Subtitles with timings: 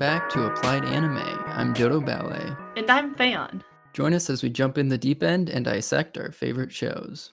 [0.00, 1.18] back to Applied Anime.
[1.48, 2.56] I'm Dodo Ballet.
[2.74, 3.60] And I'm Fayon.
[3.92, 7.32] Join us as we jump in the deep end and dissect our favorite shows.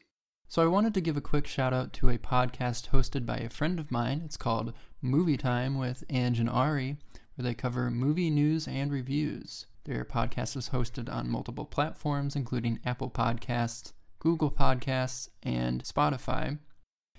[0.49, 3.49] So, I wanted to give a quick shout out to a podcast hosted by a
[3.49, 4.21] friend of mine.
[4.25, 6.97] It's called Movie Time with Ange and Ari,
[7.35, 9.67] where they cover movie news and reviews.
[9.85, 16.59] Their podcast is hosted on multiple platforms, including Apple Podcasts, Google Podcasts, and Spotify.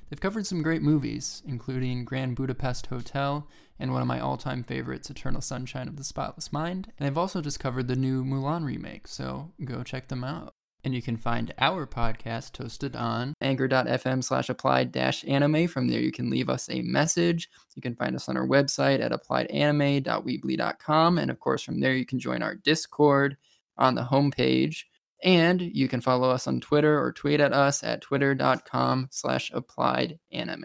[0.09, 3.47] They've covered some great movies, including Grand Budapest Hotel
[3.79, 6.93] and one of my all time favorites, Eternal Sunshine of the Spotless Mind.
[6.99, 10.55] And they've also just covered the new Mulan remake, so go check them out.
[10.85, 15.67] And you can find our podcast hosted on anchor.fm slash applied dash anime.
[15.67, 17.51] From there, you can leave us a message.
[17.75, 21.19] You can find us on our website at appliedanime.weebly.com.
[21.19, 23.37] And of course, from there, you can join our Discord
[23.77, 24.85] on the homepage.
[25.23, 30.19] And you can follow us on Twitter or tweet at us at twitter.com slash applied
[30.33, 30.65] anime.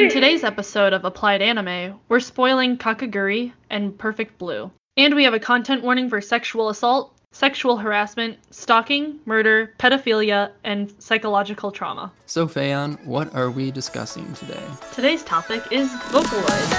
[0.00, 4.70] In today's episode of Applied Anime, we're spoiling Kakegurui and Perfect Blue.
[4.96, 10.92] And we have a content warning for sexual assault, sexual harassment, stalking, murder, pedophilia, and
[10.98, 12.10] psychological trauma.
[12.26, 14.62] So, Fayon, what are we discussing today?
[14.92, 16.70] Today's topic is Vocaloid.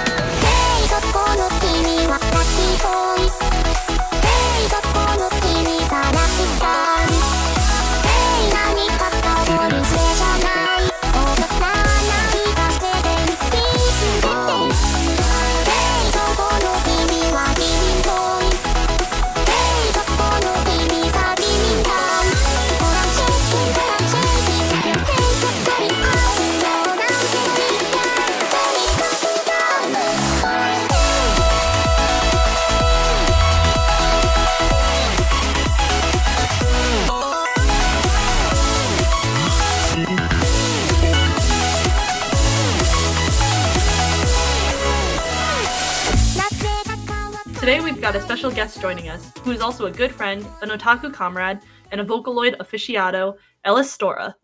[48.02, 51.60] Got a special guest joining us, who is also a good friend, an otaku comrade,
[51.92, 54.34] and a Vocaloid aficionado, Ellis Stora.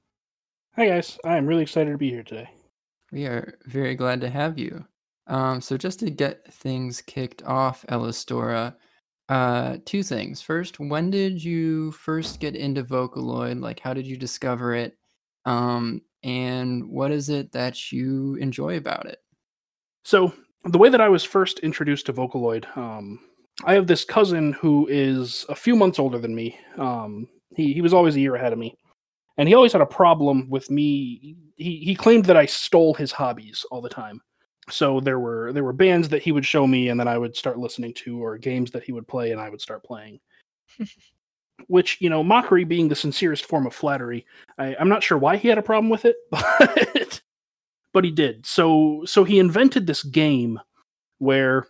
[0.77, 2.49] Hi guys, I am really excited to be here today.
[3.11, 4.85] We are very glad to have you.
[5.27, 8.77] Um, so, just to get things kicked off, Elistora,
[9.29, 10.41] uh, two things.
[10.41, 13.61] First, when did you first get into Vocaloid?
[13.61, 14.97] Like, how did you discover it?
[15.47, 19.19] Um, and what is it that you enjoy about it?
[20.05, 20.33] So,
[20.63, 23.19] the way that I was first introduced to Vocaloid, um,
[23.65, 26.59] I have this cousin who is a few months older than me.
[26.77, 28.77] Um, he he was always a year ahead of me,
[29.37, 31.37] and he always had a problem with me.
[31.57, 34.21] He he claimed that I stole his hobbies all the time.
[34.71, 37.37] So there were there were bands that he would show me, and then I would
[37.37, 40.21] start listening to, or games that he would play, and I would start playing.
[41.67, 44.25] Which you know, mockery being the sincerest form of flattery,
[44.59, 47.21] I, I'm not sure why he had a problem with it, but
[47.93, 48.47] but he did.
[48.47, 50.61] So so he invented this game
[51.19, 51.67] where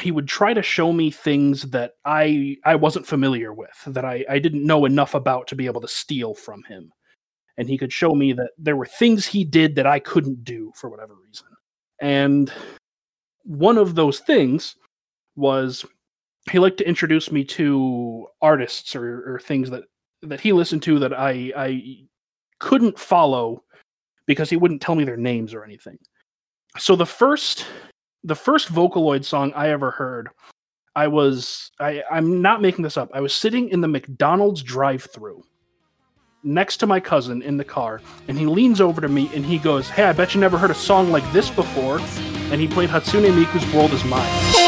[0.00, 4.24] he would try to show me things that I I wasn't familiar with, that I,
[4.28, 6.92] I didn't know enough about to be able to steal from him.
[7.56, 10.72] And he could show me that there were things he did that I couldn't do
[10.76, 11.48] for whatever reason.
[12.00, 12.52] And
[13.42, 14.76] one of those things
[15.34, 15.84] was
[16.50, 19.84] he liked to introduce me to artists or, or things that
[20.22, 22.04] that he listened to that I I
[22.60, 23.64] couldn't follow
[24.26, 25.98] because he wouldn't tell me their names or anything.
[26.76, 27.66] So the first
[28.24, 30.28] the first Vocaloid song I ever heard,
[30.96, 33.10] I was I I'm not making this up.
[33.14, 35.44] I was sitting in the McDonald's drive-through
[36.44, 39.58] next to my cousin in the car and he leans over to me and he
[39.58, 42.00] goes, "Hey, I bet you never heard a song like this before."
[42.50, 44.67] And he played Hatsune Miku's World Is Mine.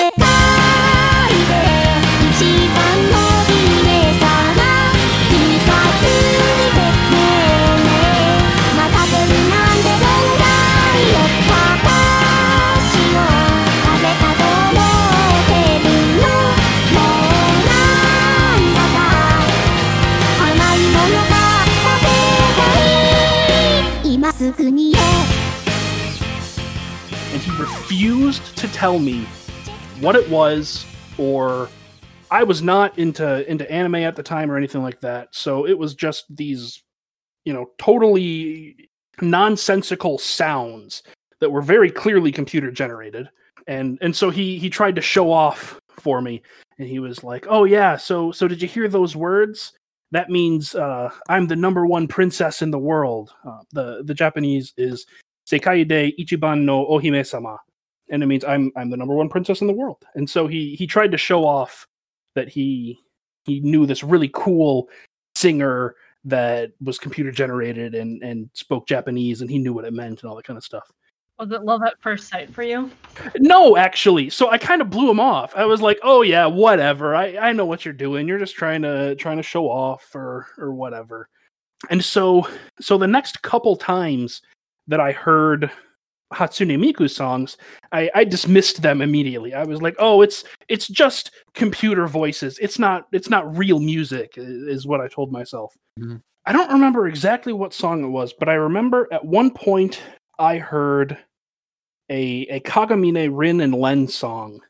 [27.32, 29.24] And he refused to tell me
[30.00, 30.84] what it was
[31.16, 31.68] or
[32.30, 35.28] I was not into into anime at the time or anything like that.
[35.32, 36.82] So it was just these
[37.44, 38.90] you know totally
[39.22, 41.02] nonsensical sounds
[41.40, 43.30] that were very clearly computer generated.
[43.66, 46.42] And and so he he tried to show off for me
[46.78, 49.72] and he was like, "Oh yeah, so so did you hear those words?
[50.12, 53.32] That means uh, I'm the number one princess in the world.
[53.44, 55.06] Uh, the the Japanese is
[55.46, 57.58] Sekai de Ichiban no Ohime sama,
[58.08, 60.04] and it means I'm I'm the number one princess in the world.
[60.14, 61.86] And so he he tried to show off
[62.34, 62.98] that he
[63.44, 64.88] he knew this really cool
[65.34, 70.22] singer that was computer generated and and spoke Japanese and he knew what it meant
[70.22, 70.90] and all that kind of stuff.
[71.40, 72.90] Was it love at first sight for you?
[73.38, 74.28] No, actually.
[74.28, 75.54] So I kind of blew him off.
[75.56, 77.14] I was like, "Oh yeah, whatever.
[77.16, 78.28] I I know what you're doing.
[78.28, 81.28] You're just trying to trying to show off or or whatever."
[81.88, 82.46] And so
[82.78, 84.42] so the next couple times
[84.86, 85.70] that I heard
[86.32, 87.56] Hatsune Miku songs,
[87.92, 89.54] I, I dismissed them immediately.
[89.54, 92.58] I was like, "Oh, it's it's just computer voices.
[92.58, 95.74] It's not it's not real music," is what I told myself.
[95.98, 96.20] Mhm.
[96.44, 100.02] I don't remember exactly what song it was, but I remember at one point
[100.38, 101.18] I heard
[102.10, 104.60] a a Kagamine Rin and Len song,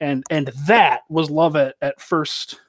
[0.00, 2.60] and and that was love at at first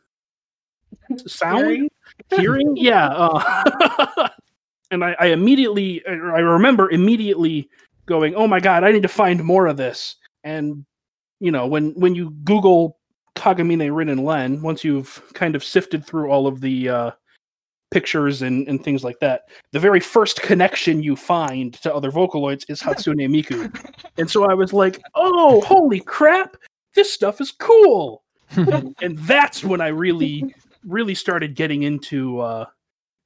[1.28, 1.90] sound Hearing?
[2.36, 3.08] hearing, yeah.
[3.08, 4.30] Uh,
[4.92, 7.70] and I, I immediately, I I remember immediately
[8.06, 10.86] going, "Oh my god, I need to find more of this." And
[11.40, 12.98] you know, when when you Google
[13.36, 17.12] Kagamine Rin and Len, once you've kind of sifted through all of the uh,
[17.92, 22.66] pictures and, and things like that, the very first connection you find to other Vocaloids
[22.70, 23.70] is Hatsune Miku.
[24.18, 26.56] and so I was like, "Oh, holy crap!
[26.96, 30.54] This stuff is cool!" and that's when I really,
[30.86, 32.66] really started getting into uh,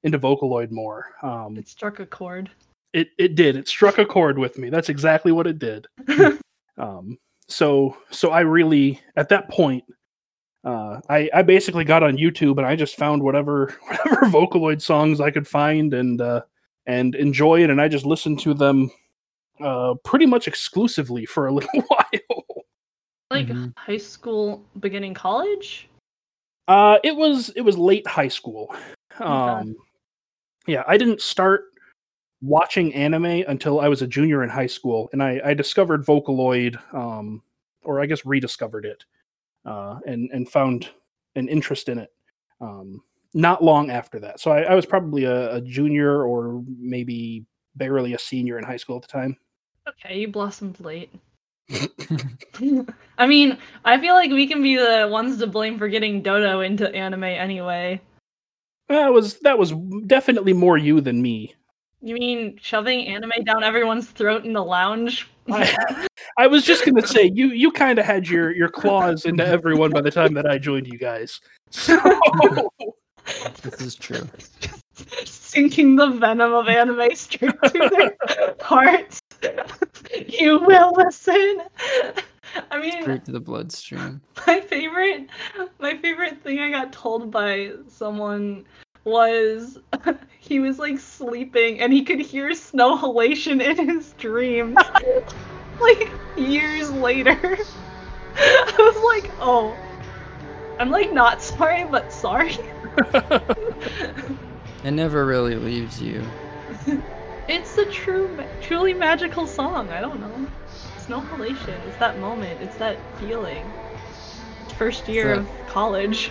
[0.03, 1.13] into Vocaloid more.
[1.23, 2.49] Um, It struck a chord.
[2.93, 3.55] it it did.
[3.55, 4.69] It struck a chord with me.
[4.69, 5.87] That's exactly what it did.
[6.77, 9.83] um, so so I really at that point.
[10.65, 15.21] Uh, I, I basically got on YouTube and I just found whatever whatever Vocaloid songs
[15.21, 16.41] I could find and uh,
[16.87, 18.91] and enjoy it, and I just listened to them
[19.61, 22.65] uh, pretty much exclusively for a little while.
[23.31, 23.73] Like Mhm.
[23.77, 25.87] high school, beginning college?
[26.67, 28.73] Uh, it was it was late high school.
[29.19, 29.75] Um,
[30.67, 31.65] yeah, I didn't start
[32.41, 36.77] watching anime until I was a junior in high school, and I, I discovered Vocaloid,
[36.93, 37.41] um,
[37.83, 39.05] or I guess rediscovered it,
[39.65, 40.89] uh, and and found
[41.35, 42.11] an interest in it.
[42.61, 43.01] Um,
[43.33, 47.45] not long after that, so I, I was probably a, a junior or maybe
[47.75, 49.37] barely a senior in high school at the time.
[49.87, 51.13] Okay, you blossomed late.
[53.17, 56.61] I mean, I feel like we can be the ones to blame for getting Dodo
[56.61, 58.01] into anime anyway.
[58.87, 59.71] That was that was
[60.05, 61.55] definitely more you than me.
[62.01, 65.27] You mean shoving anime down everyone's throat in the lounge?
[65.51, 69.45] I, I was just gonna say you you kind of had your your claws into
[69.45, 71.39] everyone by the time that I joined you guys.
[71.71, 71.97] So
[73.63, 74.27] this is true.
[75.25, 79.21] Sinking the venom of anime straight to their hearts.
[80.27, 81.61] you will listen.
[82.71, 84.21] I mean, Straight to the bloodstream.
[84.47, 85.29] my favorite
[85.79, 88.65] my favorite thing I got told by someone
[89.05, 89.79] was
[90.39, 94.77] he was like sleeping and he could hear snow halation in his dreams.
[95.81, 97.37] like years later.
[98.37, 99.75] I was like, oh.
[100.79, 102.57] I'm like not sorry, but sorry.
[104.85, 106.23] It never really leaves you.
[107.47, 108.29] It's a true,
[108.61, 109.89] truly magical song.
[109.89, 110.47] I don't know.
[110.95, 111.75] It's no halation.
[111.87, 112.61] It's that moment.
[112.61, 113.65] It's that feeling.
[114.77, 116.29] First year that- of college.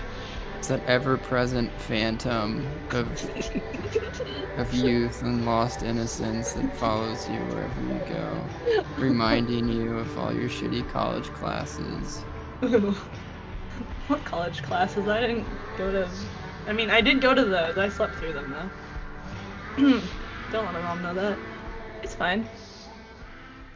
[0.64, 3.06] It's that ever-present phantom of
[4.56, 10.32] of youth and lost innocence that follows you wherever you go, reminding you of all
[10.32, 12.20] your shitty college classes.
[14.08, 15.06] what college classes?
[15.06, 15.44] I didn't
[15.76, 16.08] go to.
[16.66, 17.76] I mean, I did go to those.
[17.76, 18.50] I slept through them
[19.76, 20.00] though.
[20.50, 21.36] Don't let my mom know that.
[22.02, 22.48] It's fine.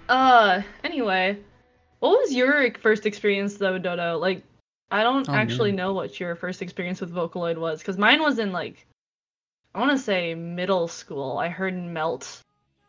[0.08, 1.36] Uh, anyway,
[1.98, 4.16] what was your first experience though, Dodo?
[4.16, 4.42] Like,
[4.90, 5.76] I don't Oh, actually man.
[5.76, 8.86] know what your first experience with Vocaloid was, because mine was in like,
[9.74, 11.36] I want to say middle school.
[11.38, 12.42] I heard Melt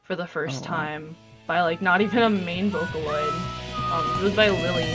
[0.03, 0.77] for the first Oh, wow.
[0.77, 1.15] time
[1.46, 3.34] by like not even a main Vocaloid.
[3.91, 4.86] Um, it was by Lily.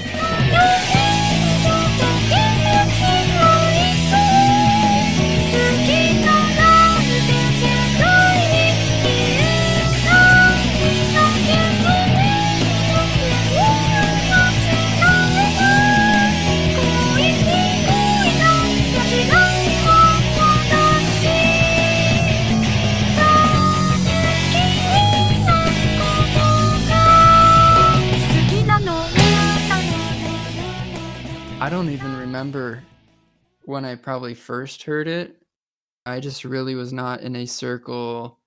[31.64, 32.84] I don't even remember
[33.64, 35.40] when I probably first heard it.
[36.04, 38.38] I just really was not in a circle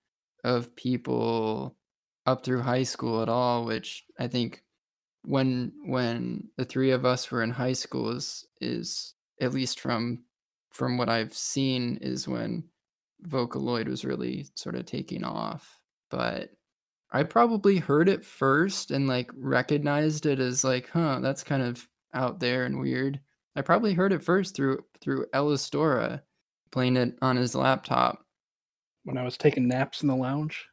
[0.44, 1.76] of people
[2.28, 4.62] up through high school at all, which I think
[5.24, 10.24] when when the three of us were in high school is is at least from
[10.72, 12.66] from what I've seen is when
[13.28, 15.80] Vocaloid was really sort of taking off.
[16.12, 16.52] But
[17.12, 21.88] I probably heard it first and like recognized it as like, huh, that's kind of
[22.14, 23.20] out there and weird.
[23.56, 26.22] I probably heard it first through through Elistora
[26.72, 28.24] playing it on his laptop.
[29.04, 30.66] when I was taking naps in the lounge,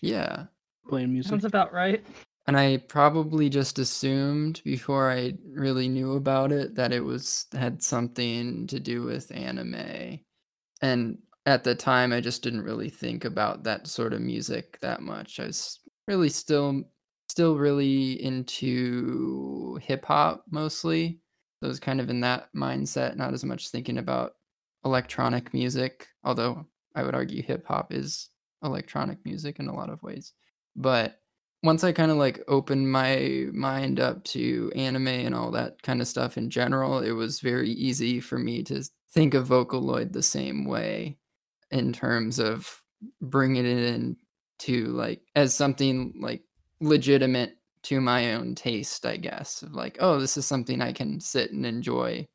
[0.00, 0.46] Yeah.
[0.88, 1.30] playing music.
[1.30, 2.02] Sounds about right.
[2.46, 7.82] and I probably just assumed before I really knew about it that it was had
[7.82, 10.20] something to do with anime.
[10.80, 15.02] And at the time I just didn't really think about that sort of music that
[15.02, 15.38] much.
[15.38, 15.78] I was
[16.08, 16.82] really still
[17.28, 21.20] still really into hip hop mostly.
[21.60, 24.34] So I was kind of in that mindset, not as much thinking about
[24.84, 28.30] electronic music, although I would argue hip hop is
[28.62, 30.32] electronic music in a lot of ways.
[30.76, 31.20] But
[31.62, 36.00] once I kind of like opened my mind up to anime and all that kind
[36.00, 40.22] of stuff in general, it was very easy for me to think of Vocaloid the
[40.22, 41.18] same way
[41.70, 42.82] in terms of
[43.20, 44.16] bringing it in
[44.58, 46.42] to like as something like
[46.80, 49.62] legitimate to my own taste, I guess.
[49.62, 52.26] Of like, oh, this is something I can sit and enjoy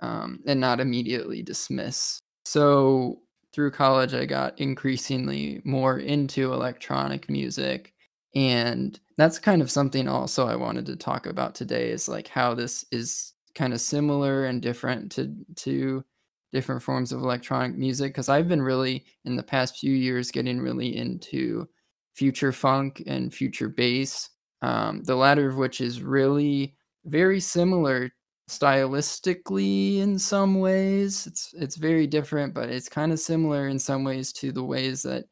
[0.00, 2.18] um, and not immediately dismiss.
[2.44, 3.20] So
[3.52, 7.94] through college, I got increasingly more into electronic music.
[8.34, 12.54] And that's kind of something also I wanted to talk about today is like how
[12.54, 16.04] this is kind of similar and different to to
[16.52, 20.60] different forms of electronic music because I've been really in the past few years getting
[20.60, 21.66] really into
[22.16, 24.30] future funk and future bass
[24.62, 28.10] um, the latter of which is really very similar
[28.48, 31.26] stylistically in some ways.
[31.26, 35.02] It's it's very different but it's kind of similar in some ways to the ways
[35.02, 35.24] that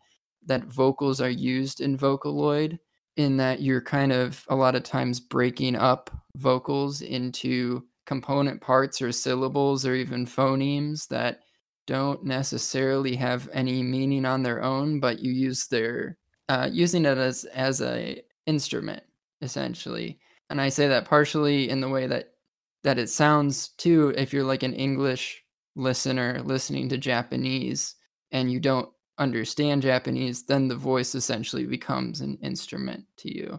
[0.46, 2.78] that vocals are used in vocaloid
[3.16, 9.00] in that you're kind of a lot of times breaking up vocals into component parts
[9.00, 11.40] or syllables or even phonemes that
[11.86, 17.18] don't necessarily have any meaning on their own but you use their uh, using it
[17.18, 19.02] as as a instrument
[19.40, 20.18] essentially.
[20.50, 22.34] And i say that partially in the way that
[22.82, 25.42] that it sounds too if you're like an english
[25.74, 27.96] listener listening to japanese
[28.30, 33.58] and you don't understand japanese then the voice essentially becomes an instrument to you.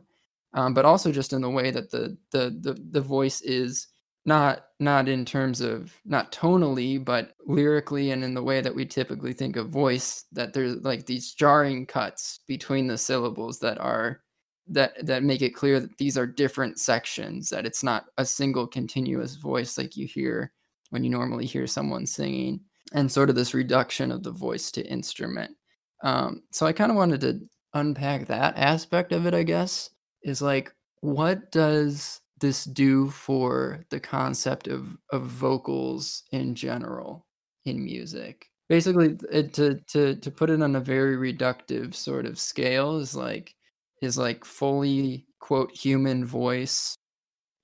[0.54, 3.88] Um, but also just in the way that the, the the the voice is
[4.25, 8.86] not not in terms of not tonally but lyrically and in the way that we
[8.86, 14.22] typically think of voice that there's like these jarring cuts between the syllables that are
[14.67, 18.65] that that make it clear that these are different sections that it's not a single
[18.65, 20.51] continuous voice like you hear
[20.89, 22.60] when you normally hear someone singing
[22.94, 25.55] and sort of this reduction of the voice to instrument.
[26.03, 27.39] Um, so i kind of wanted to
[27.74, 29.89] unpack that aspect of it i guess
[30.24, 37.25] is like what does this do for the concept of of vocals in general
[37.65, 38.48] in music?
[38.70, 43.15] Basically it, to to to put it on a very reductive sort of scale is
[43.15, 43.54] like
[44.01, 46.98] is like fully quote human voice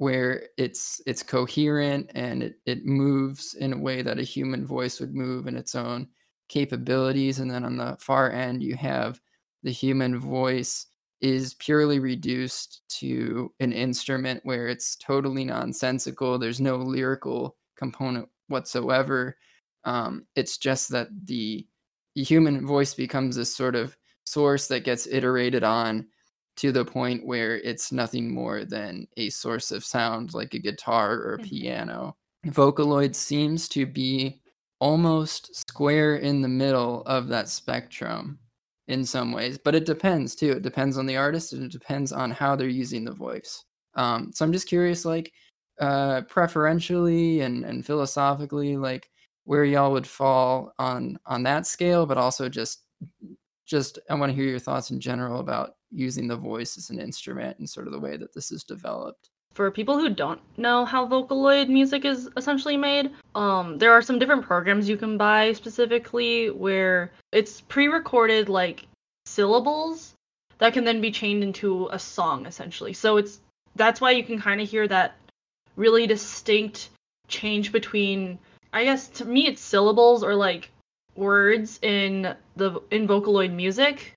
[0.01, 4.99] where it's it's coherent and it, it moves in a way that a human voice
[4.99, 6.07] would move in its own
[6.49, 7.39] capabilities.
[7.39, 9.21] And then on the far end you have
[9.61, 10.87] the human voice
[11.21, 19.35] is purely reduced to an instrument where it's totally nonsensical there's no lyrical component whatsoever
[19.83, 21.65] um, it's just that the,
[22.15, 26.07] the human voice becomes this sort of source that gets iterated on
[26.57, 31.13] to the point where it's nothing more than a source of sound like a guitar
[31.13, 31.47] or a mm-hmm.
[31.47, 32.15] piano.
[32.47, 34.41] Vocaloid seems to be
[34.79, 38.39] almost square in the middle of that spectrum
[38.91, 40.51] in some ways, but it depends too.
[40.51, 43.63] It depends on the artist and it depends on how they're using the voice.
[43.95, 45.31] Um, so I'm just curious, like,
[45.79, 49.09] uh, preferentially and, and philosophically, like
[49.45, 52.83] where y'all would fall on on that scale, but also just
[53.65, 56.99] just I want to hear your thoughts in general about using the voice as an
[56.99, 59.29] instrument and sort of the way that this is developed.
[59.53, 64.17] For people who don't know how Vocaloid music is essentially made, um, there are some
[64.17, 68.87] different programs you can buy specifically where it's pre-recorded like
[69.25, 70.13] syllables
[70.59, 72.93] that can then be chained into a song essentially.
[72.93, 73.39] So it's
[73.75, 75.15] that's why you can kind of hear that
[75.75, 76.89] really distinct
[77.27, 78.39] change between
[78.73, 80.69] I guess to me it's syllables or like
[81.15, 84.13] words in the in Vocaloid music,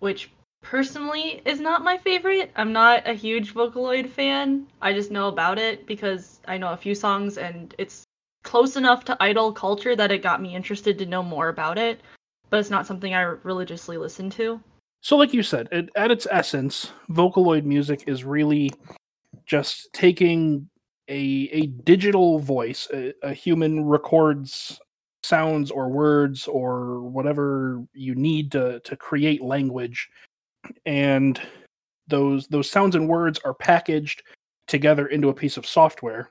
[0.00, 0.30] which
[0.64, 2.50] personally is not my favorite.
[2.56, 4.66] I'm not a huge Vocaloid fan.
[4.80, 8.02] I just know about it because I know a few songs and it's
[8.42, 12.00] close enough to idol culture that it got me interested to know more about it,
[12.50, 14.60] but it's not something I religiously listen to.
[15.00, 18.70] So, like you said, it, at its essence, Vocaloid music is really
[19.46, 20.68] just taking
[21.08, 24.80] a a digital voice, a, a human records
[25.22, 30.08] sounds or words or whatever you need to to create language
[30.86, 31.40] and
[32.08, 34.22] those those sounds and words are packaged
[34.66, 36.30] together into a piece of software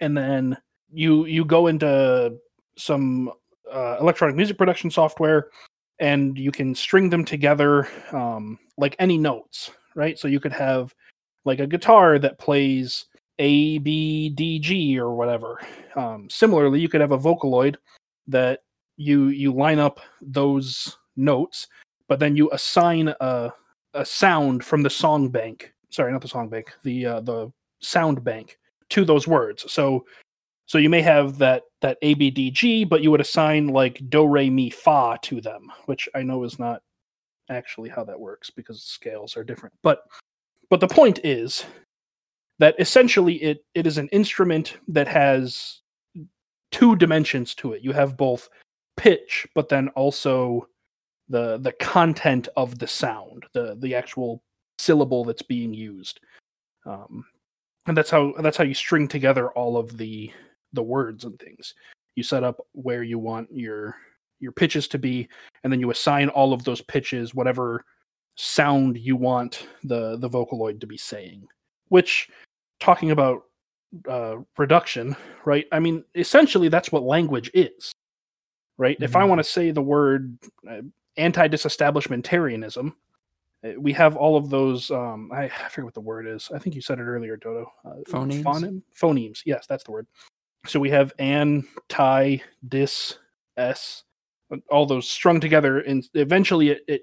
[0.00, 0.56] and then
[0.92, 2.36] you you go into
[2.76, 3.30] some
[3.72, 5.48] uh, electronic music production software
[6.00, 10.94] and you can string them together um, like any notes right so you could have
[11.44, 13.06] like a guitar that plays
[13.38, 15.60] A, B, D, G, or whatever.
[15.96, 17.76] Um, similarly, you could have a Vocaloid
[18.26, 18.60] that
[18.96, 21.66] you you line up those notes,
[22.08, 23.52] but then you assign a
[23.94, 25.72] a sound from the song bank.
[25.90, 26.72] Sorry, not the song bank.
[26.82, 28.58] The uh, the sound bank
[28.90, 29.70] to those words.
[29.72, 30.04] So
[30.66, 34.02] so you may have that that A B D G, but you would assign like
[34.08, 36.82] do re mi fa to them, which I know is not
[37.50, 39.74] actually how that works because scales are different.
[39.82, 40.02] But
[40.70, 41.64] but the point is
[42.58, 45.80] that essentially it it is an instrument that has
[46.72, 47.82] two dimensions to it.
[47.82, 48.48] You have both
[48.96, 50.66] pitch, but then also
[51.28, 54.42] the the content of the sound, the the actual
[54.78, 56.20] syllable that's being used.
[56.86, 57.24] Um,
[57.86, 60.30] and that's how that's how you string together all of the
[60.72, 61.74] the words and things.
[62.16, 63.96] You set up where you want your
[64.40, 65.28] your pitches to be,
[65.62, 67.84] and then you assign all of those pitches whatever
[68.36, 71.46] sound you want the the vocaloid to be saying.
[71.88, 72.28] Which,
[72.80, 73.44] talking about
[74.08, 75.14] uh, reduction,
[75.44, 75.66] right?
[75.70, 77.92] I mean, essentially that's what language is,
[78.76, 78.96] right?
[79.00, 79.28] If I Mhm.
[79.28, 80.36] want to say the word
[81.16, 82.92] uh, anti-disestablishmentarianism,
[83.64, 84.90] uh, we have all of those.
[84.90, 86.50] Um, I, I forget what the word is.
[86.54, 87.70] I think you said it earlier, Dodo.
[87.84, 88.42] Uh, Phonemes?
[88.42, 89.42] phonem- phonemes.
[89.44, 90.06] Yes, that's the word.
[90.66, 93.18] So we have an, ti, dis,
[93.56, 94.04] s,
[94.70, 97.02] all those strung together, and eventually it, it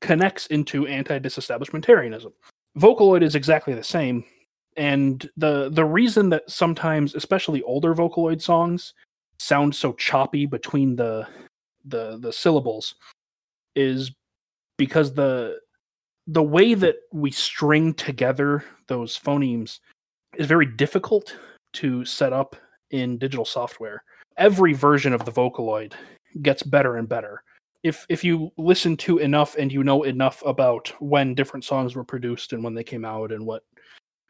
[0.00, 2.32] connects into anti-disestablishmentarianism.
[2.78, 4.24] Vocaloid is exactly the same,
[4.76, 8.94] and the the reason that sometimes, especially older Vocaloid songs,
[9.38, 11.26] sound so choppy between the
[11.84, 12.94] the the syllables
[13.74, 14.10] is
[14.76, 15.58] because the
[16.26, 19.80] the way that we string together those phonemes
[20.36, 21.36] is very difficult
[21.72, 22.56] to set up
[22.90, 24.02] in digital software.
[24.36, 25.92] Every version of the Vocaloid
[26.42, 27.42] gets better and better.
[27.82, 32.04] If if you listen to enough and you know enough about when different songs were
[32.04, 33.62] produced and when they came out and what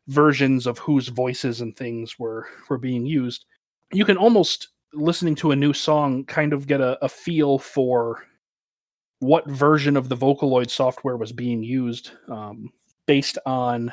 [0.09, 3.45] versions of whose voices and things were were being used,
[3.93, 8.25] you can almost listening to a new song kind of get a, a feel for
[9.21, 12.73] what version of the Vocaloid software was being used um,
[13.07, 13.93] based on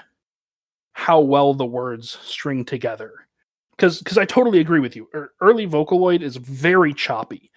[0.93, 3.13] how well the words string together.
[3.71, 5.07] Because because I totally agree with you.
[5.39, 7.51] Early Vocaloid is very choppy.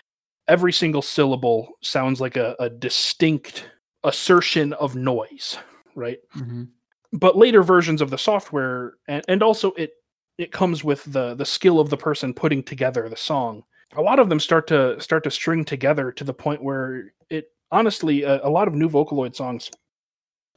[0.48, 3.70] Every single syllable sounds like a, a distinct
[4.04, 5.56] assertion of noise,
[5.94, 6.18] right?
[6.32, 6.64] hmm
[7.12, 9.92] but later versions of the software and, and also it
[10.38, 13.62] it comes with the the skill of the person putting together the song
[13.96, 17.50] a lot of them start to start to string together to the point where it
[17.70, 19.70] honestly a, a lot of new vocaloid songs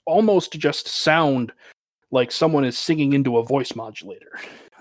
[0.05, 1.51] almost just sound
[2.11, 4.31] like someone is singing into a voice modulator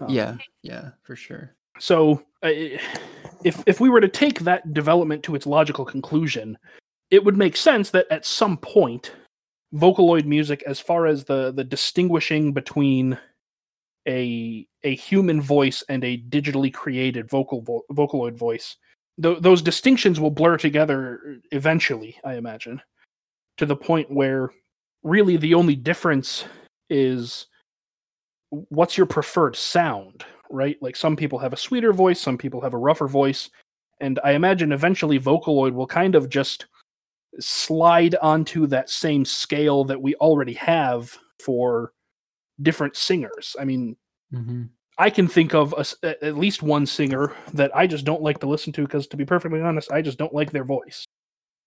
[0.01, 1.55] Um, Yeah, yeah, for sure.
[1.79, 2.81] so, I-
[3.45, 6.57] if if we were to take that development to its logical conclusion,
[7.11, 9.13] it would make sense that at some point,
[9.75, 13.19] Vocaloid music, as far as the the distinguishing between
[14.07, 18.77] a a human voice and a digitally created vocal vo- Vocaloid voice,
[19.21, 22.17] th- those distinctions will blur together eventually.
[22.25, 22.81] I imagine,
[23.57, 24.51] to the point where
[25.03, 26.45] really the only difference
[26.89, 27.47] is
[28.51, 32.75] what's your preferred sound right like some people have a sweeter voice some people have
[32.75, 33.49] a rougher voice
[34.01, 36.67] and i imagine eventually vocaloid will kind of just
[37.41, 41.93] slide onto that same scale that we already have for
[42.61, 43.97] different singers i mean
[44.31, 44.65] hmm
[44.99, 48.47] i can think of a at least one singer that i just don't like to
[48.47, 51.05] listen to because to be perfectly honest i just don't like their voice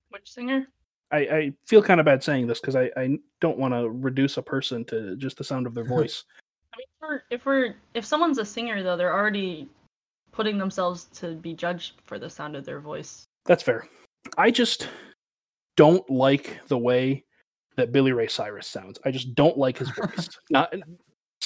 [0.10, 0.68] Which singer?
[1.12, 4.38] I, I feel kind of bad saying this because I, I don't want to reduce
[4.38, 6.24] a person to just the sound of their voice.
[6.74, 9.70] I mean, if we're, if we're if someone's a singer though, they're already
[10.32, 13.26] putting themselves to be judged for the sound of their voice.
[13.46, 13.88] That's fair.
[14.38, 14.90] I just
[15.78, 17.24] don't like the way
[17.78, 19.00] that Billy Ray Cyrus sounds.
[19.06, 20.30] I just don't like his voice.
[20.50, 20.74] Not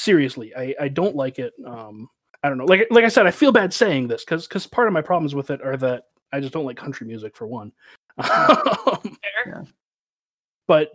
[0.10, 0.52] seriously.
[0.56, 1.54] I, I don't like it.
[1.66, 2.10] Um,
[2.44, 2.66] I don't know.
[2.66, 5.36] Like like I said, I feel bad saying this because because part of my problems
[5.36, 7.72] with it are that I just don't like country music for one.
[8.20, 9.66] Um, Fair.
[10.68, 10.92] but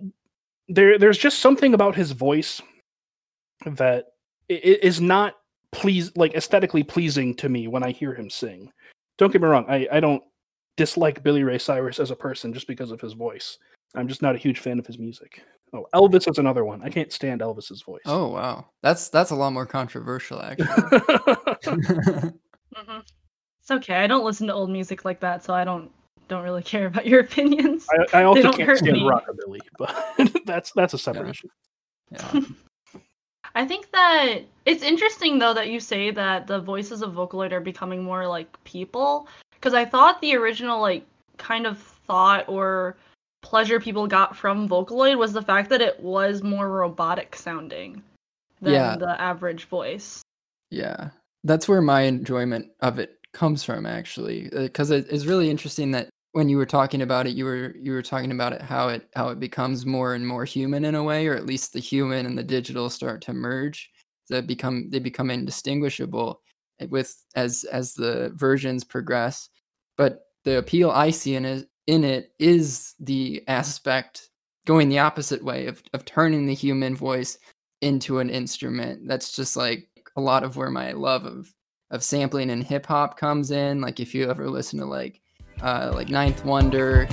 [0.68, 2.60] there there's just something about his voice
[3.64, 4.06] that
[4.50, 5.36] i- i- is not
[5.72, 8.70] please like aesthetically pleasing to me when I hear him sing.
[9.16, 10.22] Don't get me wrong, I, I don't
[10.76, 13.58] dislike Billy Ray Cyrus as a person just because of his voice.
[13.94, 15.40] I'm just not a huge fan of his music.
[15.72, 16.82] Oh, Elvis is another one.
[16.82, 18.02] I can't stand Elvis's voice.
[18.06, 20.68] Oh wow, that's that's a lot more controversial actually.
[22.74, 22.98] hmm
[23.60, 23.96] It's okay.
[23.96, 25.90] I don't listen to old music like that, so I don't
[26.28, 27.86] don't really care about your opinions.
[28.12, 29.02] I, I also don't can't hurt stand me.
[29.02, 31.30] rockabilly, but that's that's a separate Yeah.
[31.30, 31.48] issue.
[32.12, 32.40] yeah.
[33.56, 37.60] I think that it's interesting though that you say that the voices of Vocaloid are
[37.60, 41.04] becoming more like people because I thought the original like
[41.36, 42.96] kind of thought or
[43.44, 48.02] pleasure people got from Vocaloid was the fact that it was more robotic sounding.
[48.60, 48.96] than Yeah.
[48.96, 50.22] the average voice.
[50.70, 51.10] Yeah,
[51.42, 56.08] that's where my enjoyment of it comes from, actually, because it, it's really interesting that
[56.32, 59.08] when you were talking about it, you were you were talking about it how it
[59.14, 62.24] how it becomes more and more human in a way, or at least the human
[62.26, 63.90] and the digital start to merge.
[64.30, 66.40] That become they become indistinguishable
[66.80, 69.50] eh, with as as the versions progress.
[69.98, 74.28] But the appeal I see in it in it is the aspect
[74.66, 77.38] going the opposite way of of turning the human voice
[77.80, 79.06] into an instrument.
[79.06, 81.52] That's just like a lot of where my love of
[81.90, 83.80] of sampling and hip hop comes in.
[83.80, 85.20] Like if you ever listen to like
[85.62, 87.06] uh, like Ninth Wonder,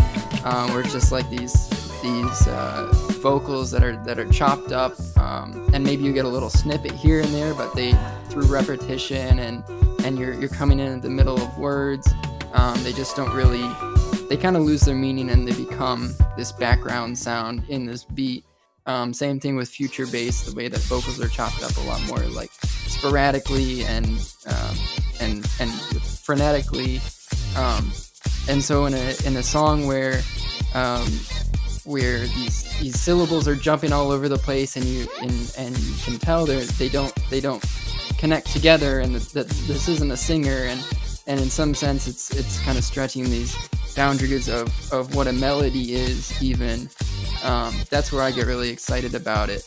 [0.44, 1.70] um, it's just like these
[2.02, 2.90] these uh,
[3.22, 6.94] vocals that are that are chopped up, um, and maybe you get a little snippet
[6.94, 7.94] here and there, but they
[8.30, 9.64] through repetition and
[10.04, 12.12] and you're you're coming in at the middle of words,
[12.54, 13.64] um, they just don't really
[14.32, 18.46] they kind of lose their meaning and they become this background sound in this beat.
[18.86, 22.02] Um, same thing with future bass, the way that vocals are chopped up a lot
[22.08, 22.50] more like
[22.88, 24.06] sporadically and
[24.48, 24.78] um,
[25.20, 25.70] and and
[26.24, 27.02] frenetically.
[27.58, 27.91] Um,
[28.48, 30.22] and so in a in a song where
[30.76, 31.06] um,
[31.84, 35.94] where these these syllables are jumping all over the place and you and, and you
[36.06, 37.65] can tell they they don't they don't
[38.17, 40.80] connect together and that, that this isn't a singer and
[41.28, 43.58] and in some sense it's it's kind of stretching these
[43.95, 46.89] boundaries of of what a melody is even.
[47.43, 49.63] Um, that's where I get really excited about it.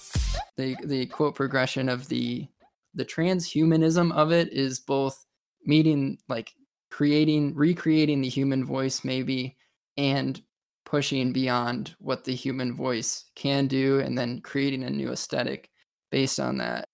[0.57, 2.47] The the quote progression of the
[2.95, 5.25] the transhumanism of it is both
[5.65, 6.53] meeting like
[6.91, 9.57] creating recreating the human voice maybe
[9.97, 10.41] and
[10.85, 15.71] pushing beyond what the human voice can do and then creating a new aesthetic
[16.11, 16.87] based on that.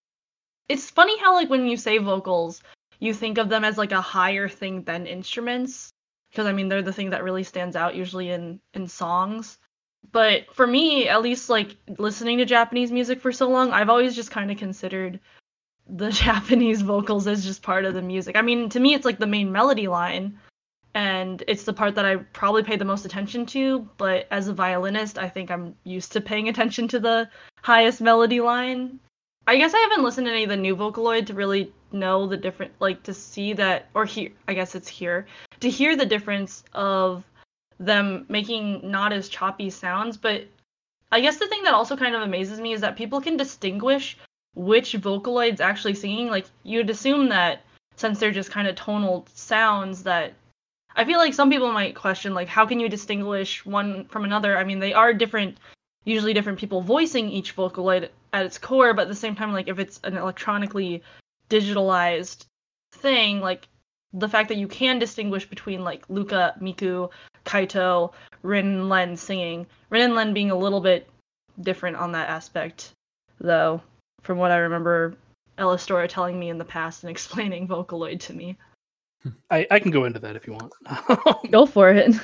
[0.68, 2.62] It's funny how like when you say vocals,
[3.00, 5.92] you think of them as like a higher thing than instruments
[6.30, 9.58] because I mean they're the thing that really stands out usually in in songs.
[10.12, 14.16] But for me, at least like listening to Japanese music for so long, I've always
[14.16, 15.20] just kind of considered
[15.86, 18.36] the Japanese vocals as just part of the music.
[18.36, 20.38] I mean, to me it's like the main melody line
[20.94, 24.52] and it's the part that I probably pay the most attention to, but as a
[24.52, 27.28] violinist, I think I'm used to paying attention to the
[27.62, 28.98] highest melody line.
[29.46, 32.37] I guess I haven't listened to any of the new Vocaloid to really know the
[32.37, 35.26] different, like to see that, or hear, I guess it's here,
[35.61, 37.24] to hear the difference of
[37.79, 40.16] them making not as choppy sounds.
[40.16, 40.46] But
[41.12, 44.16] I guess the thing that also kind of amazes me is that people can distinguish
[44.55, 46.29] which Vocaloid's actually singing.
[46.29, 47.62] Like, you'd assume that
[47.96, 50.35] since they're just kind of tonal sounds, that
[50.96, 54.57] I feel like some people might question, like, how can you distinguish one from another?
[54.57, 55.59] I mean, they are different
[56.05, 59.68] usually different people voicing each vocaloid at its core, but at the same time, like
[59.68, 61.03] if it's an electronically
[61.50, 62.46] digitalized
[62.92, 63.68] thing, like
[64.12, 67.10] the fact that you can distinguish between like Luka, Miku,
[67.44, 69.66] Kaito, Rin and Len singing.
[69.90, 71.08] Rin and Len being a little bit
[71.60, 72.92] different on that aspect,
[73.40, 73.80] though,
[74.22, 75.14] from what I remember
[75.58, 78.56] Elistora telling me in the past and explaining Vocaloid to me.
[79.50, 80.72] I, I can go into that if you want.
[81.50, 82.14] Go for it.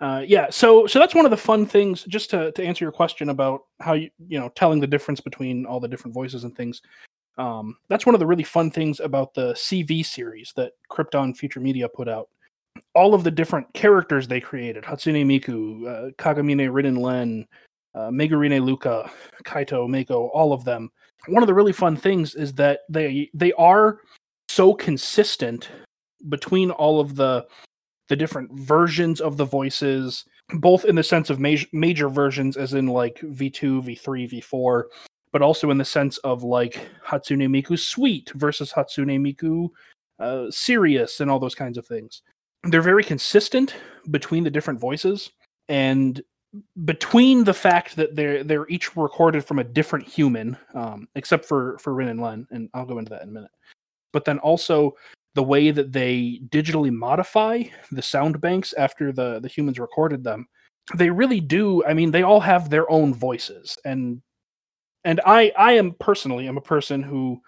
[0.00, 2.04] Uh, yeah, so so that's one of the fun things.
[2.04, 5.66] Just to, to answer your question about how you you know telling the difference between
[5.66, 6.80] all the different voices and things.
[7.38, 11.60] Um, that's one of the really fun things about the CV series that Crypton Future
[11.60, 12.28] Media put out.
[12.94, 17.46] All of the different characters they created: Hatsune Miku, uh, Kagamine Rin and Len,
[17.94, 19.10] uh, Megurine Luka,
[19.44, 20.90] Kaito Meiko, all of them.
[21.26, 24.00] One of the really fun things is that they they are
[24.48, 25.68] so consistent
[26.28, 27.46] between all of the
[28.08, 30.24] the different versions of the voices,
[30.54, 34.84] both in the sense of major, major versions, as in like V2, V3, V4,
[35.32, 39.68] but also in the sense of like Hatsune Miku Sweet versus Hatsune Miku
[40.18, 42.22] uh, Serious and all those kinds of things.
[42.64, 43.74] They're very consistent
[44.10, 45.30] between the different voices,
[45.68, 46.20] and
[46.84, 51.78] between the fact that they're they're each recorded from a different human, um, except for
[51.78, 53.50] for Rin and Len, and I'll go into that in a minute.
[54.12, 54.96] But then also
[55.34, 57.62] the way that they digitally modify
[57.92, 60.48] the sound banks after the the humans recorded them
[60.94, 64.20] they really do i mean they all have their own voices and
[65.04, 67.40] and i i am personally am a person who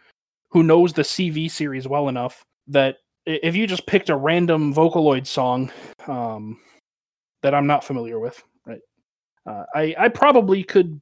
[0.50, 5.26] who knows the cv series well enough that if you just picked a random vocaloid
[5.26, 5.70] song
[6.06, 6.58] um
[7.42, 8.80] that i'm not familiar with right
[9.46, 11.00] uh, i i probably could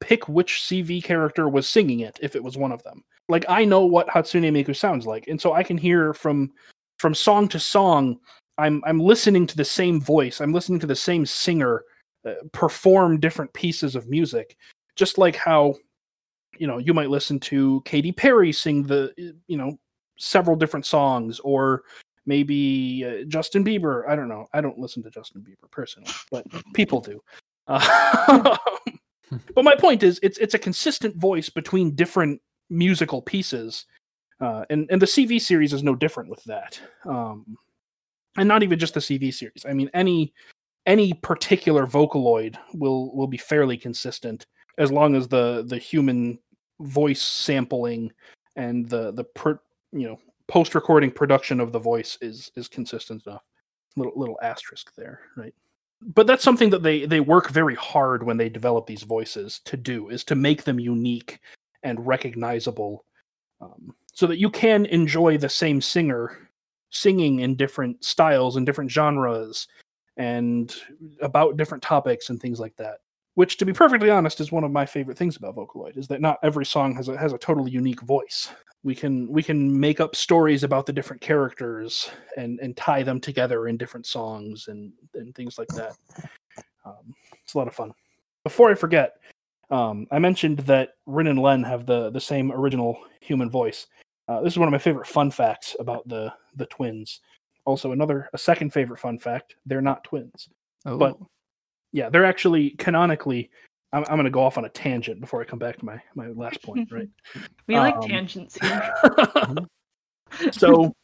[0.00, 3.64] pick which cv character was singing it if it was one of them like I
[3.64, 6.50] know what Hatsune Miku sounds like, and so I can hear from
[6.98, 8.18] from song to song.
[8.56, 10.40] I'm I'm listening to the same voice.
[10.40, 11.84] I'm listening to the same singer
[12.26, 14.56] uh, perform different pieces of music,
[14.96, 15.74] just like how
[16.56, 19.12] you know you might listen to Katy Perry sing the
[19.46, 19.78] you know
[20.18, 21.82] several different songs, or
[22.26, 24.08] maybe uh, Justin Bieber.
[24.08, 24.46] I don't know.
[24.52, 27.20] I don't listen to Justin Bieber personally, but people do.
[27.66, 28.56] Uh,
[29.54, 33.86] but my point is, it's it's a consistent voice between different musical pieces.
[34.40, 36.80] Uh, and and the CV series is no different with that.
[37.04, 37.56] Um,
[38.36, 39.64] and not even just the CV series.
[39.68, 40.32] I mean, any
[40.86, 44.46] any particular Vocaloid will will be fairly consistent
[44.78, 46.38] as long as the the human
[46.80, 48.12] voice sampling
[48.56, 49.60] and the the per,
[49.92, 53.44] you know post recording production of the voice is is consistent enough.
[53.96, 55.54] Little little asterisk there, right?
[56.00, 59.76] But that's something that they they work very hard when they develop these voices to
[59.76, 61.40] do is to make them unique
[61.82, 63.04] and recognizable,
[63.60, 66.48] um, so that you can enjoy the same singer
[66.90, 69.68] singing in different styles and different genres
[70.16, 70.74] and
[71.20, 73.00] about different topics and things like that
[73.38, 76.20] which to be perfectly honest is one of my favorite things about vocaloid is that
[76.20, 78.50] not every song has a has a totally unique voice.
[78.82, 83.20] We can we can make up stories about the different characters and and tie them
[83.20, 85.92] together in different songs and and things like that.
[86.84, 87.92] Um, it's a lot of fun.
[88.42, 89.18] Before i forget
[89.70, 93.86] um, i mentioned that rin and len have the the same original human voice.
[94.26, 97.20] Uh, this is one of my favorite fun facts about the the twins.
[97.66, 100.48] Also another a second favorite fun fact they're not twins.
[100.86, 101.16] Oh, But-
[101.92, 103.50] yeah they're actually canonically
[103.92, 106.00] i'm, I'm going to go off on a tangent before i come back to my
[106.14, 107.08] my last point right
[107.66, 108.92] We like Um, tangents here.
[110.52, 110.94] so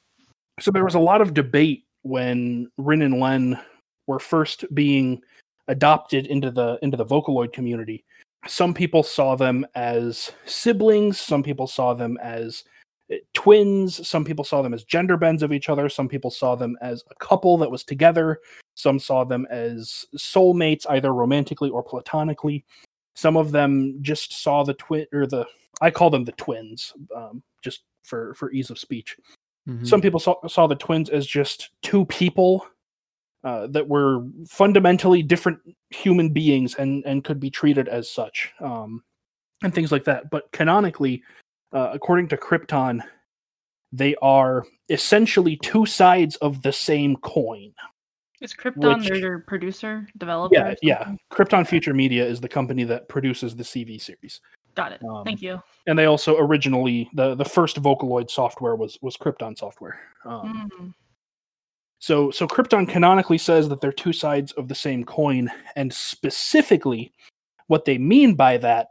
[0.60, 3.58] so there was a lot of debate when Rin and Len
[4.06, 5.20] were first being
[5.68, 8.04] adopted into the into the Vocaloid community.
[8.46, 12.64] Some people saw them as siblings, some people saw them as
[13.12, 16.54] uh, twins, some people saw them as gender bends of each other, some people saw
[16.54, 18.40] them as a couple that was together,
[18.74, 22.64] some saw them as soulmates either romantically or platonically.
[23.14, 25.46] Some of them just saw the twin or the
[25.80, 29.16] I call them the twins, um, just for for ease of speech.
[29.68, 29.86] mhm.
[29.86, 32.66] Some people saw, saw the twins as just two people
[33.44, 35.58] uh, that were fundamentally different
[35.90, 39.02] human beings and and could be treated as such, um,
[39.62, 40.30] and things like that.
[40.30, 41.22] But canonically,
[41.72, 43.02] uh, according to Crypton,
[43.92, 47.72] they are essentially two sides of the same coin.
[48.44, 50.54] Is Crypton which- their producer, developer?
[50.54, 51.14] Yeah, yeah.
[51.32, 54.40] Crypton Future Media is the company that produces the CV series.
[54.74, 55.02] Got it.
[55.04, 55.62] Um, Thank you.
[55.86, 59.98] and they also originally the the first Vocaloid software was was Crypton software.
[60.24, 60.94] Um, Mm.
[62.00, 67.12] So so Crypton canonically says that they're two sides of the same coin, and specifically,
[67.68, 68.88] what they mean by that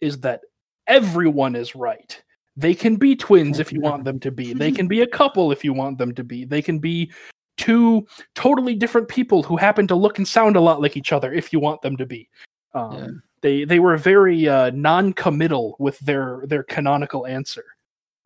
[0.00, 0.40] is that
[0.88, 2.20] everyone is right.
[2.56, 4.52] They can be twins if you want them to be.
[4.52, 6.44] They can be a couple if you want them to be.
[6.44, 7.12] They can be
[7.60, 11.32] two totally different people who happen to look and sound a lot like each other
[11.32, 12.28] if you want them to be.
[12.74, 13.08] Um, Yeah.
[13.42, 17.64] They they were very uh, non-committal with their their canonical answer,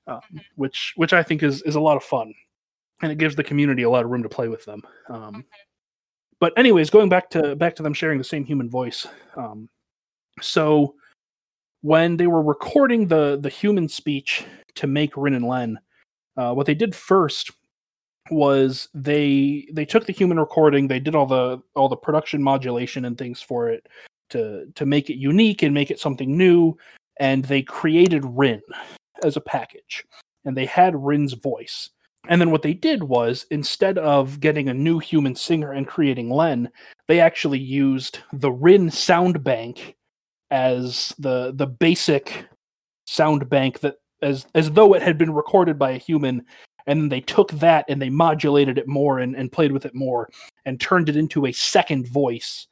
[0.08, 0.20] um,
[0.56, 2.34] which which I think is is a lot of fun
[3.02, 4.82] and it gives the community a lot of room to play with them.
[5.08, 5.44] Um,
[6.40, 9.06] but anyways, going back to back to them sharing the same human voice.
[9.36, 9.68] Um,
[10.40, 10.94] so
[11.82, 14.44] when they were recording the the human speech
[14.76, 15.78] to make Rin and Len,
[16.36, 17.52] uh, what they did first
[18.30, 23.04] was they they took the human recording, they did all the all the production modulation
[23.04, 23.86] and things for it
[24.30, 26.76] to to make it unique and make it something new,
[27.18, 28.62] and they created Rin
[29.22, 30.04] as a package,
[30.44, 31.90] and they had Rin's voice.
[32.28, 36.30] And then what they did was instead of getting a new human singer and creating
[36.30, 36.70] Len,
[37.06, 39.96] they actually used the Rin sound bank
[40.50, 42.46] as the the basic
[43.06, 46.44] sound bank that as as though it had been recorded by a human
[46.86, 49.94] and then they took that and they modulated it more and, and played with it
[49.94, 50.28] more
[50.64, 52.66] and turned it into a second voice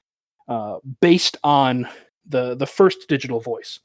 [0.48, 1.88] uh, based on
[2.27, 3.81] the the first digital voice.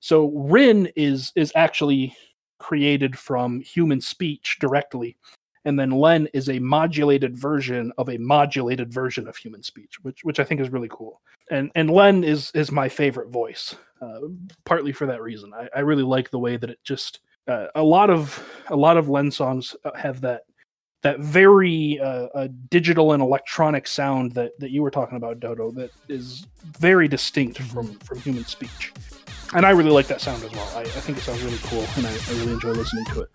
[0.00, 2.16] So rin is is actually
[2.58, 5.16] created from human speech directly
[5.64, 10.22] and then len is a modulated version of a modulated version of human speech which
[10.22, 11.20] which i think is really cool.
[11.50, 14.20] And and len is is my favorite voice uh,
[14.64, 15.52] partly for that reason.
[15.54, 18.96] I, I really like the way that it just uh, a lot of a lot
[18.96, 20.42] of len songs uh, have that
[21.02, 25.70] that very uh, uh, digital and electronic sound that that you were talking about dodo
[25.72, 26.46] that is
[26.78, 28.92] very distinct from from human speech.
[29.54, 30.70] And i really like that sound as well.
[30.74, 33.28] I, I think it sounds really cool and I, I really enjoy listening to it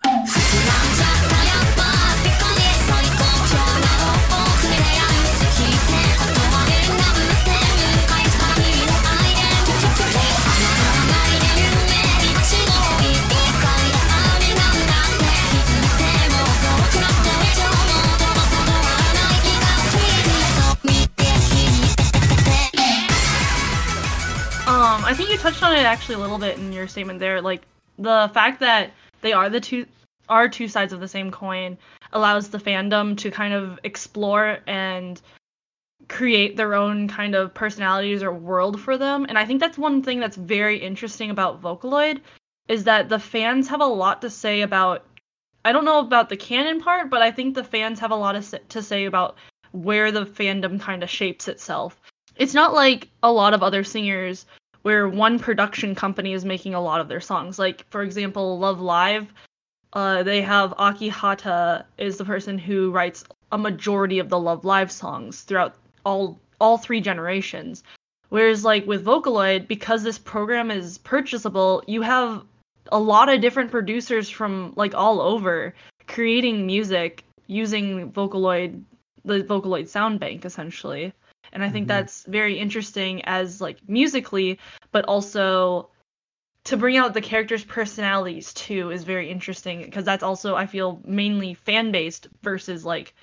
[25.08, 27.40] I think you touched on it actually a little bit in your statement there.
[27.40, 27.62] Like
[27.98, 28.90] the fact that
[29.22, 29.86] they are the two
[30.28, 31.78] are two sides of the same coin
[32.12, 35.18] allows the fandom to kind of explore and
[36.08, 39.24] create their own kind of personalities or world for them.
[39.26, 42.20] And I think that's one thing that's very interesting about Vocaloid
[42.68, 45.06] is that the fans have a lot to say about
[45.64, 48.36] I don't know about the canon part, but I think the fans have a lot
[48.36, 49.36] of to say about
[49.72, 51.98] where the fandom kind of shapes itself.
[52.36, 54.44] It's not like a lot of other singers
[54.88, 57.58] where one production company is making a lot of their songs.
[57.58, 59.26] Like for example, Love Live,
[59.92, 63.22] uh, they have Aki Hata is the person who writes
[63.52, 65.74] a majority of the Love Live songs throughout
[66.06, 67.84] all all three generations.
[68.30, 72.42] Whereas like with Vocaloid, because this program is purchasable, you have
[72.90, 75.74] a lot of different producers from like all over
[76.06, 78.82] creating music using Vocaloid,
[79.26, 81.12] the Vocaloid sound bank essentially.
[81.52, 81.88] And I think Mhm.
[81.88, 84.58] that's very interesting as like musically,
[84.92, 85.90] but also
[86.64, 91.00] to bring out the characters' personalities too is very interesting because that's also I feel
[91.04, 93.14] mainly fan based versus like,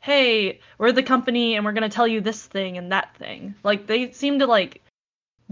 [0.00, 3.54] hey, we're the company and we're gonna tell you this thing and that thing.
[3.64, 4.82] Like they seem to like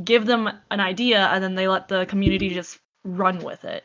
[0.05, 3.85] give them an idea and then they let the community just run with it.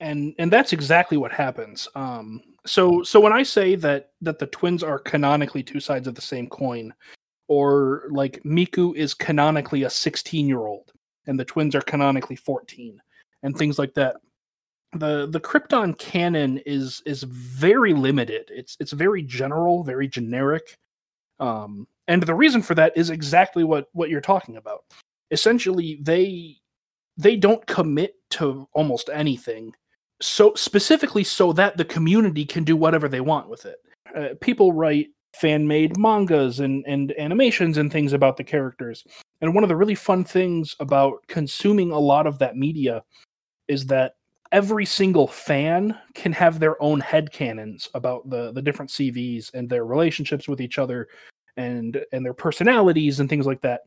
[0.00, 4.46] and and that's exactly what happens um so so when i say that that the
[4.46, 6.92] twins are canonically two sides of the same coin
[7.48, 10.92] or like miku is canonically a 16 year old
[11.26, 13.00] and the twins are canonically 14
[13.42, 14.16] and things like that.
[14.92, 18.50] The the Crypton canon is is very limited.
[18.50, 20.76] It's it's very general very generic.
[21.38, 24.84] Um and the reason for that is exactly what what you're talking about.
[25.30, 26.56] Essentially they
[27.16, 29.74] they don't commit to almost anything
[30.20, 33.76] so specifically so that the community can do whatever they want with it.
[34.14, 35.08] Uh, people write
[35.40, 39.04] fan made mangas and and animations and things about the characters.
[39.40, 43.02] And one of the really fun things about consuming a lot of that media
[43.68, 44.14] is that
[44.52, 49.68] every single fan can have their own head headcanons about the the different CVs and
[49.68, 51.08] their relationships with each other
[51.56, 53.82] and and their personalities and things like that.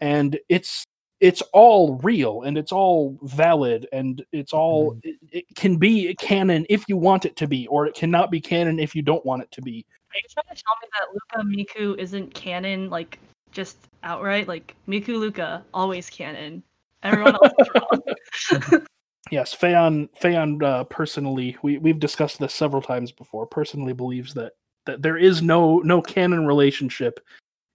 [0.00, 0.84] And it's
[1.20, 5.08] it's all real and it's all valid and it's all mm-hmm.
[5.08, 8.40] it, it can be canon if you want it to be or it cannot be
[8.40, 11.08] canon if you don't want it to be Are you trying to tell me that
[11.12, 13.18] Luka Miku isn't canon, like
[13.50, 14.48] just outright?
[14.48, 16.62] Like Miku Luka always canon.
[17.02, 18.86] Everyone else is wrong.
[19.30, 24.52] yes Feon Feon uh, personally we we've discussed this several times before personally believes that
[24.86, 27.20] that there is no no canon relationship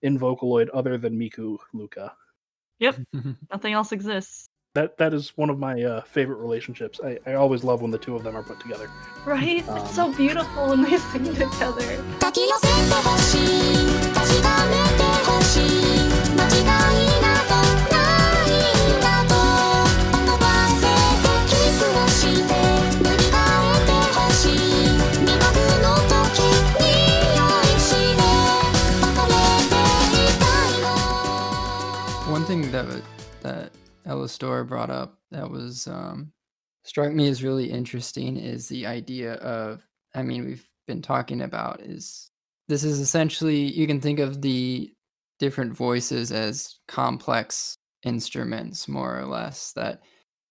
[0.02, 2.12] in Vocaloid other than Miku Luka
[2.80, 2.98] Yep,
[3.52, 7.00] Nothing else exists that that is one of my uh, favorite relationships.
[7.04, 8.90] I, I always love when the two of them are put together.
[9.24, 9.68] Right?
[9.70, 12.04] Um, it's so um, beautiful when they sing together.
[32.32, 33.04] One thing that
[33.44, 33.72] that
[34.08, 36.32] Elistor brought up that was um,
[36.84, 39.86] struck me as really interesting is the idea of
[40.16, 42.30] I mean we've been talking about is
[42.68, 44.94] this is essentially you can think of the
[45.40, 50.02] different voices as complex instruments more or less that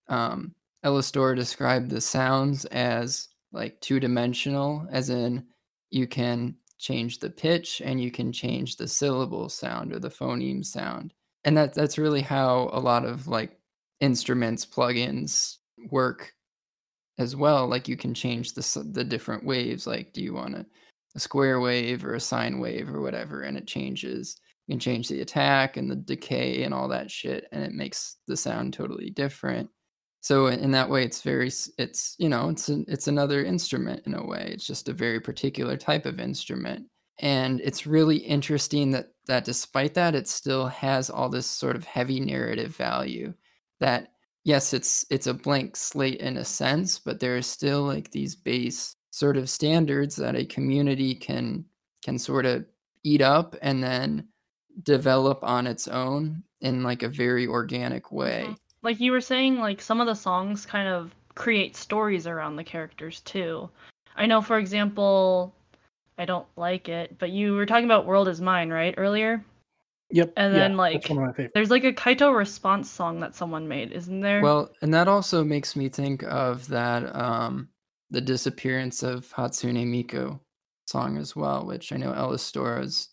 [0.08, 5.44] um, Elistor described the sounds as like two dimensional as in
[5.90, 10.64] you can change the pitch and you can change the syllable sound or the phoneme
[10.64, 11.12] sound
[11.44, 13.58] and that that's really how a lot of like
[14.00, 15.56] instruments plugins
[15.90, 16.32] work
[17.18, 20.66] as well like you can change the the different waves like do you want a,
[21.14, 24.36] a square wave or a sine wave or whatever and it changes.
[24.66, 28.18] You can change the attack and the decay and all that shit and it makes
[28.26, 29.68] the sound totally different.
[30.20, 34.14] So in that way it's very it's you know it's an, it's another instrument in
[34.14, 34.50] a way.
[34.52, 36.86] It's just a very particular type of instrument
[37.18, 41.84] and it's really interesting that that despite that it still has all this sort of
[41.84, 43.32] heavy narrative value
[43.80, 44.12] that
[44.44, 48.34] yes it's it's a blank slate in a sense but there are still like these
[48.34, 51.64] base sort of standards that a community can
[52.02, 52.64] can sort of
[53.04, 54.26] eat up and then
[54.82, 58.56] develop on its own in like a very organic way Mhm.
[58.82, 62.64] Like you were saying, like some of the songs kind of create stories around the
[62.64, 63.70] characters too.
[64.16, 65.54] I know, for example,
[66.18, 69.44] I don't like it, but you were talking about "World Is Mine" right earlier.
[70.10, 73.20] yep And yeah, then, that's like, one of my There's like a Kaito response song
[73.20, 74.54] that someone made, isn't there?
[74.54, 77.68] Well, and that also makes me think of that um
[78.10, 80.38] the disappearance of Hatsune Miku
[80.86, 83.08] song as well, which I know Elistor is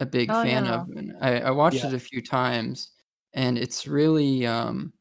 [0.00, 0.66] a big Oh, fan yeah.
[0.66, 0.88] of.
[0.96, 1.90] And I, I watched Yeah.
[1.92, 2.92] it a few times
[3.34, 4.94] and it's really um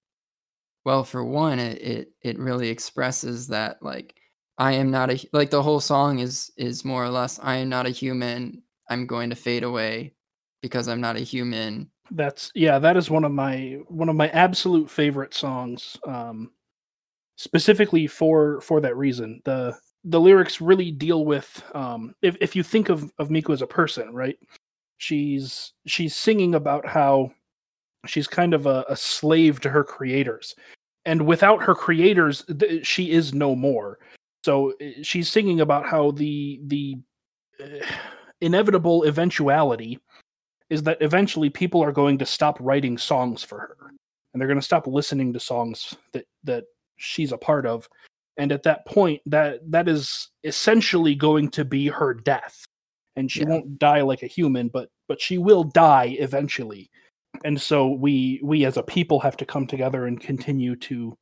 [0.86, 4.21] well for one it, it it really expresses that like
[4.62, 7.70] I am not a like the whole song is is more or less I am
[7.70, 8.62] not a human.
[8.92, 10.14] I'm going to fade away
[10.62, 11.90] because I'm not a human.
[12.12, 15.98] That's yeah, that is one of my one of my absolute favorite songs.
[16.08, 16.52] Um,
[17.38, 19.42] specifically for for that reason.
[19.46, 23.64] The the lyrics really deal with um, if if you think of of Miku as
[23.64, 24.38] a person, right?
[25.00, 27.32] She's she's singing about how
[28.06, 30.56] she's kind of a, a slave to her creators,
[31.06, 33.98] and without her creators, th- she is no more.
[34.44, 36.98] So uh, she's singing about how the the
[37.62, 37.86] uh,
[38.42, 40.00] inevitable eventuality
[40.70, 43.78] is that eventually people are going to stop writing songs for her.
[44.34, 46.64] And they're going to stop listening to songs that that
[46.98, 47.88] she's a part of.
[48.38, 52.64] And at that point that that is essentially going to be her death.
[53.18, 53.50] And she Yeah.
[53.50, 56.90] won't die like a human but but she will die eventually.
[57.44, 61.18] And so we we as a people have to come together and continue to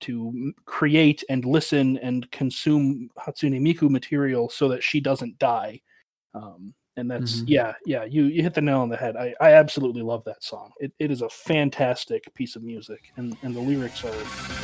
[0.00, 5.80] to create and listen and consume Hatsune Miku material so that she doesn't die.
[6.34, 7.44] Um and that's Mhm.
[7.46, 9.16] yeah yeah you you hit the nail on the head.
[9.16, 10.72] I i absolutely love that song.
[10.80, 14.14] It, it is a fantastic piece of music and and the lyrics are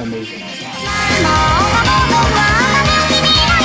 [0.00, 0.40] amazing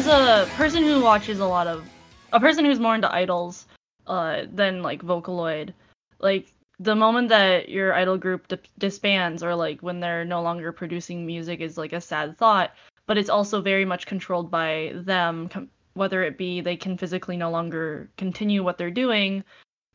[0.00, 1.86] as a person who watches a lot of
[2.32, 3.66] a person who's more into idols
[4.06, 5.74] uh than like Vocaloid,
[6.20, 10.72] like the moment that your idol group di- disbands or like when they're no longer
[10.72, 12.70] producing music is like a sad thought,
[13.06, 17.36] but it's also very much controlled by them com- whether it be they can physically
[17.36, 19.44] no longer continue what they're doing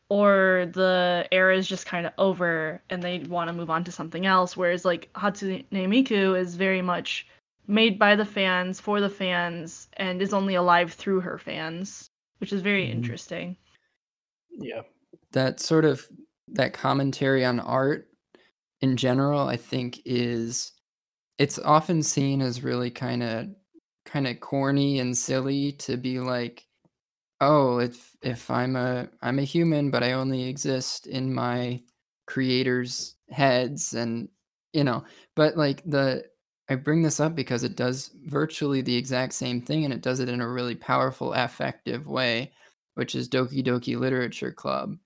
[0.08, 3.90] or the era is just kind of over and they want to move on to
[3.90, 7.26] something else whereas like Hatsune Miku is very much
[7.68, 12.52] made by the fans for the fans and is only alive through her fans which
[12.52, 12.90] is very Mhm.
[12.92, 13.56] interesting
[14.50, 14.82] yeah
[15.32, 16.06] that sort of
[16.48, 18.08] that commentary on art
[18.80, 20.72] in general i think is
[21.38, 23.48] it's often seen as really kind of
[24.04, 26.66] kind of corny and silly to be like
[27.40, 31.80] oh if if i'm a i'm a human but i only exist in my
[32.26, 34.28] creators heads and
[34.72, 35.04] you know
[35.34, 36.24] but like the
[36.68, 40.20] i bring this up because it does virtually the exact same thing and it does
[40.20, 42.50] it in a really powerful affective way
[42.96, 44.96] which is doki doki literature club.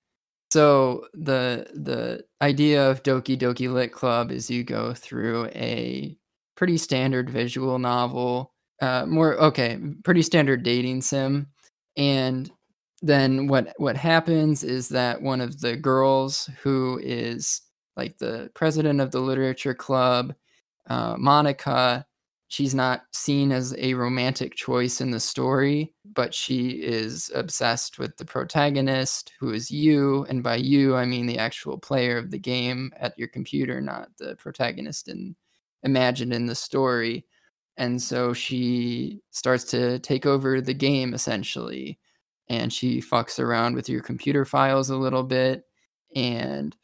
[0.51, 6.17] So the the idea of Doki Doki Lit Club is you go through a
[6.57, 11.47] pretty standard visual novel, uh, more okay, pretty standard dating sim,
[11.95, 12.51] and
[13.01, 17.61] then what what happens is that one of the girls who is
[17.95, 20.33] like the president of the literature club,
[20.91, 22.03] uh, Monika,
[22.49, 28.17] she's not seen as a romantic choice in the story, but she is obsessed with
[28.17, 30.25] the protagonist, who is you.
[30.27, 34.09] And by you, I mean the actual player of the game at your computer, not
[34.17, 35.33] the protagonist in,
[35.83, 37.25] imagined in the story.
[37.77, 41.99] And so she starts to take over the game essentially.
[42.49, 45.63] And she fucks around with your computer files a little bit.
[46.17, 46.75] And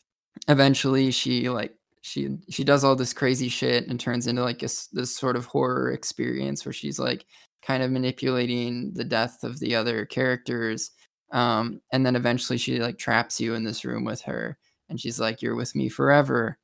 [0.47, 1.76] eventually she like
[2.07, 5.45] she she does all this crazy shit and turns into like this this sort of
[5.45, 7.25] horror experience where she's like
[7.61, 10.91] kind of manipulating the death of the other characters
[11.33, 14.57] um and then eventually she like traps you in this room with her
[14.89, 16.57] and she's like you're with me forever.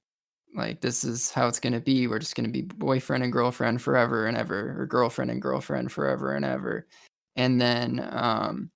[0.56, 2.08] Like this is how it's going to be.
[2.08, 5.92] We're just going to be boyfriend and girlfriend forever and ever or girlfriend and girlfriend
[5.92, 6.88] forever and ever.
[7.36, 8.70] And then um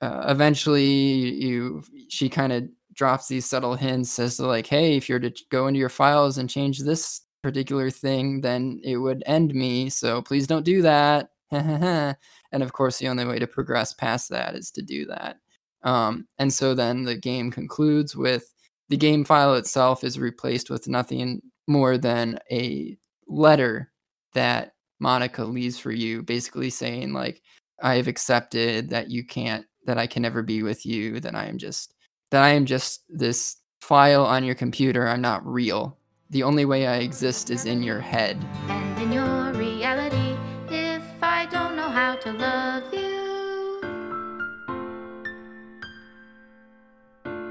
[0.00, 5.08] uh, eventually you she kind of drops these subtle hints as to like hey if
[5.08, 9.54] you're to go into your files and change this particular thing then it would end
[9.54, 11.30] me so please don't do that.
[12.52, 15.38] And of course the only way to progress past that is to do that.
[15.82, 18.54] Um, and so then the game concludes with
[18.88, 23.90] the game file itself is replaced with nothing more than a letter
[24.34, 24.72] that
[25.02, 27.42] monika leaves for you basically saying like
[27.82, 31.46] i have accepted that you can't that i can never be with you that i
[31.46, 31.93] am just
[32.34, 35.06] that I am just this file on your computer.
[35.06, 35.96] I'm not real.
[36.30, 38.44] The only way I exist is in your head.
[38.66, 40.36] And in your reality,
[40.68, 43.80] if I don't know how to love you,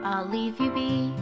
[0.03, 1.13] I'll leave you be.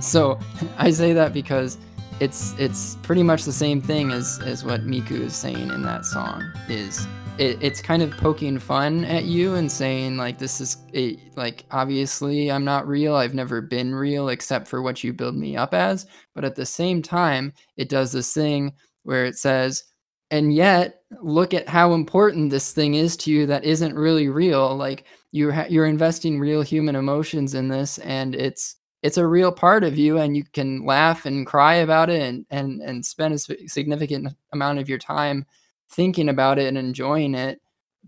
[0.02, 0.38] so
[0.76, 1.78] I say that because
[2.20, 6.04] it's it's pretty much the same thing as as what Miku is saying in that
[6.04, 7.06] song is
[7.38, 10.76] it, it's kind of poking fun at you and saying like this is
[11.34, 15.56] like obviously I'm not real I've never been real except for what you build me
[15.56, 18.72] up as but at the same time it does this thing
[19.04, 19.82] where it says
[20.30, 24.76] and yet look at how important this thing is to you that isn't really real
[24.76, 29.50] like you're ha- you're investing real human emotions in this and it's it's a real
[29.50, 33.32] part of you and you can laugh and cry about it and and and spend
[33.32, 35.46] a significant amount of your time
[35.92, 37.60] thinking about it and enjoying it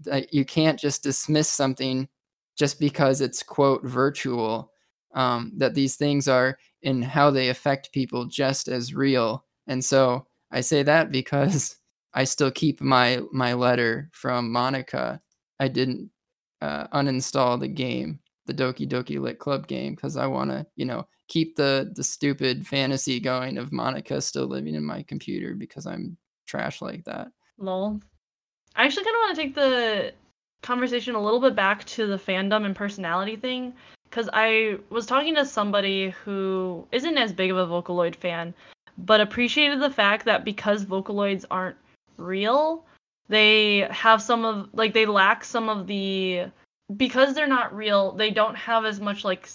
[0.03, 2.09] that you can't just dismiss something
[2.57, 4.72] just because it's quote virtual
[5.14, 9.45] um, that these things are in how they affect people just as real.
[9.66, 11.76] And so i say that because
[12.14, 15.18] i still keep my my letter from monika.
[15.61, 16.11] I didn't
[16.61, 20.85] uh, uninstall the game the doki doki lit club game because i want to you
[20.85, 25.87] know keep the the stupid fantasy going of monika still living in my computer because
[25.87, 26.16] i'm
[26.47, 27.28] trash like that
[27.59, 28.00] Lol.
[28.76, 30.12] I actually kind of want to take the
[30.62, 33.74] conversation a little bit back to the fandom and personality thing
[34.05, 38.55] because I was talking to somebody who isn't as big of a Vocaloid fan,
[38.98, 41.76] but appreciated the fact that because Vocaloids aren't
[42.16, 42.84] real,
[43.28, 46.46] they have some of like they lack some of the
[46.96, 49.48] because they're not real, they don't have as much like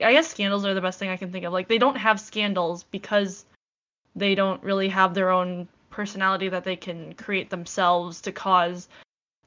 [0.00, 1.52] I guess scandals are the best thing I can think of.
[1.52, 3.44] Like they don't have scandals because
[4.14, 5.68] they don't really have their own
[5.98, 8.88] personality that they can create themselves to cause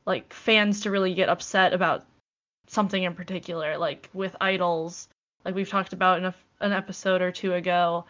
[0.06, 2.04] like fans to really get upset about
[2.68, 5.08] something in particular like with idols.
[5.45, 8.04] Like we've talked about in a, an episode or two ago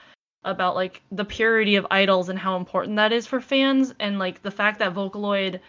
[0.44, 4.42] about like the purity of idols and how important that is for fans and like
[4.42, 5.60] the fact that vocaloid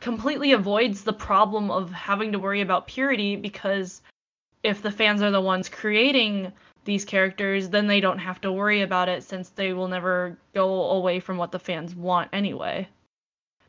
[0.00, 4.00] completely avoids the problem of having to worry about purity because
[4.62, 6.50] if the fans are the ones creating
[6.84, 10.90] these characters, then they don't have to worry about it since they will never go
[10.90, 12.88] away from what the fans want anyway.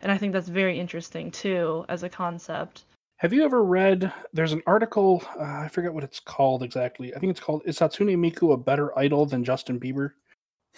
[0.02, 2.84] And I think that's very interesting too as a concept.
[3.18, 4.12] Have you ever read?
[4.34, 5.24] There's an article.
[5.40, 7.16] Uh, I forget what it's called exactly.
[7.16, 10.12] I think it's called "Is Hatsune Miku a better idol than Justin Bieber?"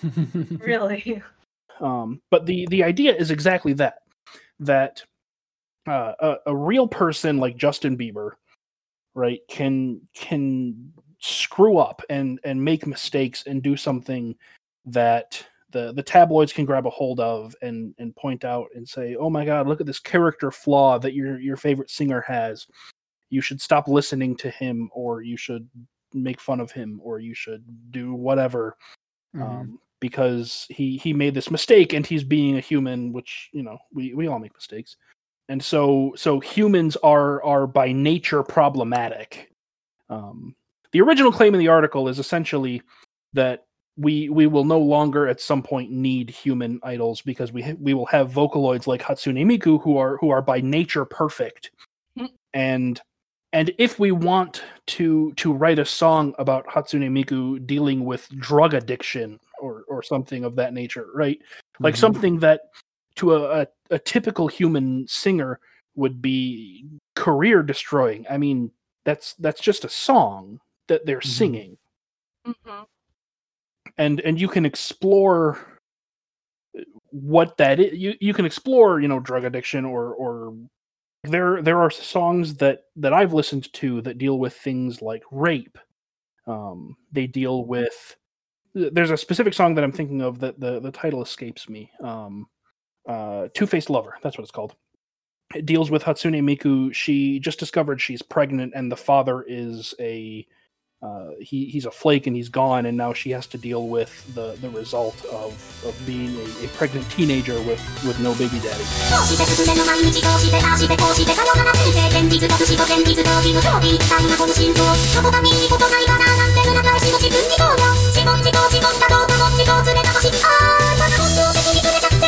[0.59, 1.23] really?
[1.79, 4.03] Um, but the the idea is exactly that.
[4.59, 5.03] That
[5.88, 8.31] uh, a, a real person like Justin Bieber,
[9.15, 14.36] right, can can screw up and and make mistakes and do something
[14.86, 19.15] that the the tabloids can grab a hold of and and point out and say,
[19.15, 22.68] "Oh my God, look at this character flaw that your your favorite singer has.
[23.30, 25.68] You should stop listening to him, or you should
[26.13, 28.78] make fun of him, or you should do whatever."
[29.36, 29.43] Mm-hmm.
[29.43, 33.78] Um, because he he made this mistake and he's being a human, which you know
[33.93, 34.95] we we all make mistakes,
[35.49, 39.51] and so so humans are are by nature problematic.
[40.09, 40.55] Um,
[40.91, 42.81] the original claim in the article is essentially
[43.33, 43.65] that
[43.97, 48.05] we we will no longer at some point need human idols because we we will
[48.05, 51.71] have vocaloids like Hatsune Miku who are who are by nature perfect.
[52.17, 52.29] Mm.
[52.53, 53.01] And
[53.53, 58.73] and if we want to to write a song about Hatsune Miku dealing with drug
[58.75, 61.39] addiction or or something of that nature, right?
[61.79, 61.99] Like mm-hmm.
[61.99, 62.61] something that
[63.15, 65.59] to a, a, a typical human singer
[65.95, 66.85] would be
[67.15, 68.27] career destroying.
[68.29, 68.69] I mean,
[69.05, 71.29] that's that's just a song that they're mm-hmm.
[71.29, 71.77] singing.
[72.45, 72.83] Mm-hmm.
[73.97, 75.79] And and you can explore
[77.09, 77.93] what that is.
[77.97, 80.55] You you can explore, you know, drug addiction or or
[81.23, 85.77] there there are songs that that I've listened to that deal with things like rape.
[86.45, 88.15] Um, they deal with
[88.73, 91.91] there's a specific song that I'm thinking of that the the title escapes me.
[92.01, 92.47] Um,
[93.07, 94.17] uh, Two Faced Lover.
[94.21, 94.75] That's what it's called.
[95.55, 96.93] It deals with Hatsune Miku.
[96.93, 100.45] She just discovered she's pregnant, and the father is a
[101.01, 104.33] uh, he he's a flake and he's gone, and now she has to deal with
[104.33, 105.53] the the result of
[105.85, 108.83] of being a, a pregnant teenager with with no baby daddy.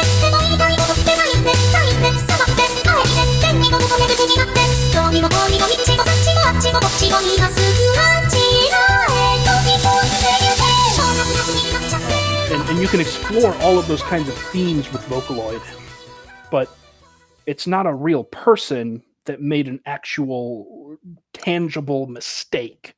[12.90, 15.62] can explore all of those kinds of themes with Vocaloid,
[16.50, 16.76] but
[17.46, 20.98] it's not a real person that made an actual
[21.32, 22.96] tangible mistake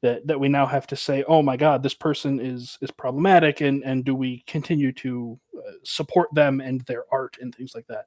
[0.00, 3.60] that that we now have to say, oh my God, this person is is problematic,
[3.60, 7.86] and and do we continue to uh, support them and their art and things like
[7.88, 8.06] that?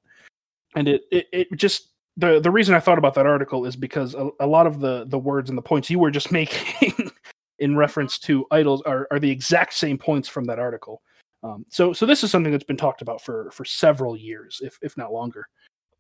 [0.75, 4.15] And it it, it just the the reason I thought about that article is because
[4.15, 7.11] a, a lot of the the words and the points you were just making
[7.59, 11.03] in reference to idols are, are the exact same points from that article.
[11.43, 14.77] Um, so so this is something that's been talked about for for several years, if
[14.81, 15.47] if not longer.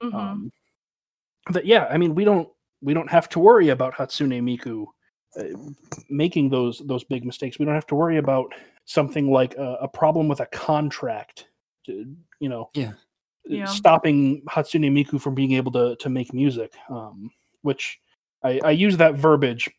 [0.03, 0.13] Mhm.
[0.13, 0.51] Um,
[1.51, 2.49] that yeah, I mean we don't
[2.81, 4.85] we don't have to worry about Hatsune Miku
[5.37, 5.57] uh,
[6.09, 7.59] making those those big mistakes.
[7.59, 8.53] We don't have to worry about
[8.85, 11.47] something like a, a problem with a contract,
[11.85, 12.05] to,
[12.39, 12.93] you know, Yeah.
[13.45, 13.65] Yeah.
[13.65, 16.73] stopping Hatsune Miku from being able to to make music.
[16.89, 17.31] Um,
[17.61, 17.99] which
[18.43, 19.69] I, I use that verbiage,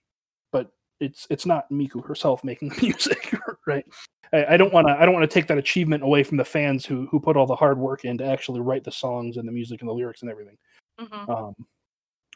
[0.53, 3.35] but it's it's not Miku herself making music,
[3.67, 3.85] right?
[4.33, 6.45] I, I don't want to I don't want to take that achievement away from the
[6.45, 9.47] fans who who put all the hard work in to actually write the songs and
[9.47, 10.57] the music and the lyrics and everything.
[11.01, 11.29] Mhm.
[11.29, 11.55] Um,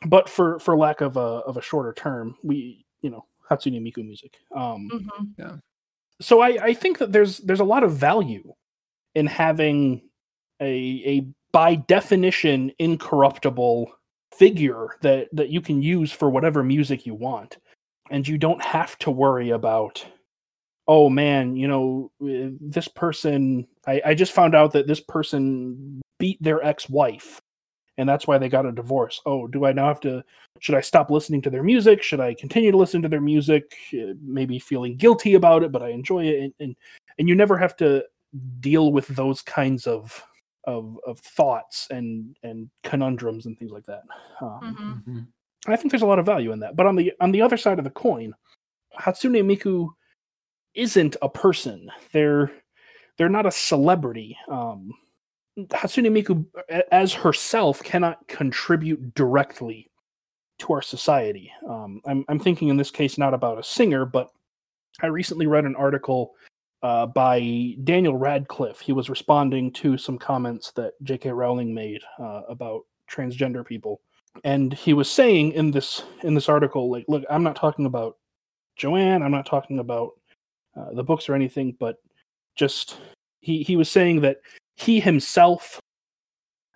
[0.07, 4.05] but for for lack of a of a shorter term, we you know Hatsune Miku
[4.05, 4.39] music.
[4.55, 4.91] Um,
[5.39, 5.61] Mhm.
[6.21, 8.53] so I, I think that there's there's a lot of value
[9.15, 10.09] in having
[10.61, 13.93] a a by definition incorruptible
[14.33, 17.59] figure that that you can use for whatever music you want
[18.11, 20.05] and you don't have to worry about
[20.89, 26.01] oh man you know uh, this person I, I just found out that this person
[26.19, 27.41] beat their ex-wife
[27.97, 30.23] and that's why they got a divorce oh do i now have to
[30.61, 33.77] should i stop listening to their music should i continue to listen to their music
[33.95, 36.77] Uh, maybe feeling guilty about it but i enjoy it and and,
[37.19, 38.05] and you never have to
[38.61, 40.23] deal with those kinds of
[40.65, 44.03] of of thoughts and and conundrums and things like that
[44.41, 44.61] um,
[45.07, 45.15] Mhm.
[45.15, 45.27] Mhm.
[45.67, 46.77] I think there's a lot of value in that.
[46.77, 48.35] But on the on the other side of the coin,
[48.99, 49.89] Hatsune Miku
[50.75, 51.91] isn't a person.
[52.13, 52.51] They're
[53.17, 54.37] they're not a celebrity.
[54.49, 54.93] Um,
[55.57, 56.45] Hatsune Miku,
[56.91, 59.89] as herself, cannot contribute directly
[60.59, 61.53] to our society.
[61.69, 64.31] Um, I'm I'm thinking in this case not about a singer, but
[65.03, 66.35] I recently read an article
[66.83, 68.81] uh, by Daniel Radcliffe.
[68.81, 71.31] He was responding to some comments that J.K.
[71.31, 74.01] Rowling made uh, about transgender people
[74.43, 78.17] and he was saying in this in this article like look i'm not talking about
[78.77, 80.13] joanne i'm not talking about
[80.77, 81.97] uh, the books or anything but
[82.57, 82.99] just
[83.41, 84.39] he he was saying that
[84.77, 85.81] he himself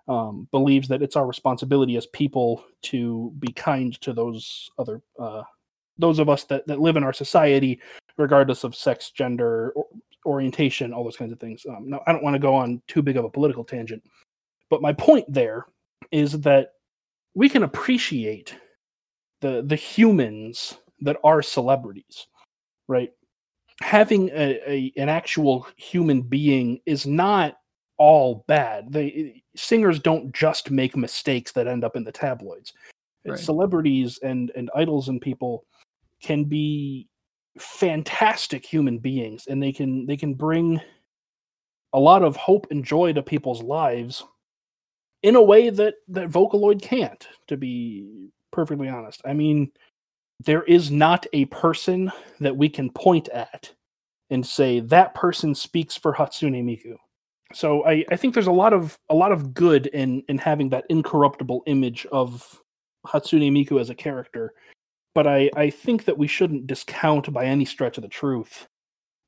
[0.07, 5.43] um, believes that it's our responsibility as people to be kind to those other uh,
[5.97, 7.79] those of us that, that live in our society
[8.17, 9.85] regardless of sex gender or,
[10.25, 11.65] orientation all those kinds of things.
[11.69, 14.03] Um, now i don't want to go on too big of a political tangent
[14.69, 15.65] but my point there
[16.11, 16.73] is that
[17.35, 18.55] we can appreciate
[19.41, 22.27] the the humans that are celebrities
[22.87, 23.13] right
[23.81, 27.57] having a, a an actual human being is not
[27.97, 32.73] all bad they singers don't just make mistakes that end up in the tabloids
[33.25, 33.37] Right.
[33.37, 35.65] celebrities and and idols and people
[36.21, 37.07] can be
[37.57, 40.79] fantastic human beings and they can they can bring
[41.93, 44.23] a lot of hope and joy to people's lives
[45.23, 49.21] in a way that that Vocaloid can't to be perfectly honest.
[49.25, 49.71] I mean
[50.39, 53.71] there is not a person that we can point at
[54.29, 56.95] and say that person speaks for Hatsune Miku.
[57.53, 60.69] So I, I think there's a lot of a lot of good in in having
[60.69, 62.61] that incorruptible image of
[63.05, 64.53] Hatsune Miku as a character.
[65.15, 68.67] But I, I think that we shouldn't discount by any stretch of the truth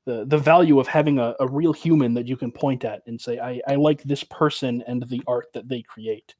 [0.04, 3.20] the the value of having a, a real human that you can point at and
[3.20, 6.34] say, I, I like this person and the art that they create.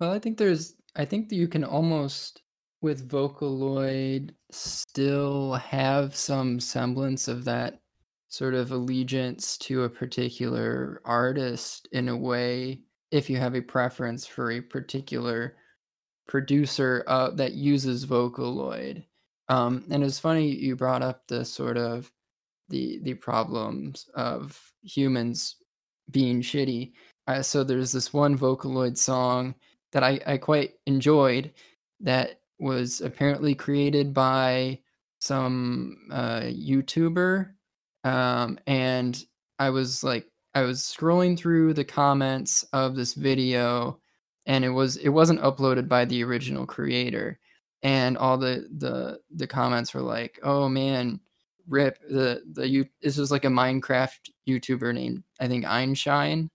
[0.00, 2.42] Well, I think there's, I think that you can almost,
[2.80, 7.80] with Vocaloid, still have some semblance of that
[8.28, 14.26] sort of allegiance to a particular artist in a way, if you have a preference
[14.26, 15.56] for a particular
[16.28, 19.04] producer uh, that uses Vocaloid.
[19.48, 22.10] Um, and it's funny you brought up the sort of
[22.68, 25.56] the the problems of humans
[26.10, 26.92] being shitty.
[27.28, 29.54] Uh, so there's this one Vocaloid song
[29.92, 31.52] that I, I quite enjoyed
[32.00, 34.80] that was apparently created by
[35.18, 37.50] some uh, YouTuber.
[38.04, 39.22] Um, and
[39.58, 44.00] I was like, I was scrolling through the comments of this video,
[44.46, 47.38] and it was it wasn't uploaded by the original creator,
[47.82, 51.20] and all the the the comments were like, "Oh man,
[51.68, 56.48] rip the the you." This was like a Minecraft YouTuber named I think Einstein,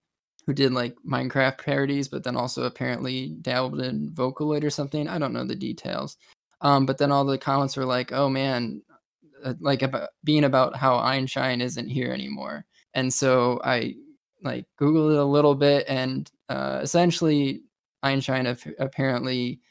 [0.51, 5.07] who did like Minecraft parodies, but then also apparently dabbled in Vocaloid or something.
[5.07, 6.17] I don't know the details.
[6.59, 8.81] Um, but then all the comments were like, "Oh man,
[9.45, 13.95] uh, like about being about how Einstein isn't here anymore." And so I
[14.43, 17.61] like googled it a little bit, and uh, essentially
[18.03, 19.61] Einstein ap- apparently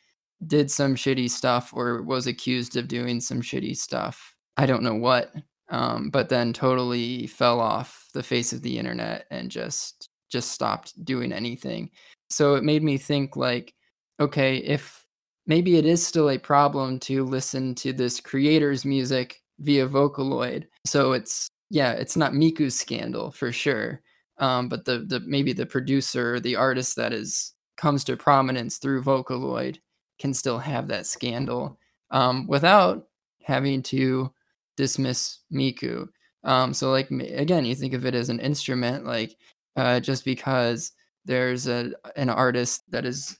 [0.47, 4.35] did some shitty stuff or was accused of doing some shitty stuff.
[4.57, 5.35] I don't know what,
[5.69, 11.05] um, but then totally fell off the face of the internet and just just stopped
[11.05, 11.91] doing anything.
[12.31, 13.75] So it made me think like,
[14.21, 15.05] okay, if
[15.47, 20.67] maybe it is still a problem to listen to this creator's music via Vocaloid.
[20.87, 24.03] So it's yeah, it's not Miku's scandal for sure.
[24.39, 29.03] Um, but the the maybe the producer, the artist that is comes to prominence through
[29.03, 29.79] Vocaloid
[30.19, 31.79] can still have that scandal
[32.11, 33.09] um, without
[33.43, 34.33] having to
[34.77, 36.09] dismiss Miku.
[36.45, 39.37] Um, so like again, you think of it as an instrument, like
[39.77, 40.93] uh, just because
[41.25, 43.39] there's a an artist that is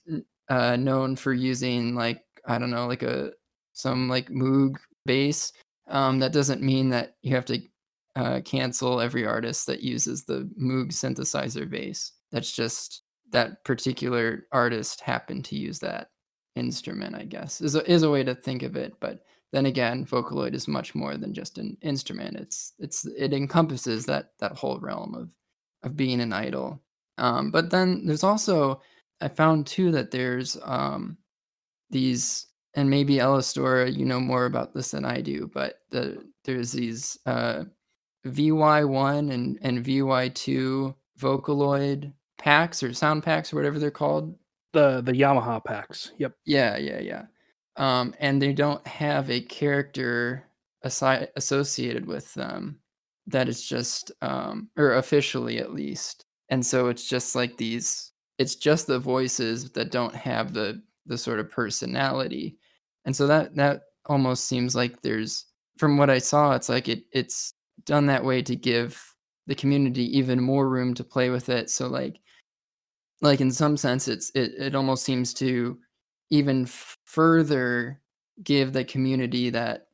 [0.49, 3.31] uh, known for using like I don't know, like a
[3.73, 4.75] some like Moog
[5.05, 5.53] bass.
[5.87, 7.61] Um, that doesn't mean that you have to
[8.15, 12.13] uh, cancel every artist that uses the Moog synthesizer bass.
[12.31, 16.09] That's just that particular artist happened to use that
[16.55, 17.15] instrument.
[17.15, 20.53] I guess is a, is a way to think of it, but then again, Vocaloid
[20.53, 22.37] is much more than just an instrument.
[22.37, 25.29] It's it's it encompasses that that whole realm of
[25.83, 26.81] of being an idol.
[27.17, 28.81] Um, but then there's also
[29.21, 31.17] I found too that there's um,
[31.89, 36.71] these and maybe Elistora, you know more about this than I do, but the there's
[36.71, 37.65] these uh,
[38.25, 44.35] VY1 and and VY2 Vocaloid packs or sound packs or whatever they're called.
[44.73, 46.11] The the Yamaha packs.
[46.17, 46.33] Yep.
[46.45, 47.23] Yeah, yeah, yeah
[47.77, 50.45] um, and they don't have a character
[50.85, 52.79] assi- associated with them
[53.31, 56.25] that is just um, or officially at least.
[56.49, 61.17] And so it's just like these it's just the voices that don't have the the
[61.17, 62.57] sort of personality.
[63.05, 65.45] And so that that almost seems like there's
[65.77, 67.53] from what i saw it's like it it's
[67.85, 68.99] done that way to give
[69.47, 71.69] the community even more room to play with it.
[71.69, 72.19] So like
[73.21, 75.77] like in some sense it's it, it almost seems to
[76.29, 76.65] even
[77.05, 77.99] further
[78.43, 79.87] give the community that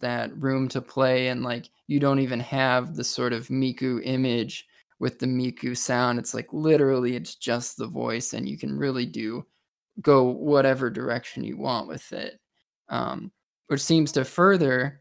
[0.00, 4.66] that room to play and like you don't even have the sort of Miku image
[4.98, 6.18] with the Miku sound.
[6.18, 9.44] It's like literally it's just the voice and you can really do
[10.00, 12.40] go whatever direction you want with it.
[12.88, 13.30] Um,
[13.68, 15.00] which seems to further,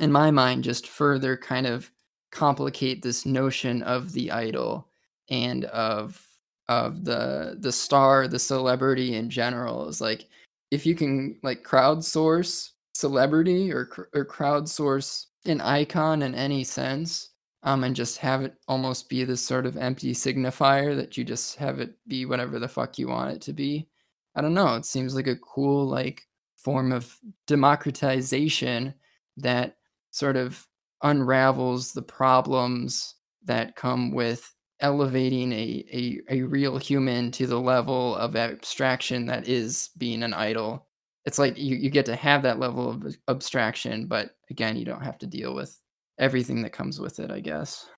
[0.00, 1.90] in my mind, just further kind of
[2.30, 4.88] complicate this notion of the idol
[5.30, 6.26] and of
[6.68, 10.26] of the the star, the celebrity in general is like
[10.70, 17.30] if you can like crowdsource celebrity or or crowdsource an icon in any sense
[17.62, 21.56] um and just have it almost be this sort of empty signifier that you just
[21.56, 23.88] have it be whatever the fuck you want it to be
[24.34, 26.22] i don't know it seems like a cool like
[26.56, 28.94] form of democratization
[29.36, 29.76] that
[30.10, 30.66] sort of
[31.02, 38.16] unravels the problems that come with elevating a, a, a real human to the level
[38.16, 40.86] of abstraction that is being an idol.
[41.24, 45.04] It's like you, you get to have that level of abstraction, but again, you don't
[45.04, 45.78] have to deal with
[46.18, 47.88] everything that comes with it, I guess.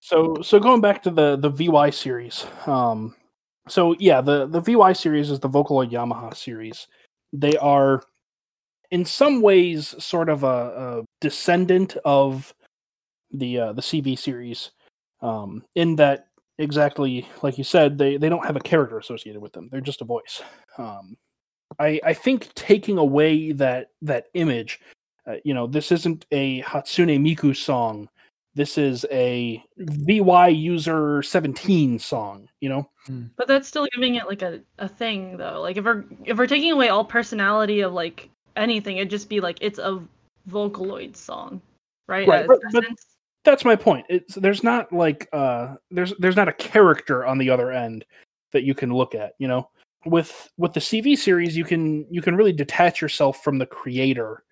[0.00, 2.46] So so going back to the the VY series.
[2.66, 3.14] Um
[3.68, 6.86] so yeah, the the VY series is the Vocaloid Yamaha series.
[7.32, 8.02] They are
[8.90, 12.54] in some ways sort of a, a descendant of
[13.30, 14.70] the uh, the CV series
[15.22, 16.26] um, in that
[16.58, 19.68] exactly like you said, they they don't have a character associated with them.
[19.70, 20.42] They're just a voice.
[20.78, 21.16] Um,
[21.80, 24.80] I I think taking away that that image,
[25.26, 28.08] uh, you know, this isn't a Hatsune Miku song.
[28.54, 32.90] This is a VY user 17 song, you know?
[33.06, 33.26] Hmm.
[33.36, 35.60] But that's still giving it like a, a thing though.
[35.60, 39.40] Like if we're if we're taking away all personality of like anything, it'd just be
[39.40, 40.02] like it's a
[40.48, 41.60] Vocaloid song.
[42.08, 42.26] Right?
[42.26, 42.84] right but, but,
[43.44, 44.04] that's my point.
[44.10, 48.04] It's there's not like uh there's there's not a character on the other end
[48.52, 49.70] that you can look at, you know.
[50.06, 54.44] With with the CV series you can you can really detach yourself from the creator.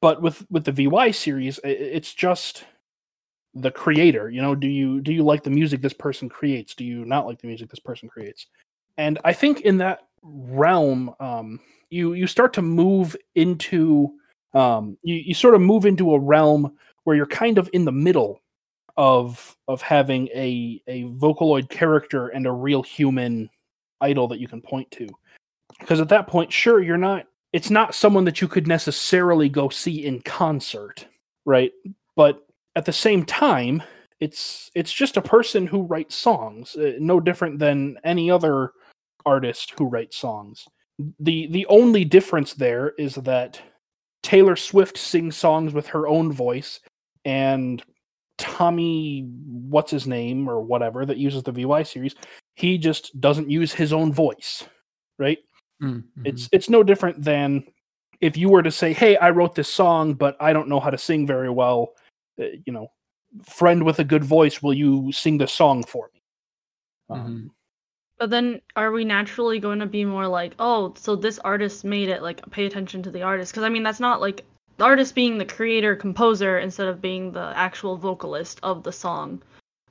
[0.00, 2.64] But with with the VY series it's just
[3.54, 6.74] the creator, you know, do you do you like the music this person creates?
[6.74, 8.46] Do you not like the music this person creates?
[8.98, 11.58] And I think in that realm um
[11.90, 14.10] you you start to move into
[14.54, 17.92] um you, you sort of move into a realm where you're kind of in the
[17.92, 18.40] middle
[18.96, 23.48] of of having a a vocaloid character and a real human
[24.02, 25.06] idol that you can point to.
[25.78, 29.68] Because at that point sure you're not it's not someone that you could necessarily go
[29.68, 31.06] see in concert
[31.44, 31.72] right?
[32.16, 32.46] But
[32.76, 33.82] at the same time
[34.20, 38.72] it's it's just a person who writes songs uh, no different than any other
[39.26, 40.66] artist who writes songs.
[41.20, 43.60] The the only difference there is that
[44.22, 46.80] Taylor Swift sings songs with her own voice
[47.24, 47.82] and
[48.38, 52.14] Tommy, what's his name or whatever that uses the VY series,
[52.54, 54.64] he just doesn't use his own voice,
[55.18, 55.38] right?
[55.82, 56.26] Mm-hmm.
[56.26, 57.64] It's it's no different than
[58.20, 60.90] if you were to say, "Hey, I wrote this song, but I don't know how
[60.90, 61.92] to sing very well."
[62.40, 62.88] Uh, you know,
[63.44, 66.20] friend with a good voice, will you sing the song for me?
[67.10, 67.26] Mm-hmm.
[67.26, 67.50] Um,
[68.18, 72.08] but then, are we naturally going to be more like, "Oh, so this artist made
[72.08, 72.22] it"?
[72.22, 74.44] Like, pay attention to the artist, because I mean, that's not like
[74.76, 79.42] the artist being the creator composer instead of being the actual vocalist of the song,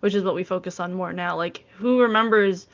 [0.01, 1.37] which is what we focus on more now.
[1.37, 2.67] Like who remembers?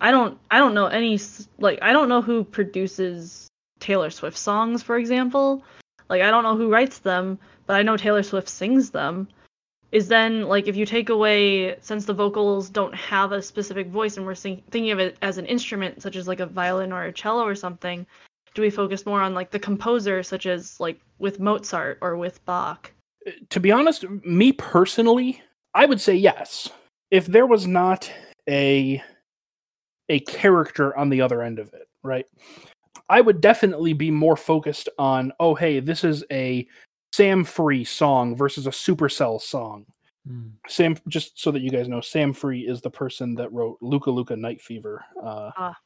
[0.00, 1.18] I don't I don't know any
[1.58, 3.48] like I don't know who produces
[3.80, 5.64] Taylor Swift songs, for example.
[6.08, 9.28] Like I don't know who writes them, but I know Taylor Swift sings them.
[9.92, 14.16] Is then like if you take away since the vocals don't have a specific voice
[14.16, 17.04] and we're sing- thinking of it as an instrument such as like a violin or
[17.04, 18.06] a cello or something,
[18.54, 22.44] do we focus more on like the composer such as like with Mozart or with
[22.44, 22.92] Bach?
[23.26, 25.42] Uh, to be honest, me personally,
[25.74, 26.68] I would say yes.
[27.10, 28.10] If there was not
[28.48, 29.02] a
[30.08, 32.26] a character on the other end of it, right?
[33.08, 36.66] I would definitely be more focused on, oh hey, this is a
[37.14, 39.84] Samfree song versus a Supercell song.
[40.28, 40.52] Mm.
[40.68, 44.36] Sam, just so that you guys know, Samfree is the person that wrote Luka Luka
[44.36, 45.76] Night Fever, uh, Ah.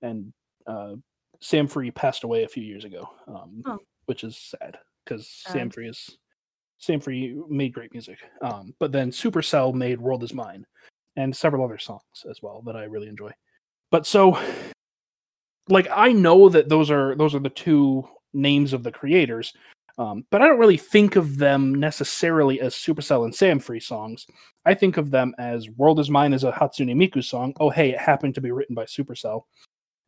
[0.00, 0.32] and
[0.66, 0.94] uh,
[1.42, 3.78] Samfree passed away a few years ago, um, Oh.
[4.06, 6.16] which is sad because Samfree is
[6.82, 8.18] Samfree made great music.
[8.40, 10.66] Um, but then Supercell made World Is Mine
[11.16, 13.30] and several other songs as well that I really enjoy.
[13.90, 14.38] But so,
[15.68, 19.52] like, I know that those are those are the two names of the creators,
[19.98, 24.26] um, but I don't really think of them necessarily as Supercell and Samfree songs.
[24.64, 27.54] I think of them as World Is Mine is a Hatsune Miku song.
[27.60, 29.42] Oh, hey, it happened to be written by Supercell.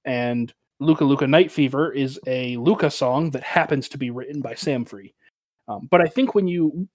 [0.05, 4.55] And Luka Luka Night Fever is a Luka song that happens to be written by
[4.55, 5.14] Samfree.
[5.69, 6.89] Um, but I think when you,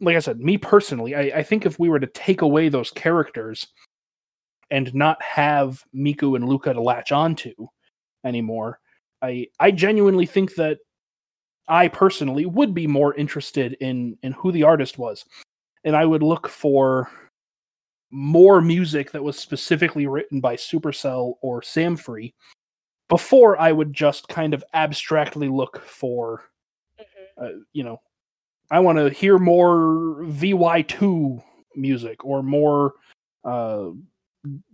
[0.00, 2.90] like I said, me personally, I, I think if we were to take away those
[2.90, 3.68] characters
[4.70, 7.54] and not have Miku and Luka to latch onto
[8.24, 8.78] anymore,
[9.22, 10.78] I I genuinely think that
[11.68, 15.24] I personally would be more interested in in who the artist was,
[15.84, 17.10] and I would look for
[18.10, 22.32] more music that was specifically written by Supercell or Samfree
[23.08, 26.44] before I would just kind of abstractly look for,
[27.40, 28.00] uh, you know,
[28.70, 31.42] I want to hear more VY2
[31.76, 32.94] music or more
[33.44, 33.90] uh,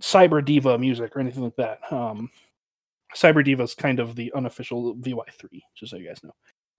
[0.00, 1.80] Cyber Diva music or anything like that.
[1.92, 2.30] Um,
[3.14, 6.34] Cyber Diva is kind of the unofficial VY3, just so you guys know.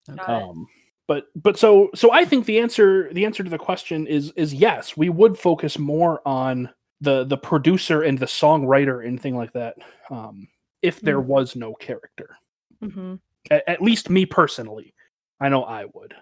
[0.10, 0.32] Okay.
[0.34, 0.68] Um,
[1.08, 4.54] but but so so I think the answer the answer to the question is is
[4.54, 4.96] yes.
[4.98, 6.70] We would focus more on
[7.02, 9.76] the the producer and the songwriter and thing like that.
[10.12, 10.48] Um,
[10.82, 11.26] if there Mhm.
[11.26, 12.38] was no character,
[12.82, 13.16] hmm
[13.50, 14.94] at, at least me personally,
[15.40, 16.14] I know I would.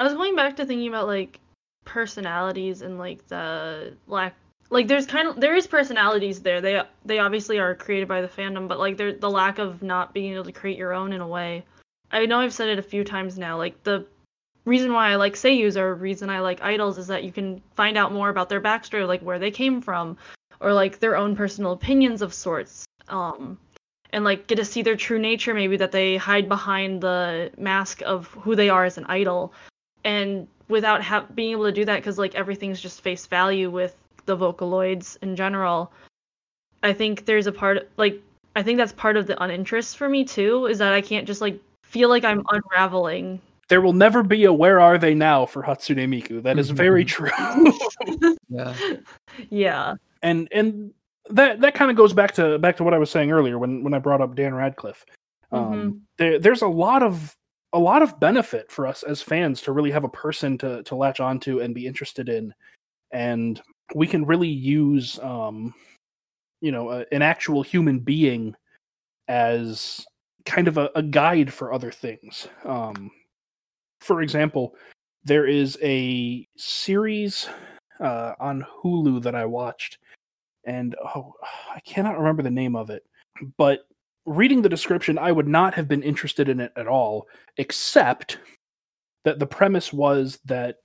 [0.00, 1.38] I was going back to thinking about like
[1.84, 4.34] personalities and like the lack
[4.70, 6.62] like there's kind of there is personalities there.
[6.62, 10.14] They they obviously are created by the fandom, but like there the lack of not
[10.14, 11.64] being able to create your own in a way.
[12.10, 13.58] I know I've said it a few times now.
[13.58, 14.06] Like the
[14.64, 17.98] reason why I like Seiyus or reason I like idols is that you can find
[17.98, 20.16] out more about their backstory, like where they came from,
[20.60, 22.86] or like their own personal opinions of sorts.
[23.08, 23.58] Um,
[24.12, 28.00] and like get to see their true nature, maybe that they hide behind the mask
[28.02, 29.52] of who they are as an idol,
[30.04, 33.96] and without ha- being able to do that, because like everything's just face value with
[34.26, 35.92] the Vocaloids in general.
[36.82, 38.20] I think there's a part like
[38.56, 41.40] I think that's part of the uninterest for me too, is that I can't just
[41.40, 45.62] like feel like I'm unraveling There will never be a where are they now for
[45.62, 46.42] Hatsune Miku.
[46.42, 47.30] That is very true.
[48.48, 48.74] Yeah.
[49.50, 49.94] yeah.
[50.22, 50.92] and and
[51.28, 53.82] that that kind of goes back to back to what I was saying earlier when
[53.84, 55.04] when I brought up Dan Radcliffe.
[55.52, 57.36] Um, there, there's a lot of
[57.72, 60.94] a lot of benefit for us as fans to really have a person to to
[60.94, 62.52] latch onto and be interested in,
[63.12, 63.60] and
[63.94, 65.74] we can really use um,
[66.60, 68.54] you know a, an actual human being
[69.28, 70.04] as
[70.44, 72.48] kind of a, a guide for other things.
[72.64, 73.10] Um,
[74.00, 74.74] for example,
[75.24, 77.48] there is a series
[78.00, 79.98] uh, on Hulu that I watched,
[80.64, 81.34] and oh,
[81.74, 83.04] I cannot remember the name of it.
[83.56, 83.80] But
[84.26, 88.38] reading the description, I would not have been interested in it at all, except
[89.24, 90.76] that the premise was that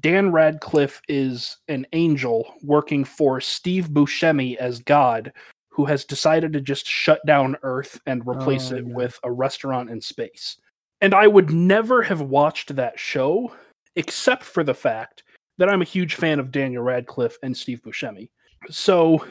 [0.00, 5.32] Dan Radcliffe is an angel working for Steve Buscemi as God,
[5.70, 8.94] who has decided to just shut down Earth and replace Oh, it yeah.
[8.94, 10.56] with a restaurant in space.
[11.00, 13.54] And I would never have watched that show
[13.96, 15.22] except for the fact
[15.56, 18.28] that I'm a huge fan of Daniel Radcliffe and Steve Buscemi.
[18.68, 19.24] So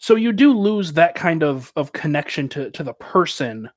[0.00, 3.70] so you do lose that kind of of connection to to the person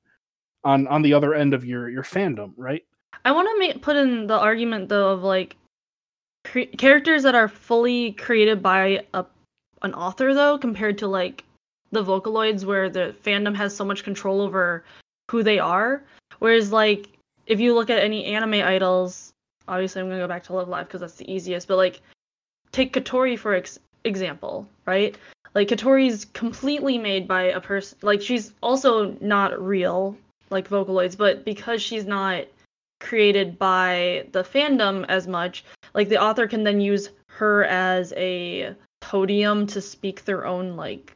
[0.64, 2.84] on on the other end of your your fandom, right?
[3.24, 5.56] I want to put in the argument though of like
[6.44, 9.24] cre- characters that are fully created by a
[9.82, 11.44] an author though compared to like
[11.92, 14.82] the Vocaloids where the fandom has so much control over
[15.30, 16.02] who they are.
[16.38, 17.08] Whereas like
[17.46, 19.32] if you look at any anime idols,
[19.68, 21.68] obviously I'm gonna go back to Love Live because that's the easiest.
[21.68, 22.00] But like
[22.72, 25.16] take Kotori for ex- example, right?
[25.54, 27.98] Like Kotori's completely made by a person.
[28.02, 30.16] Like she's also not real
[30.50, 32.44] like Vocaloids, but because she's not
[33.00, 35.64] created by the fandom as much.
[35.94, 41.14] Like the author can then use her as a podium to speak their own like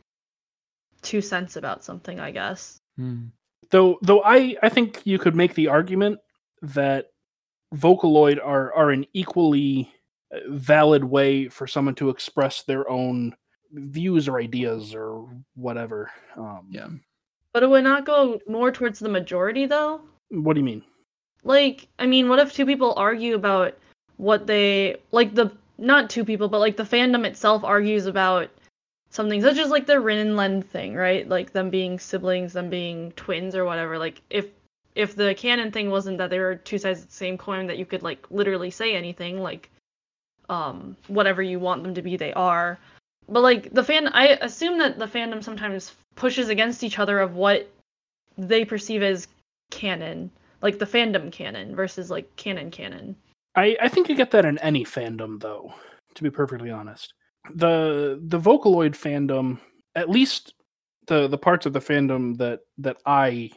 [1.03, 2.79] two cents about something, I guess.
[2.97, 3.27] Hmm.
[3.71, 6.19] Though though I I think you could make the argument
[6.63, 7.07] that
[7.75, 9.93] Vocaloid are are an equally
[10.33, 13.35] uh, valid way for someone to express their own
[13.73, 16.11] views or ideas or whatever.
[16.37, 16.89] Um, Yeah.
[17.53, 20.01] But it would not go more towards the majority though.
[20.31, 20.85] What do you mean?
[21.45, 23.77] Like, I mean, what if two people argue about
[24.17, 28.51] what they like the not two people, but like the fandom itself argues about
[29.11, 31.27] something such as like the Rin and Len thing, right?
[31.29, 33.99] Like them being siblings, them being twins or whatever.
[33.99, 34.47] Like if
[34.95, 37.79] if the canon thing wasn't that they were two sides of the same coin that
[37.79, 39.71] you could like literally say anything, like
[40.49, 42.79] um whatever you want them to be, they are.
[43.29, 47.35] But like the fan I assume that the fandom sometimes pushes against each other of
[47.35, 47.71] what
[48.37, 49.29] they perceive as
[49.71, 50.31] canon,
[50.63, 53.17] like the fandom canon versus like canon canon.
[53.55, 55.75] I, I think you get that in any fandom though,
[56.15, 57.13] to be perfectly honest.
[57.55, 59.59] The the Vocaloid fandom,
[59.95, 60.55] at least
[61.07, 63.51] the the parts of the fandom that that I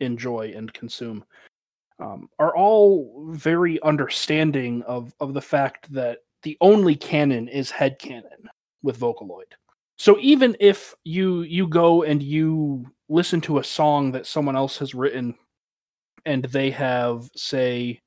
[0.00, 1.24] enjoy and consume,
[1.98, 7.98] um, are all very understanding of of the fact that the only canon is head
[7.98, 8.48] canon
[8.82, 9.52] with Vocaloid.
[9.98, 14.78] So even if you you go and you listen to a song that someone else
[14.78, 15.34] has written
[16.24, 18.00] and they have say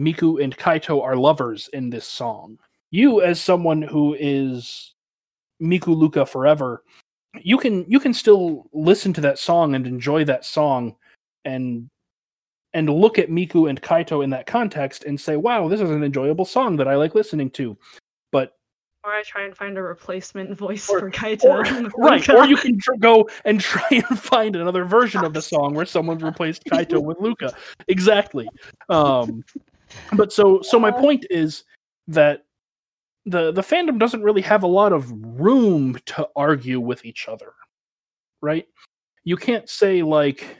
[0.00, 2.58] Miku and Kaito are lovers in this song.
[2.90, 4.94] You as someone who is
[5.62, 6.82] Miku Luka forever,
[7.40, 10.96] you can you can still listen to that song and enjoy that song
[11.44, 11.88] and
[12.74, 16.04] and look at Miku and Kaito in that context and say, "Wow, this is an
[16.04, 17.76] enjoyable song that I like listening to."
[19.04, 21.44] Or I try and find a replacement voice Or- for Kaito.
[21.44, 21.62] or,
[21.98, 25.74] right, or you can tr- go and try and find another version of the song
[25.74, 27.54] where someone's replaced Kaito with Luka.
[27.86, 28.48] Exactly.
[28.88, 29.44] Um,
[30.14, 31.64] but so so my point is
[32.08, 32.44] that
[33.24, 37.52] the the fandom doesn't really have a lot of room to argue with each other,
[38.42, 38.66] right?
[39.24, 40.56] You can't say like,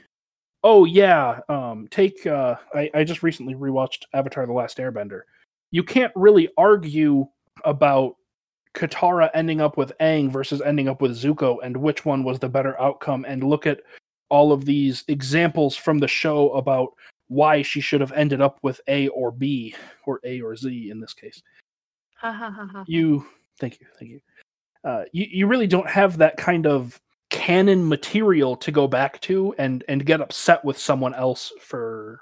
[0.63, 5.21] "Oh yeah, um, take." Uh, I I just recently rewatched Avatar: The Last Airbender.
[5.71, 7.27] You can't really argue
[7.65, 8.15] about
[8.73, 12.49] Katara ending up with Aang versus ending up with Zuko and which one was the
[12.49, 13.81] better outcome and look at
[14.29, 16.93] all of these examples from the show about
[17.27, 20.99] why she should have ended up with A or B or A or Z in
[20.99, 21.41] this case.
[22.17, 22.83] Ha, ha, ha, ha.
[22.87, 23.25] You
[23.59, 24.21] thank you, thank you.
[24.83, 26.99] Uh, you you really don't have that kind of
[27.29, 32.19] canon material to go back to and and get upset with someone else for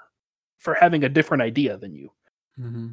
[0.58, 2.10] for having a different idea than you.
[2.56, 2.88] hmm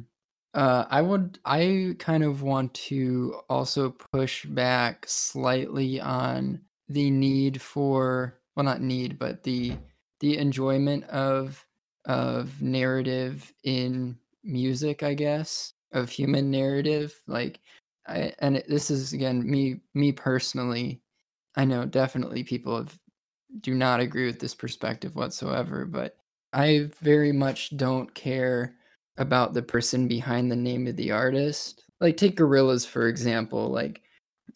[0.56, 1.38] Uh, I would.
[1.44, 8.80] I kind of want to also push back slightly on the need for well, not
[8.80, 9.76] need, but the
[10.20, 11.66] the enjoyment of
[12.06, 15.02] of narrative in music.
[15.04, 17.20] I guess of human narrative.
[17.26, 17.60] Like,
[18.08, 21.02] I and it, this is again me me personally.
[21.56, 22.98] I know definitely people have,
[23.60, 26.18] do not agree with this perspective whatsoever, but
[26.52, 28.75] I very much don't care
[29.18, 31.84] about the person behind the name of the artist.
[32.00, 33.68] Like take Gorillaz for example.
[33.68, 34.02] Like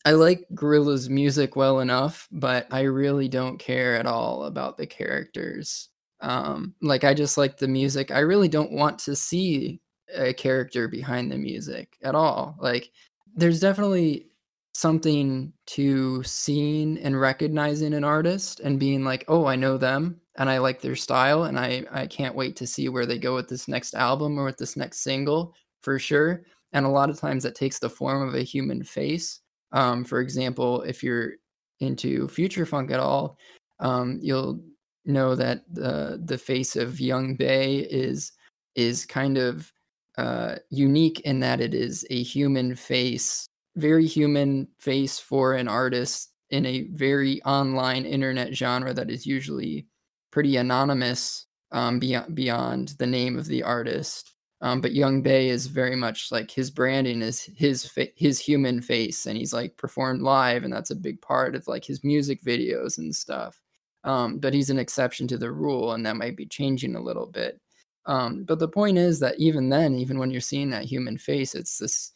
[0.05, 4.87] I like Gorillaz music well enough, but I really don't care at all about the
[4.87, 5.89] characters.
[6.21, 8.11] Um like I just like the music.
[8.11, 9.81] I really don't want to see
[10.15, 12.57] a character behind the music at all.
[12.61, 12.91] Like
[13.35, 14.30] there's definitely
[14.73, 20.49] something to seeing and recognizing an artist and being like, "Oh, I know them and
[20.51, 23.49] I like their style and I I can't wait to see where they go with
[23.49, 27.43] this next album or with this next single for sure." And a lot of times
[27.45, 29.41] that takes the form of a human face.
[29.73, 31.35] Um, for example, if you're
[31.81, 33.39] into future funk at all,
[33.81, 34.61] um, you'll
[35.07, 38.33] know that the the face of Yung Bae is
[38.77, 39.73] is kind of
[40.19, 43.49] uh, unique in that it is a human face,
[43.81, 49.87] very human face for an artist in a very online internet genre that is usually
[50.31, 54.35] pretty anonymous um, beyond beyond the name of the artist.
[54.63, 58.83] Um, but Yung Bae is very much like his branding is his fa- his human
[58.83, 62.43] face, and he's like performed live, and that's a big part of like his music
[62.43, 63.61] videos and stuff.
[64.05, 67.27] Um, but he's an exception to the rule, and that might be changing a little
[67.27, 67.61] bit.
[68.07, 71.55] Um, but the point is that even then, even when you're seeing that human face,
[71.55, 72.13] it's this,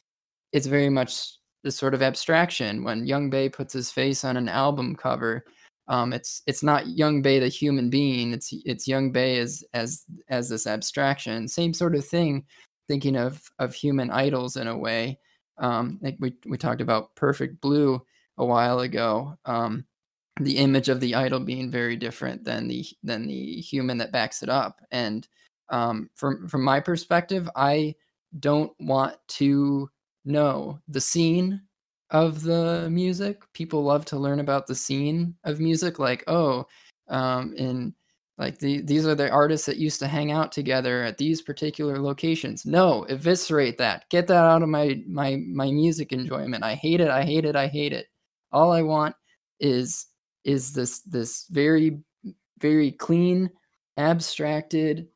[0.52, 2.84] it's very much this sort of abstraction.
[2.84, 5.44] When Yung Bae puts his face on an album cover,
[5.88, 8.32] um, it's it's not Yung Bae the human being.
[8.32, 11.48] It's it's Yung Bae as as as this abstraction.
[11.48, 12.44] Same sort of thing.
[12.86, 15.18] Thinking of of human idols in a way.
[15.58, 18.00] Um, like we we talked about Perfect Blue
[18.38, 19.34] a while ago.
[19.44, 19.84] Um,
[20.40, 24.42] the image of the idol being very different than the than the human that backs
[24.42, 25.26] it up and
[25.68, 27.94] um, from from my perspective, I
[28.40, 29.88] don't want to
[30.24, 31.60] know the scene
[32.10, 33.42] of the music.
[33.52, 36.66] People love to learn about the scene of music, like oh,
[37.08, 37.94] um, in
[38.36, 42.00] like the, these are the artists that used to hang out together at these particular
[42.00, 42.66] locations.
[42.66, 44.08] No, eviscerate that.
[44.10, 46.64] Get that out of my my my music enjoyment.
[46.64, 47.08] I hate it.
[47.08, 47.56] I hate it.
[47.56, 48.06] I hate it.
[48.52, 49.14] All I want
[49.60, 50.06] is
[50.44, 51.98] is this this very
[52.58, 53.50] very clean
[53.96, 55.08] abstracted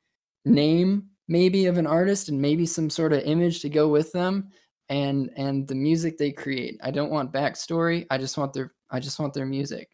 [0.44, 4.48] name maybe of an artist and maybe some sort of image to go with them
[4.88, 6.78] and and the music they create.
[6.82, 8.06] I don't want backstory.
[8.10, 9.90] I just want their i just want their music.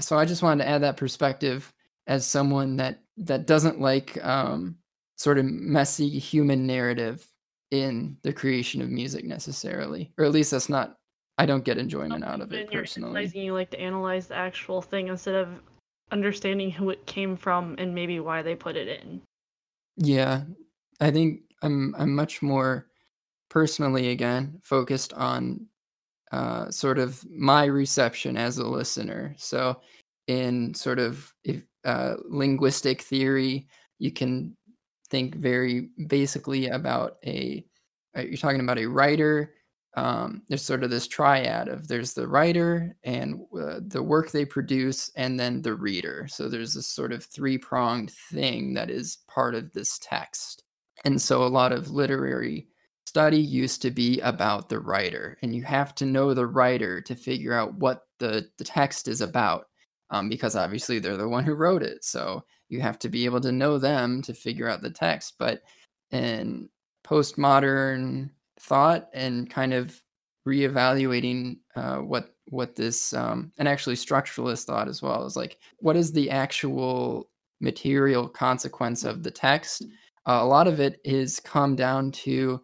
[0.00, 1.72] So i just wanted to add that perspective
[2.06, 4.76] as someone that that doesn't like um
[5.16, 7.26] sort of messy human narrative
[7.70, 10.98] in the creation of music necessarily or at least that's not
[11.38, 13.26] i don't get enjoyment out of it personally.
[13.34, 15.48] you like to analyze the actual thing instead of
[16.12, 19.20] understanding who it came from and maybe why they put it in.
[19.96, 20.42] Yeah,
[21.00, 22.86] I think I'm I'm much more
[23.56, 25.66] personally again focused on
[26.30, 29.34] uh, sort of my reception as a listener.
[29.38, 29.80] So,
[30.26, 33.66] in sort of if, uh, linguistic theory,
[33.98, 34.54] you can
[35.10, 37.64] think very basically about a.
[38.14, 39.54] uh, You're talking about a writer.
[39.96, 44.44] Um, there's sort of this triad of there's the writer and uh, the work they
[44.44, 46.26] produce, and then the reader.
[46.28, 50.64] So there's this sort of three pronged thing that is part of this text.
[51.06, 52.68] And so a lot of literary
[53.16, 57.14] study used to be about the writer, and you have to know the writer to
[57.14, 59.68] figure out what the, the text is about,
[60.10, 62.04] um, because obviously they're the one who wrote it.
[62.04, 65.36] So you have to be able to know them to figure out the text.
[65.38, 65.62] But
[66.10, 66.68] in
[67.06, 68.28] postmodern
[68.60, 69.98] thought and kind of
[70.46, 75.96] reevaluating uh, what what this um, and actually structuralist thought as well is like what
[75.96, 77.30] is the actual
[77.62, 79.86] material consequence of the text
[80.26, 82.60] uh, a lot of it is come down to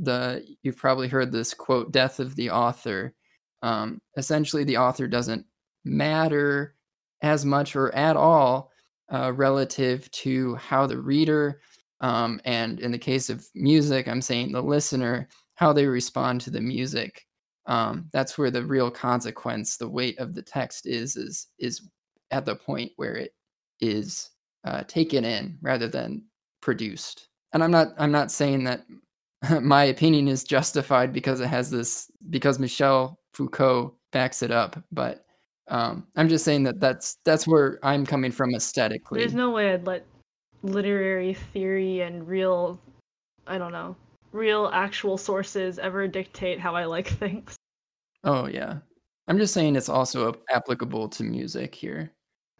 [0.00, 3.14] the you've probably heard this quote death of the author.
[3.62, 5.46] Um, essentially the author doesn't
[5.84, 6.74] matter
[7.22, 8.70] as much or at all
[9.12, 11.60] uh, relative to how the reader
[12.00, 16.50] um, and in the case of music i'm saying the listener how they respond to
[16.50, 17.24] the music.
[17.66, 21.88] Um, that's where the real consequence the weight of the text is is is
[22.32, 23.32] at the point where it
[23.80, 24.30] is
[24.64, 26.24] uh, taken in rather than
[26.60, 27.28] produced.
[27.52, 28.84] And i'm not i'm not saying that
[29.60, 35.24] my opinion is justified because it has this because michel foucault backs it up but
[35.68, 39.72] um, i'm just saying that that's that's where i'm coming from aesthetically There's no way
[39.72, 40.04] I'd let
[40.62, 42.78] literary theory and real,
[43.46, 43.96] I don't know,
[44.32, 47.56] real actual sources ever dictate how I like things.
[48.24, 48.78] oh yeah
[49.28, 52.12] i'm just saying it's also applicable to music here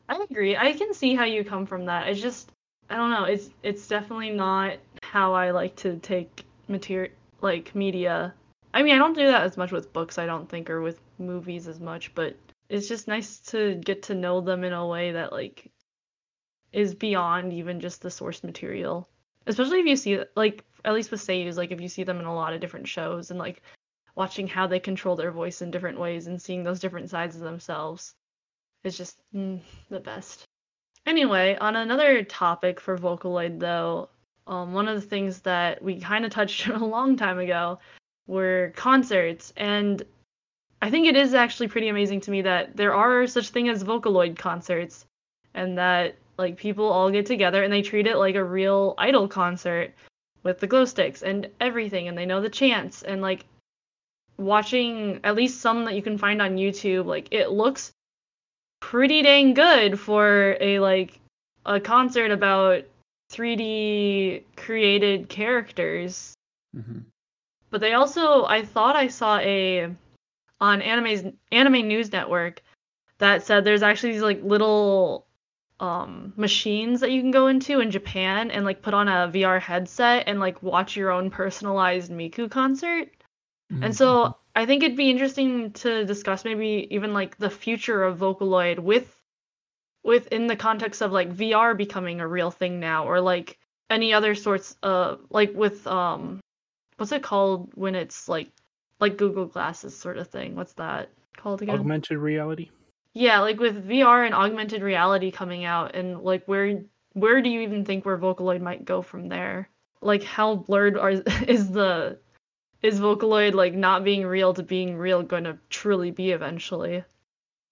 [0.08, 0.56] I agree.
[0.56, 2.06] I can see how you come from that.
[2.08, 2.52] It's just
[2.90, 3.24] I don't know.
[3.24, 8.34] It's it's definitely not how I like to take material like media.
[8.74, 10.98] I mean, I don't do that as much with books, I don't think, or with
[11.18, 12.36] movies as much, but
[12.68, 15.70] it's just nice to get to know them in a way that like
[16.72, 19.08] is beyond even just the source material.
[19.46, 22.24] Especially if you see like at least with Seiyus, like if you see them in
[22.24, 23.62] a lot of different shows and like
[24.14, 27.42] watching how they control their voice in different ways and seeing those different sides of
[27.42, 28.14] themselves
[28.84, 29.60] is just mm,
[29.90, 30.44] the best.
[31.06, 34.08] Anyway, on another topic for Vocaloid though,
[34.46, 37.78] um, one of the things that we kind of touched on a long time ago
[38.26, 40.02] were concerts, and
[40.80, 43.84] I think it is actually pretty amazing to me that there are such thing as
[43.84, 45.06] Vocaloid concerts,
[45.54, 49.28] and that like people all get together and they treat it like a real idol
[49.28, 49.92] concert
[50.42, 53.44] with the glow sticks and everything, and they know the chants and like
[54.38, 57.92] watching at least some that you can find on YouTube, like it looks
[58.80, 61.20] pretty dang good for a like
[61.64, 62.84] a concert about
[63.32, 66.34] 3D created characters.
[66.74, 67.00] hmm
[67.70, 69.94] But they also I thought I saw a
[70.60, 72.62] on anime's anime news network
[73.18, 75.26] that said there's actually these like little
[75.80, 79.58] um machines that you can go into in Japan and like put on a VR
[79.58, 83.08] headset and like watch your own personalized Miku concert.
[83.82, 88.18] And so I think it'd be interesting to discuss maybe even like the future of
[88.18, 89.21] Vocaloid with
[90.04, 93.58] within the context of like VR becoming a real thing now or like
[93.90, 96.40] any other sorts of like with um
[96.96, 98.50] what's it called when it's like
[99.00, 100.54] like Google Glasses sort of thing.
[100.54, 101.74] What's that called again?
[101.74, 102.70] Augmented reality.
[103.14, 107.60] Yeah, like with VR and augmented reality coming out and like where where do you
[107.60, 109.68] even think where Vocaloid might go from there?
[110.00, 111.10] Like how blurred are
[111.46, 112.18] is the
[112.82, 117.04] is Vocaloid like not being real to being real going to truly be eventually?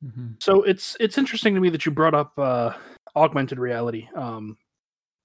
[0.03, 2.73] Hmm So it's it's interesting to me that you brought up uh,
[3.17, 4.09] augmented reality.
[4.15, 4.57] Um,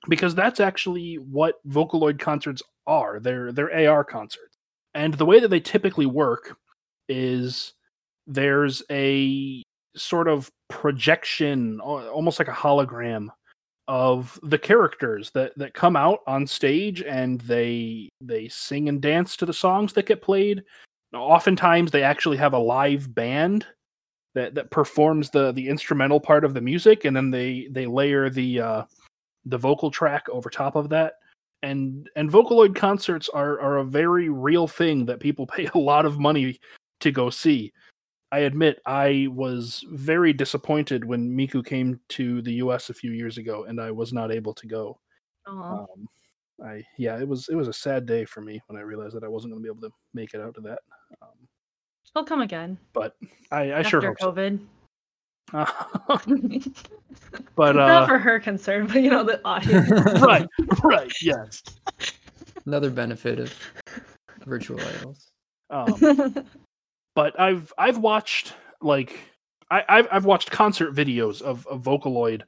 [0.08, 3.20] because that's actually what Vocaloid concerts are.
[3.20, 4.58] They're they're AR concerts.
[4.94, 6.58] And the way that they typically work
[7.10, 7.74] is
[8.28, 9.62] there's a
[9.96, 13.30] sort of projection almost like a hologram
[13.88, 19.38] of the characters that that come out on stage and they they sing and dance
[19.38, 20.64] to the songs that get played
[21.14, 23.66] oftentimes they actually have a live band
[24.36, 28.30] that that performs the the instrumental part of the music and then they they layer
[28.30, 28.84] the uh
[29.45, 31.14] the vocal track over top of that.
[31.64, 36.06] And and vocaloid concerts are are a very real thing that people pay a lot
[36.06, 36.60] of money
[36.99, 37.74] to go see.
[38.32, 43.38] I admit i was very disappointed when miku came to the us a few years
[43.38, 44.99] ago and i was not able to go.
[45.48, 46.07] Um
[46.64, 49.26] i yeah it was it was a sad day for me when i realized that
[49.26, 50.80] i wasn't going to be able to make it out to that.
[51.22, 51.45] Um,
[52.16, 52.78] He'll come again.
[52.94, 53.16] but
[53.52, 54.60] i i sure after hope COVID.
[55.52, 55.68] so.
[57.56, 59.90] but Not uh for her concern, but you know the audience.
[60.22, 60.48] right
[60.84, 61.62] right yes
[62.66, 63.54] Another benefit of
[64.46, 65.28] virtual idols.
[65.70, 66.46] um
[67.16, 69.20] but I've I've watched like
[69.72, 72.44] I, I've I've watched concert videos of, of Vocaloid,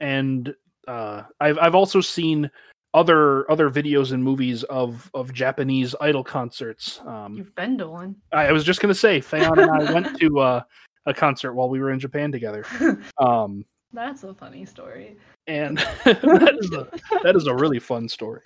[0.00, 0.54] and
[0.88, 2.50] uh, I've I've also seen
[2.96, 7.00] other other videos and movies of of Japanese idol concerts.
[7.06, 8.16] Um, You've been to one.
[8.32, 10.62] I, I was just gonna say, Fayon and I went to uh,
[11.04, 12.64] a concert while we were in Japan together,
[13.18, 15.16] um, That's a funny story.
[15.46, 16.88] and that is a
[17.22, 18.40] that is a really fun story.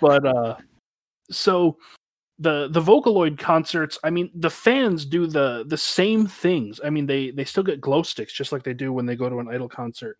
[0.00, 0.56] But uh,
[1.30, 1.76] so
[2.38, 6.80] the the Vocaloid concerts, I mean, the fans do the the same things.
[6.82, 9.28] I mean, they they still get glow sticks just like they do when they go
[9.28, 10.16] to an idol concert.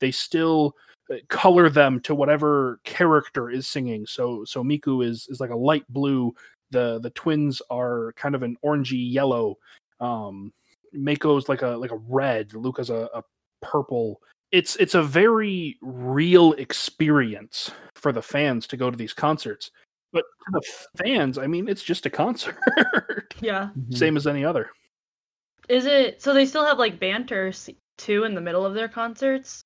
[0.00, 0.74] They still
[1.10, 4.06] uh, color them to whatever character is singing.
[4.06, 6.34] So so Miku is is like a light blue.
[6.70, 9.56] The the twins are kind of an orangey yellow.
[10.00, 10.52] Um,
[10.96, 12.54] Meiko's like a like a red.
[12.54, 13.22] Luka's a, a
[13.62, 14.20] purple.
[14.52, 19.70] It's it's a very real experience for the fans to go to these concerts.
[20.12, 22.56] But to the fans, I mean, it's just a concert,
[23.40, 23.70] Yeah.
[23.78, 23.96] Mhm.
[23.96, 24.70] same as any other.
[25.68, 27.52] Is it so they still have like banter
[27.96, 29.62] too in the middle of their concerts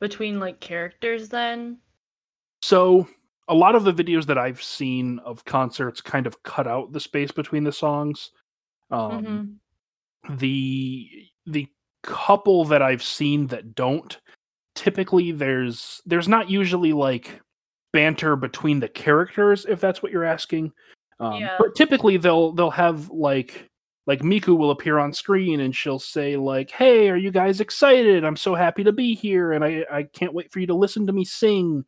[0.00, 1.78] between like characters then?
[2.62, 3.08] So
[3.48, 7.00] a lot of the videos that I've seen of concerts kind of cut out the
[7.00, 8.30] space between the songs.
[8.90, 9.60] Um,
[10.28, 10.38] Mhm.
[10.38, 11.68] The the
[12.02, 14.18] couple that I've seen that don't,
[14.74, 17.40] typically there's there's not usually like
[17.92, 20.72] banter between the characters if that's what you're asking.
[21.20, 21.56] Um, Yeah.
[21.58, 23.68] But typically they'll they'll have like
[24.06, 28.24] like Miku will appear on screen and she'll say like, "Hey, are you guys excited?
[28.24, 31.06] I'm so happy to be here, and I I can't wait for you to listen
[31.06, 31.84] to me sing."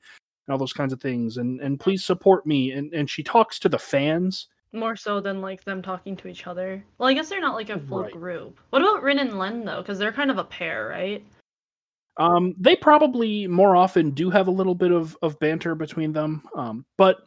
[0.48, 2.72] And all those kinds of things, and and please support me.
[2.72, 4.48] And and she talks to the fans.
[4.72, 6.84] More so than like them talking to each other.
[6.98, 8.12] Well, I guess they're not like a full Right.
[8.12, 8.58] group.
[8.70, 9.80] What about Rin and Len though?
[9.82, 11.24] Because they're kind of a pair, right?
[12.18, 16.42] Um, they probably more often do have a little bit of of banter between them.
[16.56, 17.18] Um, but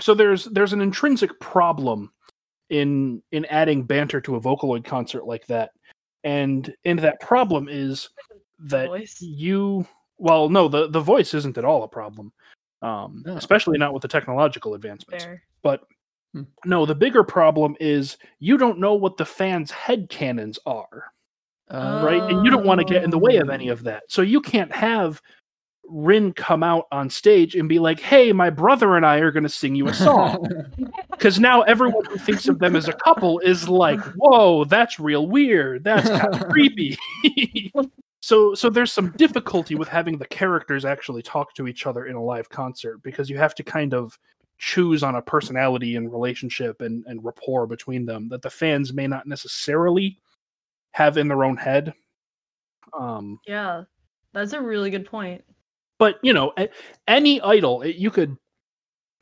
[0.00, 2.12] so there's there's an intrinsic problem
[2.70, 5.70] in in adding banter to a Vocaloid concert like that,
[6.24, 8.08] and and that problem is
[8.60, 9.16] that Voice.
[9.20, 9.86] you
[10.18, 12.32] well no the the voice isn't at all a problem,
[12.82, 13.36] um, Oh.
[13.36, 15.24] especially not with the technological advancements.
[15.24, 15.42] Fair.
[15.62, 15.82] But
[16.34, 16.42] Hmm.
[16.64, 21.12] no, the bigger problem is you don't know what the fans' head canons are
[21.68, 22.22] Uh, right?
[22.28, 24.04] And you don't want to get in the way of any of that.
[24.08, 25.20] So you can't have
[25.88, 29.42] Rin come out on stage and be like, "Hey, my brother and I are going
[29.44, 30.46] to sing you a song,"
[31.10, 35.26] because now everyone who thinks of them as a couple is like, "Whoa, that's real
[35.26, 35.84] weird.
[35.84, 36.98] That's kind of creepy."
[38.20, 42.16] so, so there's some difficulty with having the characters actually talk to each other in
[42.16, 44.18] a live concert because you have to kind of
[44.58, 49.06] choose on a personality and relationship and, and rapport between them that the fans may
[49.06, 50.18] not necessarily
[50.92, 51.92] have in their own head.
[52.98, 53.84] Um, Yeah.
[54.32, 55.42] That's a really good point.
[55.98, 56.52] But you know,
[57.08, 58.36] any idol, you could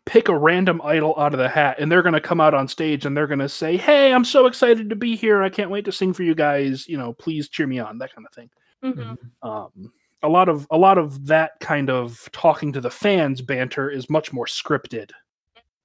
[0.06, 2.68] pick a random idol out of the hat, and they're going to come out on
[2.68, 5.42] stage and they're going to say, "Hey, I'm so excited to be here!
[5.42, 6.88] I can't wait to sing for you guys!
[6.88, 8.50] You know, please cheer me on!" That kind of thing.
[8.84, 9.18] Mhm.
[9.42, 9.48] Mhm.
[9.48, 9.92] Um,
[10.22, 14.10] a lot of a lot of that kind of talking to the fans banter is
[14.10, 15.10] much more scripted.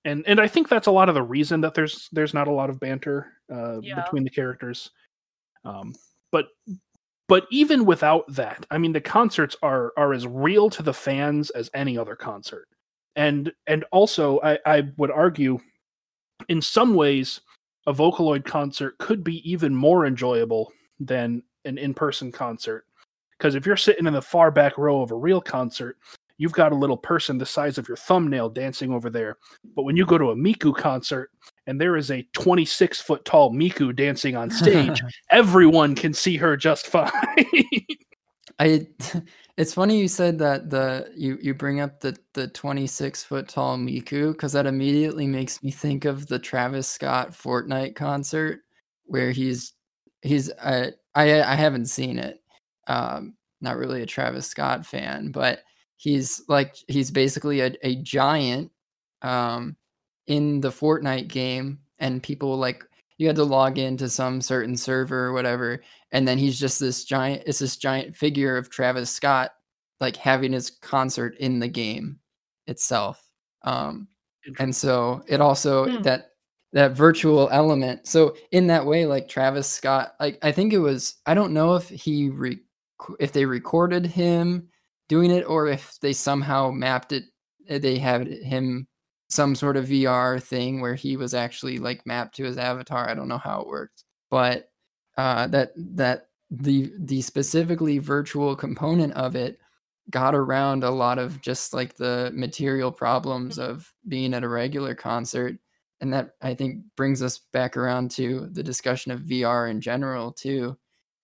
[0.05, 2.51] And and I think that's a lot of the reason that there's there's not a
[2.53, 4.01] lot of banter uh, Yeah.
[4.01, 4.91] between the characters.
[5.65, 5.93] Um,
[6.31, 6.47] but
[7.29, 11.51] but even without that, I mean the concerts are are as real to the fans
[11.51, 12.67] as any other concert.
[13.15, 15.59] And and also I, I would argue
[16.49, 17.39] in some ways
[17.85, 22.85] a Vocaloid concert could be even more enjoyable than an in-person concert
[23.37, 25.97] because if you're sitting in the far back row of a real concert
[26.39, 29.37] you've got a little person the size of your thumbnail dancing over there
[29.75, 31.29] but when you go to a miku concert
[31.67, 34.99] and there is a 26 foot tall miku dancing on stage
[35.29, 37.11] everyone can see her just fine
[38.59, 38.87] I
[39.57, 43.77] it's funny you said that the you you bring up the the 26 foot tall
[43.77, 48.59] Miku because that immediately makes me think of the Travis Scott Fortnite concert
[49.05, 49.73] where he's
[50.21, 52.39] he's uh, I I haven't seen it.
[52.87, 55.63] Um, not really a Travis Scott fan, but
[55.99, 58.71] he's like he's basically a, a giant
[59.21, 59.75] um
[60.27, 62.83] in the Fortnite game and people like
[63.17, 67.03] you had to log into some certain server or whatever and then he's just this
[67.03, 69.51] giant it's this giant figure of Travis Scott
[69.99, 72.17] like having his concert in the game
[72.67, 73.29] itself
[73.63, 74.07] um
[74.59, 76.01] and so it also Hmm.
[76.03, 76.31] that
[76.71, 81.15] that virtual element so in that way like Travis Scott like I think it was
[81.25, 82.63] I don't know if he re-
[83.19, 84.69] if they recorded him
[85.09, 87.25] doing it or if they somehow mapped it
[87.67, 88.87] eh, they had him
[89.29, 93.09] some sort of VR thing where he was actually like mapped to his avatar.
[93.09, 94.71] I don't know how it worked, but
[95.17, 99.59] uh, that that the the specifically virtual component of it
[100.09, 104.95] got around a lot of just like the material problems of being at a regular
[104.95, 105.55] concert
[106.01, 110.31] and that i think brings us back around to the discussion of vr in general
[110.31, 110.75] too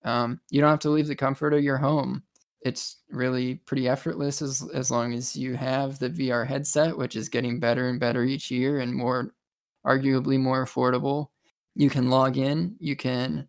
[0.03, 2.21] um, you don't have to leave the comfort of your home
[2.65, 7.29] it's really pretty effortless as, as long as you have the vr headset which is
[7.29, 9.33] getting better and better each year and more
[9.85, 11.27] arguably more affordable.
[11.75, 13.47] You can log in you can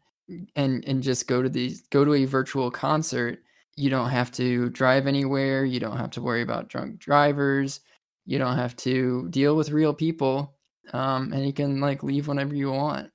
[0.55, 3.41] and and just go to these go to a virtual concert.
[3.77, 7.81] You don't have to drive anywhere you don't have to worry about drunk drivers
[8.27, 10.55] you don't have to deal with real people
[10.93, 13.11] um, and you can like leave whenever you want.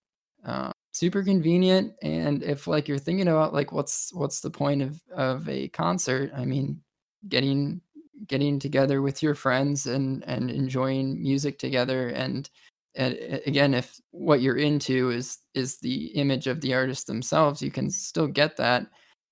[0.46, 0.72] Uh,
[1.02, 5.50] super convenient and if like you're thinking about like what's what's the point of of
[5.50, 6.80] a concert i mean
[7.28, 7.82] getting
[8.28, 12.52] getting together with your friends and and enjoying music together and
[12.94, 13.18] and
[13.48, 17.90] again if what you're into is is the image of the artist themselves you can
[17.90, 18.86] still get that.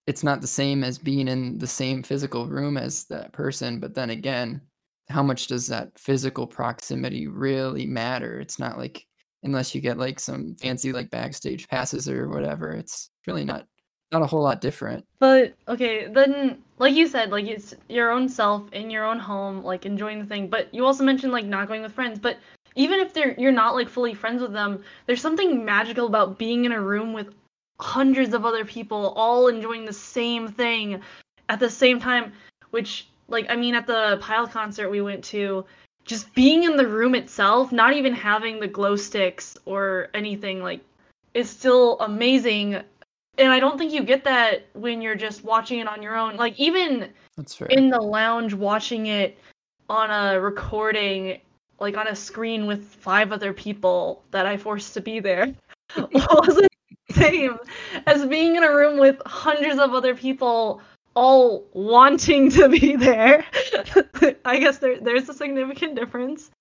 [0.07, 3.93] It's not the same as being in the same physical room as that person but
[3.93, 4.59] then again
[5.07, 8.39] how much does that physical proximity really matter?
[8.39, 9.05] It's not like
[9.43, 13.65] unless you get like some fancy like backstage passes or whatever it's really not
[14.11, 18.29] not a whole lot different But okay, then like you said, like it's your own
[18.29, 20.47] self in your own home, like enjoying the thing.
[20.47, 22.17] But you also mentioned like not going with friends.
[22.19, 22.37] But
[22.75, 26.65] even if they're you're not like fully friends with them, there's something magical about being
[26.65, 27.35] in a room with
[27.79, 31.01] hundreds of other people all enjoying the same thing
[31.49, 32.31] at the same time.
[32.71, 35.65] Which like I mean, at the Pile concert we went to,
[36.09, 40.81] just being in the room itself, not even having the glow sticks or anything like,
[41.35, 42.81] is still amazing
[43.37, 46.35] and I don't think you get that when you're just watching it on your own.
[46.35, 47.09] Like even
[47.69, 49.37] in the lounge watching it
[49.87, 51.39] on a recording,
[51.79, 55.55] like on a screen with five other people that I forced to be there,
[55.95, 56.67] wasn't
[57.07, 57.57] the same
[58.07, 60.81] as being in a room with hundreds of other people
[61.15, 63.45] all wanting to be there.
[64.45, 66.51] I guess there there's a significant difference.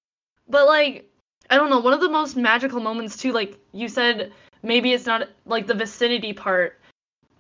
[0.48, 1.10] But like
[1.50, 5.06] I don't know, one of the most magical moments too, like you said maybe it's
[5.06, 6.80] not like the vicinity part.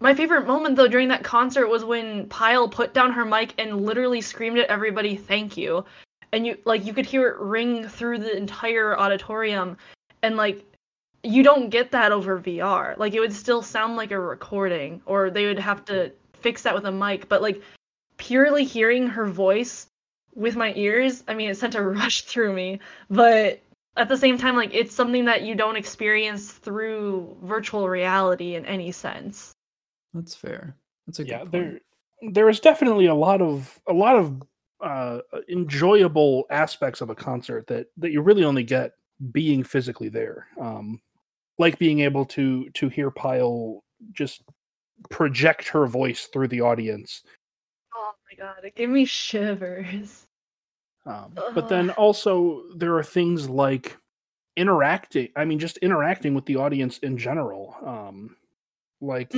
[0.00, 3.84] My favorite moment though during that concert was when Pile put down her mic and
[3.84, 5.84] literally screamed at everybody, "Thank you."
[6.32, 9.76] And you like you could hear it ring through the entire auditorium
[10.22, 10.64] and like
[11.24, 12.96] you don't get that over VR.
[12.96, 16.74] Like it would still sound like a recording or they would have to fix that
[16.74, 17.62] with a mic, but like
[18.16, 19.86] purely hearing her voice
[20.34, 23.60] with my ears, I mean it sent a rush through me, but
[23.96, 28.64] at the same time like it's something that you don't experience through virtual reality in
[28.64, 29.52] any sense
[30.14, 31.52] that's fair that's a yeah, good point.
[31.52, 31.80] there
[32.32, 34.42] there is definitely a lot of a lot of
[34.80, 38.92] uh, enjoyable aspects of a concert that that you really only get
[39.32, 40.46] being physically there.
[40.60, 41.00] Um,
[41.58, 43.82] like being able to to hear Pile
[44.12, 44.42] just
[45.10, 47.22] project her voice through the audience.
[47.94, 50.26] oh my god it gave me shivers
[51.06, 53.96] Um, but then also there are things like
[54.56, 55.28] interacting.
[55.36, 57.74] I mean, just interacting with the audience in general.
[57.84, 58.36] Um,
[59.00, 59.32] like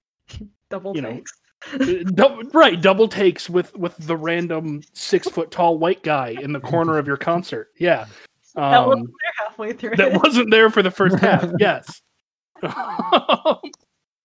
[0.70, 1.32] double You know, takes
[1.74, 1.78] Uh,
[2.14, 6.60] dou- right double takes with with the random six foot tall white guy in the
[6.60, 8.06] corner of your concert yeah
[8.54, 10.22] that um, wasn't there halfway through that it.
[10.22, 12.02] wasn't there for the first half yes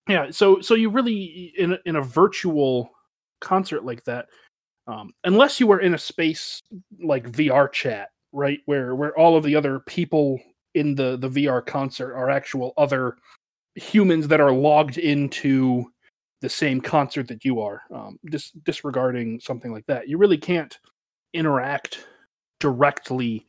[0.08, 2.90] yeah so so you really in a, in a virtual
[3.40, 4.28] concert like that
[4.88, 6.62] um, unless you were in a space
[7.04, 10.40] like vr chat right where where all of the other people
[10.76, 13.18] in the the vr concert are actual other
[13.76, 15.86] humans that are logged into
[16.42, 20.10] the same concert that you are um, dis- disregarding something like that.
[20.10, 20.78] You really can't
[21.34, 22.06] interact
[22.60, 23.48] directly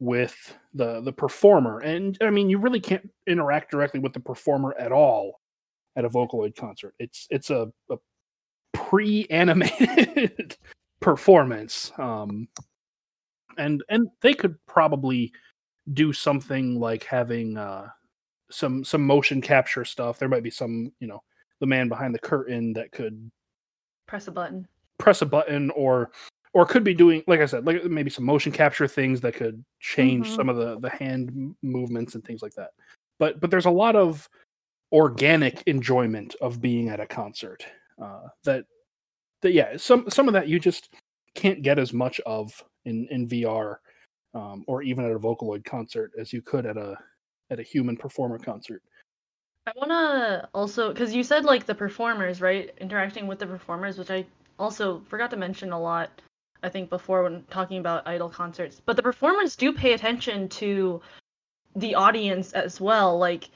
[0.00, 4.74] with the the performer and i mean you really can't interact directly with the performer
[4.78, 5.39] at all
[5.96, 7.96] at a vocaloid concert it's it's a, a
[8.72, 10.56] pre-animated
[11.00, 11.92] performance.
[11.98, 12.48] Um,
[13.58, 15.32] and and they could probably
[15.92, 17.88] do something like having uh,
[18.50, 20.18] some some motion capture stuff.
[20.18, 21.22] There might be some, you know,
[21.60, 23.30] the man behind the curtain that could
[24.06, 24.66] Press a button.
[24.98, 26.10] press a button or
[26.52, 29.64] or could be doing like i said like maybe some motion capture things that could
[29.78, 30.34] change Mhm.
[30.36, 32.70] some of the the hand movements and things like that
[33.20, 34.28] but but there's a lot of
[34.92, 37.64] organic enjoyment of being at a concert
[38.02, 38.64] uh that
[39.42, 40.94] that yeah some some of that you just
[41.34, 43.76] can't get as much of in in vr
[44.34, 46.96] um or even at a vocaloid concert as you could at a
[47.50, 48.82] at a human performer concert
[49.66, 52.72] I want to also, because you said like the performers, right?
[52.78, 54.24] Interacting with the performers, which I
[54.58, 56.10] also forgot to mention a lot,
[56.62, 58.80] I think, before when talking about idol concerts.
[58.84, 61.00] But the performers do pay attention to
[61.76, 63.18] the audience as well.
[63.18, 63.50] Like,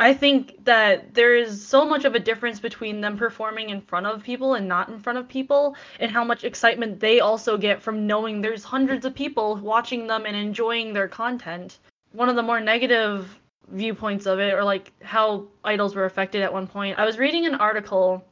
[0.00, 4.06] I think that there is so much of a difference between them performing in front
[4.06, 7.80] of people and not in front of people, and how much excitement they also get
[7.80, 11.78] from knowing there's hundreds of people watching them and enjoying their content.
[12.12, 13.38] One of the more negative
[13.68, 16.98] viewpoints of it or like how idols were affected at one point.
[16.98, 18.24] I was reading an article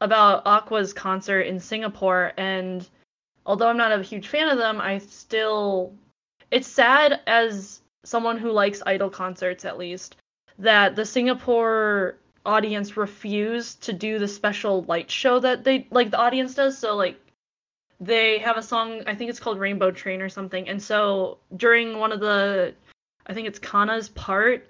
[0.00, 2.88] about Aqours concert in Singapore and
[3.46, 5.94] although I'm not a huge fan of them, I still
[6.50, 10.16] it's sad as someone who likes idol concerts at least
[10.58, 12.16] that the Singapore
[12.46, 16.94] audience refused to do the special light show that they like the audience does so
[16.94, 17.18] like
[18.00, 21.98] they have a song I think it's called Rainbow Train or something and so during
[21.98, 22.74] one of the
[23.26, 24.68] I think it's Kana's part,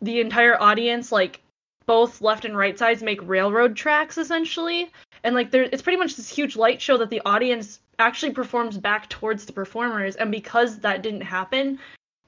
[0.00, 1.40] the entire audience, like
[1.86, 4.90] both left and right sides, make railroad tracks essentially.
[5.22, 8.78] And like there it's pretty much this huge light show that the audience actually performs
[8.78, 10.16] back towards the performers.
[10.16, 11.78] And because that didn't happen,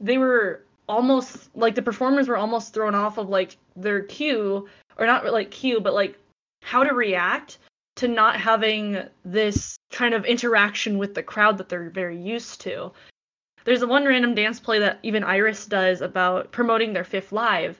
[0.01, 4.69] they were almost like the performers were almost thrown off of like their cue,
[4.99, 6.19] or not like cue, but like
[6.63, 7.59] how to react
[7.97, 12.93] to not having this kind of interaction with the crowd that they're very used to
[13.67, 17.79] there's a one random dance play that even Iris does about promoting their fifth live.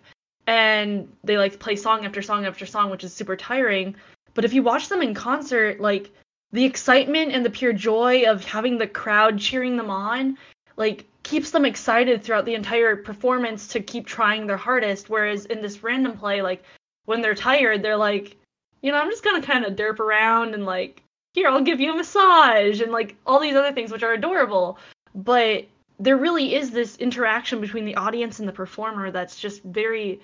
[0.49, 3.95] And they like play song after song after song, which is super tiring.
[4.35, 6.11] But if you watch them in concert, like
[6.53, 10.37] the excitement and the pure joy of having the crowd cheering them on,
[10.77, 15.11] like keeps them excited throughout the entire performance to keep trying their hardest.
[15.11, 16.63] Whereas in this random play, like
[17.07, 18.37] when they're tired, they're like,
[18.83, 21.93] you know, I'm just gonna kind of derp around and like, here, I'll give you
[21.93, 24.79] a massage and like all these other things, which are adorable.
[25.15, 25.67] But
[25.99, 30.21] there really is this interaction between the audience and the performer that's just very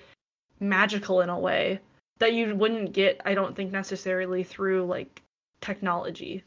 [0.59, 1.79] magical in a way
[2.19, 5.21] that you wouldn't get i don't think necessarily through like
[5.61, 6.43] technology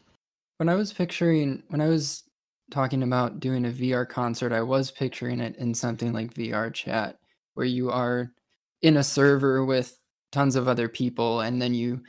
[0.59, 2.25] When I was picturing, when I was
[2.71, 7.19] talking about doing a VR concert, I was picturing it in something like VR chat,
[7.55, 8.33] where you are
[8.83, 9.99] in a server with
[10.33, 12.03] tons of other people, and then you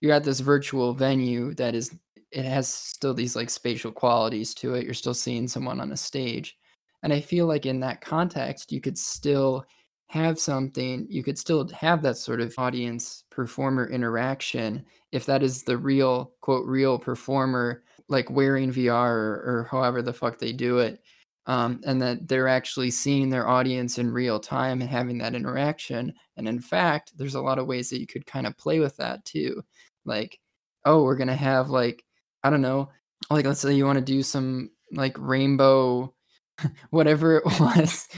[0.00, 1.94] you're at this virtual venue that is
[2.30, 4.84] it has still these like spatial qualities to it.
[4.84, 6.56] You're still seeing someone on a stage,
[7.02, 9.64] and I feel like in that context, you could still
[10.08, 11.06] have something.
[11.08, 16.32] You could still have that sort of audience performer interaction if that is the real
[16.40, 17.82] quote real performer
[18.12, 21.00] like wearing VR or, or however the fuck they do it,
[21.46, 26.12] um, and that they're actually seeing their audience in real time and having that interaction.
[26.36, 28.96] And in fact, there's a lot of ways that you could kind of play with
[28.98, 29.62] that too.
[30.04, 30.38] Like,
[30.84, 32.04] oh, we're gonna have like
[32.44, 32.90] I don't know,
[33.30, 36.14] like let's say you want to do some like rainbow
[36.90, 38.08] whatever it was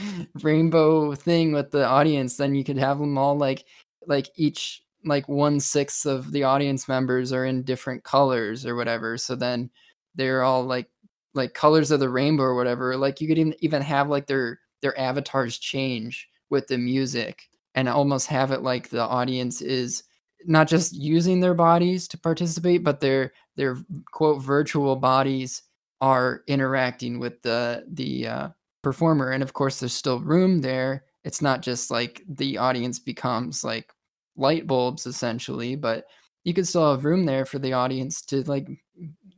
[0.41, 3.65] rainbow thing with the audience then you could have them all like
[4.07, 9.17] like each like one sixth of the audience members are in different colors or whatever
[9.17, 9.69] so then
[10.15, 10.87] they're all like
[11.33, 14.59] like colors of the rainbow or whatever like you could even even have like their
[14.81, 17.43] their avatars change with the music
[17.75, 20.03] and almost have it like the audience is
[20.47, 23.77] not just using their bodies to participate but their their
[24.11, 25.63] quote virtual bodies
[26.01, 28.49] are interacting with the the uh,
[28.83, 29.31] performer.
[29.31, 31.05] And of course there's still room there.
[31.23, 33.91] It's not just like the audience becomes like
[34.37, 36.05] light bulbs essentially but
[36.43, 38.67] you could still have room there for the audience to like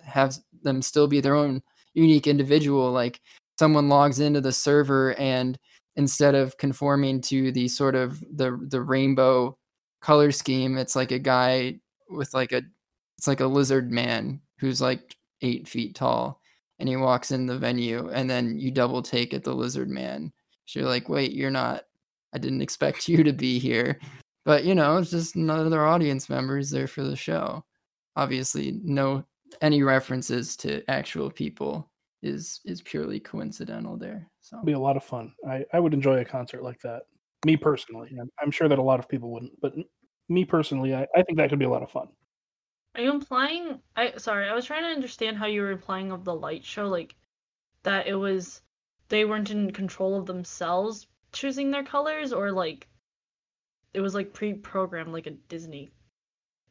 [0.04, 0.36] have
[0.68, 1.62] them still be their own
[1.94, 3.22] unique individual like
[3.58, 5.58] someone logs into the server and
[5.96, 9.58] instead of conforming to the sort of the the rainbow
[10.02, 11.74] color scheme it's like a guy
[12.10, 12.62] with like a
[13.18, 16.42] it's like a lizard man who's like eight feet tall
[16.80, 20.32] and he walks in the venue and then you double take at the lizard man.
[20.66, 21.84] So you're like wait you're not
[22.34, 24.00] i didn't expect you to be here.
[24.46, 27.66] But you know it's just another audience members there for the show.
[28.16, 29.26] Obviously no
[29.62, 31.90] any references to actual people
[32.24, 36.20] is is purely coincidental there so be a lot of fun i i would enjoy
[36.20, 37.04] a concert like that
[37.46, 39.74] me personally I'm- i'm sure that a lot of people wouldn't but
[40.28, 42.08] me personally i, I think that could be a lot of fun
[42.96, 43.80] Are you implying?
[43.96, 46.88] I sorry, I was trying to understand how you were implying of the light show,
[46.88, 47.16] like
[47.84, 48.64] that it was
[49.10, 52.88] they weren't in control of themselves choosing their colors, or like
[53.94, 55.92] it was like pre-programmed like a Disney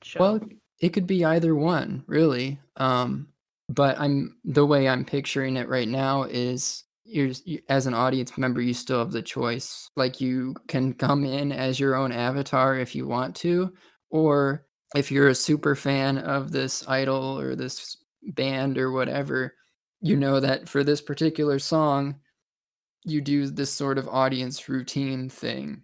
[0.03, 0.21] show.
[0.21, 0.41] Well,
[0.81, 2.59] it could be either one, really.
[2.77, 3.29] Um,
[3.69, 7.33] but I'm the way I'm picturing it right now is you're
[7.69, 9.91] as an audience member, you still have the choice.
[9.97, 13.73] Like you can come in as your own avatar if you want to,
[14.11, 17.97] or if you're a super fan of this idol or this
[18.35, 19.55] band or whatever,
[20.01, 22.17] you know that for this particular song,
[23.05, 25.83] you do this sort of audience routine thing.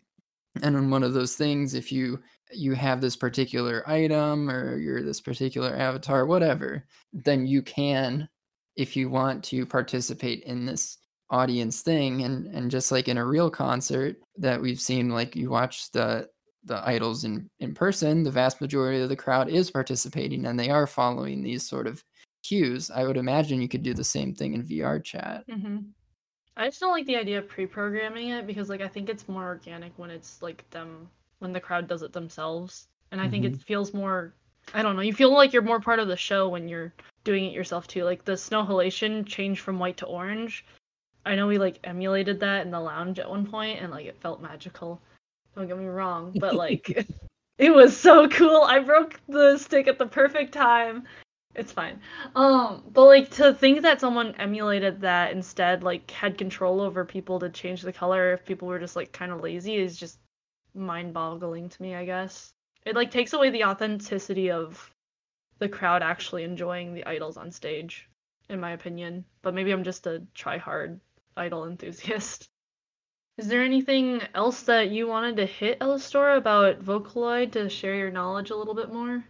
[0.63, 2.21] And on one of those things, if you
[2.55, 8.29] you have this particular item or you're this particular avatar, whatever, then you can,
[8.77, 10.99] if you want to participate in this
[11.31, 12.23] audience thing.
[12.23, 16.29] And and just like in a real concert that we've seen, like you watch the
[16.65, 20.71] the idols in in person, the vast majority of the crowd is participating and they
[20.71, 22.05] are following these sort of
[22.43, 22.91] cues.
[22.91, 25.45] I would imagine you could do the same thing in VR chat.
[25.51, 25.79] hmm
[26.55, 29.45] I just don't like the idea of pre-programming it because like I think it's more
[29.45, 31.09] organic when it's like them
[31.43, 32.87] when the crowd does it themselves.
[33.11, 34.33] And I think it feels more
[34.75, 36.95] I don't know, you feel like you're more part of the show when you're
[37.25, 38.05] doing it yourself too.
[38.05, 40.65] Like the snow halation changed from white to orange.
[41.27, 44.21] I know we like emulated that in the lounge at one point and like it
[44.21, 45.01] felt magical.
[45.55, 46.89] Don't get me wrong, but like
[47.59, 48.63] it was so cool.
[48.63, 51.05] I broke the stick at the perfect time.
[51.55, 52.01] It's fine.
[52.35, 57.39] Um, but like to think that someone emulated that instead, like had control over people
[57.41, 60.19] to change the color if people were just like kind of lazy is just
[60.75, 62.53] mind-boggling to me, I guess.
[62.85, 64.91] It like takes away the authenticity of
[65.59, 68.09] the crowd actually enjoying the idols on stage,
[68.49, 69.25] in my opinion.
[69.43, 71.01] But maybe I'm just a try-hard
[71.37, 72.49] idol enthusiast.
[73.39, 78.11] Is there anything else that you wanted to hit, Elistora, about Vocaloid to share your
[78.11, 79.25] knowledge a little bit more?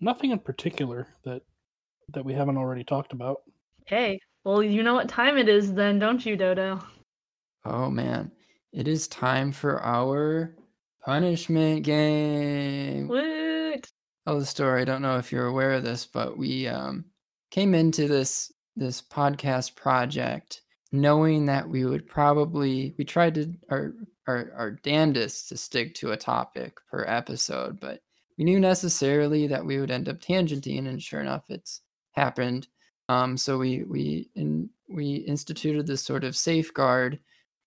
[0.00, 1.42] Nothing in particular that
[2.12, 3.42] that we haven't already talked about.
[3.86, 6.80] Hey, well, you know what time it is then, don't you, Dodo?
[7.64, 8.30] Oh man,
[8.72, 10.54] it is time for our
[11.08, 13.08] punishment game.
[13.08, 13.90] Woot!
[14.26, 14.82] tell the story.
[14.82, 17.06] I don't know if you're aware of this, but we um,
[17.50, 20.60] came into this this podcast project
[20.92, 23.94] knowing that we would probably we tried to our
[24.26, 28.00] our our damnedest to stick to a topic per episode, but
[28.36, 31.80] we knew necessarily that we would end up tangenting, and sure enough, it's
[32.12, 32.68] happened.
[33.08, 37.18] Um, so we we in, we instituted this sort of safeguard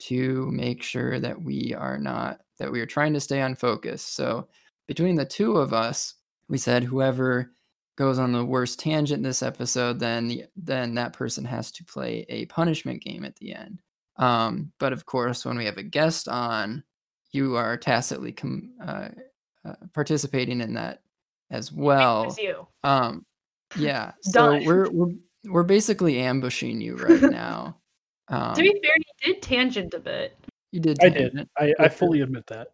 [0.02, 4.04] to make sure that we are not that we are trying to stay on focus.
[4.04, 4.48] So
[4.88, 6.14] between the two of us,
[6.48, 7.52] we said whoever
[7.98, 12.24] goes on the worst tangent this episode, then the, then that person has to play
[12.30, 13.82] a punishment game at the end.
[14.18, 16.84] Um, but of course, when we have a guest on,
[17.32, 19.10] you are tacitly com- uh,
[19.66, 21.02] uh, participating in that
[21.50, 22.36] as well.
[22.40, 22.68] You.
[22.84, 23.26] Um,
[23.76, 24.12] yeah.
[24.22, 25.14] So we're we're
[25.46, 27.78] we're basically ambushing you right now.
[28.28, 30.38] Um, to be fair, you did tangent a bit.
[30.72, 30.98] You did.
[31.02, 31.31] I did.
[31.34, 31.49] tangent.
[31.57, 32.69] I, I fully admit that.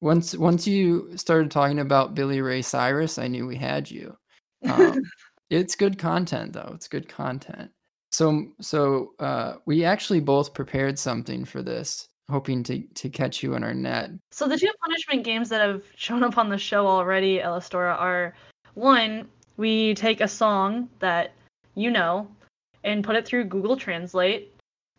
[0.00, 4.16] Once once you started talking about Billy Ray Cyrus, I knew we had you.
[4.68, 5.00] Um,
[5.50, 6.72] it's good content though.
[6.74, 7.70] It's good content.
[8.10, 13.54] So so uh, we actually both prepared something for this, hoping to to catch you
[13.54, 14.10] in our net.
[14.30, 18.34] So the two punishment games that have shown up on the show already, Elistora, are
[18.74, 21.32] one, we take a song that
[21.74, 22.28] you know
[22.84, 24.52] and put it through Google Translate,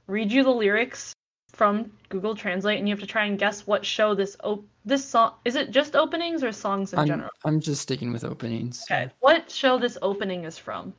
[0.07, 1.13] read you the lyrics
[1.53, 5.05] from Google Translate, and you have to try and guess what show this op- this
[5.05, 7.29] song is it just openings or songs in I'm general?
[7.45, 8.83] I'm just sticking with openings.
[8.89, 9.09] Okay.
[9.21, 10.93] What show this opening is from?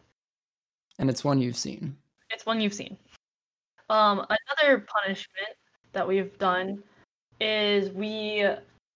[0.98, 1.96] And it's one you've seen.
[2.30, 2.96] It's one you've seen.
[3.90, 5.50] Um, another punishment
[5.92, 6.82] that we've done
[7.40, 8.48] is we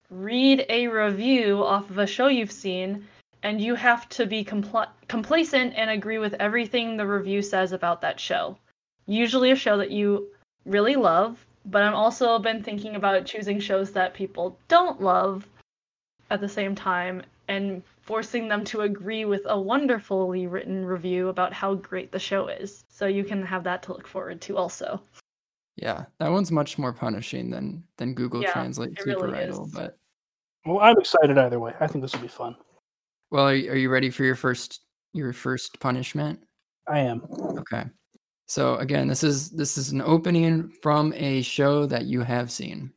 [0.09, 3.05] read a review off of a show you've seen,
[3.43, 8.01] and you have to be compl- complacent and agree with everything the review says about
[8.01, 8.57] that show.
[9.05, 10.29] Usually, a show that you
[10.65, 15.47] really love, but I'm also been thinking about choosing shows that people don't love
[16.29, 21.53] at the same time and forcing them to agree with a wonderfully written review about
[21.53, 22.83] how great the show is.
[22.89, 25.01] So you can have that to look forward to also.
[25.75, 29.65] Yeah, that one's much more punishing than than Google Yeah, Translate Super really Idol.
[29.65, 29.71] is.
[29.71, 29.97] But
[30.65, 31.73] Well, I'm excited either way.
[31.79, 32.55] I think this will be fun.
[33.31, 34.81] well, are you, are you ready for your first
[35.13, 36.39] your first punishment?
[36.87, 37.21] I am.
[37.57, 37.85] Okay.
[38.49, 42.91] So again, this is this is an opening from a show that you have seen.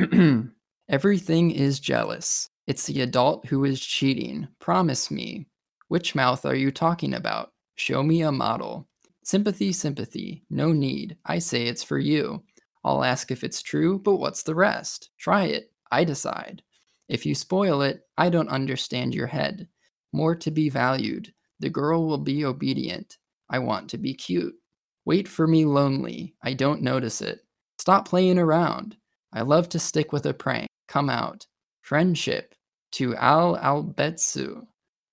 [0.88, 2.50] Everything is jealous.
[2.66, 4.48] It's the adult who is cheating.
[4.58, 5.46] Promise me.
[5.86, 7.52] Which mouth are you talking about?
[7.76, 8.88] Show me a model.
[9.22, 10.42] Sympathy, sympathy.
[10.50, 11.16] No need.
[11.24, 12.42] I say it's for you.
[12.82, 15.10] I'll ask if it's true, but what's the rest?
[15.18, 15.70] Try it.
[15.92, 16.62] I decide.
[17.08, 19.68] If you spoil it, I don't understand your head.
[20.12, 21.32] More to be valued.
[21.60, 23.18] The girl will be obedient.
[23.48, 24.56] I want to be cute.
[25.04, 26.34] Wait for me lonely.
[26.42, 27.40] I don't notice it.
[27.78, 28.96] Stop playing around.
[29.32, 30.68] I love to stick with a prank.
[30.88, 31.46] Come out.
[31.82, 32.54] Friendship.
[32.92, 34.66] To Al Albetsu.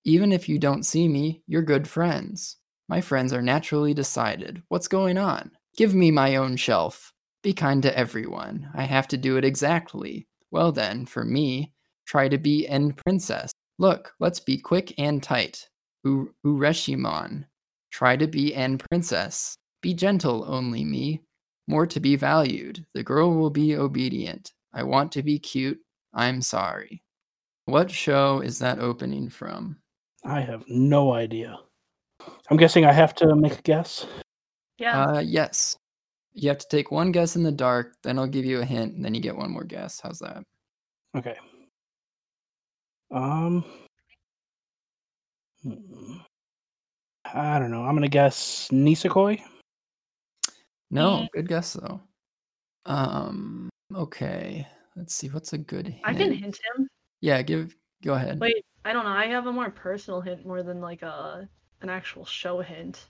[0.04, 2.56] Even if you don't see me, you're good friends.
[2.88, 4.62] My friends are naturally decided.
[4.68, 5.50] What's going on?
[5.76, 7.12] Give me my own shelf.
[7.42, 8.68] Be kind to everyone.
[8.74, 10.26] I have to do it exactly.
[10.50, 11.72] Well then, for me,
[12.06, 13.52] try to be End Princess.
[13.78, 15.68] Look, let's be quick and tight.
[16.04, 17.44] U- Ureshimon.
[17.92, 19.56] Try to be End Princess.
[19.80, 21.22] Be gentle, only me.
[21.66, 22.84] More to be valued.
[22.94, 24.52] The girl will be obedient.
[24.72, 25.78] I want to be cute.
[26.14, 27.02] I'm sorry.
[27.66, 29.76] What show is that opening from?
[30.24, 31.58] I have no idea.
[32.50, 34.06] I'm guessing I have to make a guess.
[34.78, 35.04] Yeah.
[35.04, 35.76] Uh, yes.
[36.32, 38.94] You have to take one guess in the dark, then I'll give you a hint,
[38.94, 40.00] and then you get one more guess.
[40.00, 40.42] How's that?
[41.16, 41.36] Okay.
[43.10, 43.64] Um.
[45.62, 46.16] hmm.
[47.34, 47.82] I don't know.
[47.84, 49.42] I'm gonna guess Nisekoi.
[50.90, 51.28] No, Mm.
[51.32, 52.00] good guess though.
[52.86, 54.66] Um, okay.
[54.96, 55.28] Let's see.
[55.28, 56.00] What's a good hint?
[56.04, 56.88] I can hint him.
[57.20, 57.76] Yeah, give.
[58.02, 58.40] Go ahead.
[58.40, 59.10] Wait, I don't know.
[59.10, 61.48] I have a more personal hint more than like a
[61.82, 63.06] an actual show hint.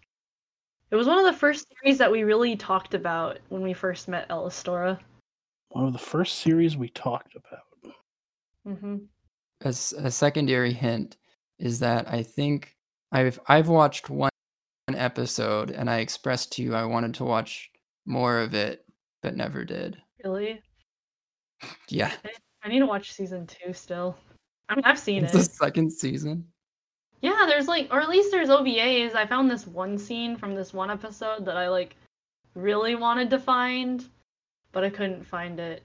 [0.90, 4.08] It was one of the first series that we really talked about when we first
[4.08, 4.98] met Elistora.
[5.70, 7.94] One of the first series we talked about.
[8.66, 8.96] Mm-hmm.
[9.64, 11.16] A, s- a secondary hint
[11.58, 12.76] is that I think
[13.12, 14.30] I've I've watched one
[14.94, 17.70] episode and I expressed to you I wanted to watch
[18.06, 18.84] more of it,
[19.22, 19.96] but never did.
[20.24, 20.60] Really?
[21.88, 22.12] Yeah,
[22.62, 24.16] I need to watch season two still.
[24.68, 25.24] I mean, I've seen it.
[25.24, 26.46] it's the second season.
[27.20, 29.14] Yeah, there's like, or at least there's OVAs.
[29.14, 31.96] I found this one scene from this one episode that I like
[32.54, 34.04] really wanted to find,
[34.72, 35.84] but I couldn't find it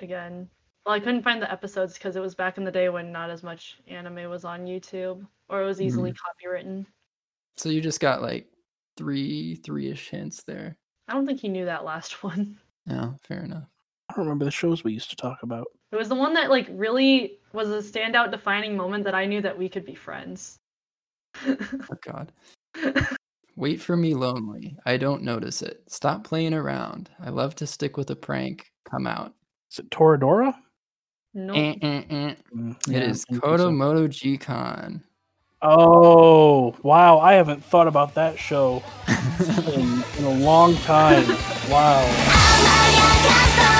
[0.00, 0.48] again.
[0.84, 3.30] Well, I couldn't find the episodes because it was back in the day when not
[3.30, 6.48] as much anime was on YouTube, or it was easily mm-hmm.
[6.48, 6.86] copywritten.
[7.56, 8.46] So you just got like
[8.96, 10.76] three three-ish hints there.
[11.08, 12.58] I don't think he knew that last one.
[12.86, 13.68] Yeah, fair enough.
[14.08, 15.66] I don't remember the shows we used to talk about.
[15.90, 19.40] It was the one that like really was a standout defining moment that I knew
[19.42, 20.56] that we could be friends.
[21.46, 22.32] Oh God.
[23.56, 24.76] Wait for me lonely.
[24.86, 25.82] I don't notice it.
[25.86, 27.10] Stop playing around.
[27.20, 28.70] I love to stick with a prank.
[28.90, 29.34] Come out.
[29.70, 30.54] Is it Toradora?
[31.34, 31.54] no.
[31.54, 32.34] Eh, eh, eh.
[32.54, 33.70] Mm, It yeah, is I think so.
[35.64, 37.20] Oh wow!
[37.20, 38.82] I haven't thought about that show
[39.38, 41.28] in, in a long time.
[41.70, 43.78] Wow.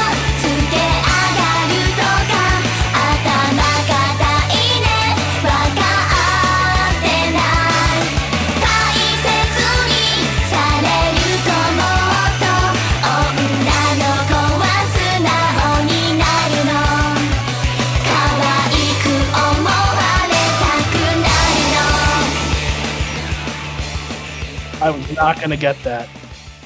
[25.18, 26.08] I was not gonna get that.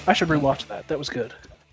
[0.06, 0.86] I should rewatch that.
[0.88, 1.32] That was good.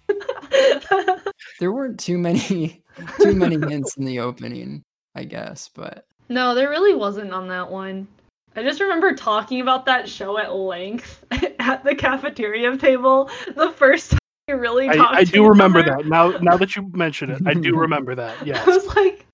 [1.60, 2.82] There weren't too many
[3.22, 4.84] too many hints in the opening,
[5.16, 8.08] I guess, but No, there really wasn't on that one.
[8.56, 11.24] I just remember talking about that show at length
[11.60, 15.50] at the cafeteria table the first time we really I, talked I to do each
[15.50, 15.96] remember other.
[15.98, 16.06] that.
[16.08, 18.42] Now, now that you mention it, I do remember that.
[18.42, 18.68] I Yes.
[18.68, 19.26] was like,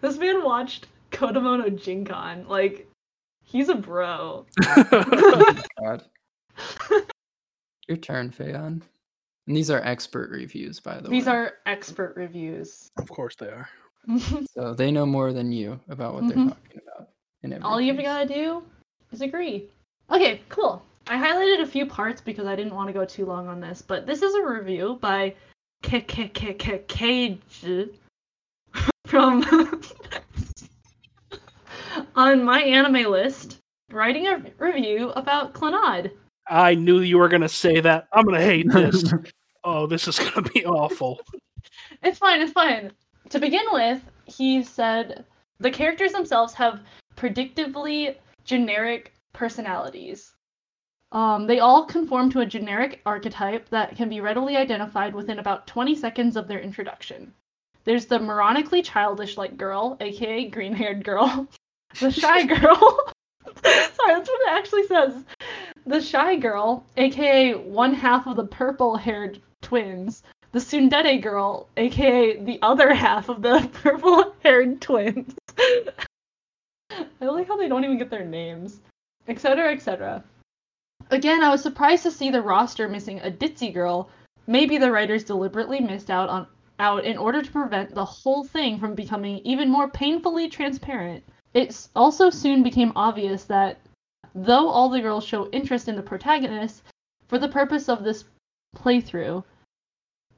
[0.00, 2.46] this man watched Kodomo no Jikan.
[2.48, 2.86] Like,
[3.44, 4.44] he's a bro.
[4.76, 6.04] Oh God.
[7.88, 8.82] Your turn, Fayon.
[9.46, 11.18] And these are expert reviews, by the These way.
[11.18, 12.88] These are expert reviews.
[12.98, 13.68] of course they are.
[14.54, 16.28] So they know more than you about what Mhm.
[16.28, 17.08] they're talking about.
[17.42, 18.62] In every All you've got to do
[19.12, 19.68] is agree.
[20.10, 20.82] Okay, cool.
[21.08, 23.82] I highlighted a few parts because I didn't want to go too long on this,
[23.82, 25.34] but this is a review by
[25.82, 27.64] K K K K Cage
[29.06, 29.42] from
[32.14, 33.56] on MyAnimeList,
[33.90, 36.10] writing a review about Clannad.
[36.50, 38.08] I knew you were gonna say that.
[38.12, 39.04] I'm gonna hate this.
[39.64, 41.20] oh, this is gonna be awful.
[42.02, 42.92] It's fine, it's fine.
[43.28, 45.26] To begin with, he said
[45.58, 46.80] the characters themselves have
[47.14, 50.32] predictably generic personalities.
[51.12, 55.66] Um, they all conform to a generic archetype that can be readily identified within about
[55.66, 57.32] 20 seconds of their introduction.
[57.84, 61.48] There's the moronically childish like girl, aka green haired girl,
[62.00, 63.12] the shy girl.
[63.62, 65.24] Sorry, that's what it actually says.
[65.90, 70.22] The shy girl, aka one half of the purple haired twins,
[70.52, 75.34] the Tsundere girl, aka the other half of the purple haired twins.
[75.58, 78.78] I like how they don't even get their names,
[79.26, 80.22] etc., etc.
[81.10, 84.10] Again, I was surprised to see the roster missing a ditzy girl.
[84.46, 86.46] Maybe the writers deliberately missed out on
[86.78, 91.24] out in order to prevent the whole thing from becoming even more painfully transparent.
[91.52, 93.80] It also soon became obvious that
[94.34, 96.82] though all the girls show interest in the protagonist,
[97.28, 98.24] for the purpose of this
[98.76, 99.44] playthrough,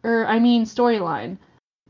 [0.02, 1.38] or I mean storyline,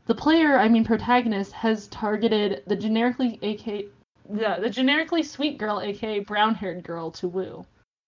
[0.05, 3.85] the player, I mean protagonist, has targeted the generically AK,
[4.33, 7.65] yeah, the generically sweet girl, aka brown-haired girl, to woo.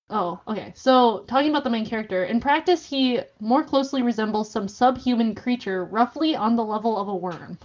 [0.10, 0.72] Oh, okay.
[0.76, 5.86] So, talking about the main character, in practice, he more closely resembles some subhuman creature,
[5.86, 7.58] roughly on the level of a worm,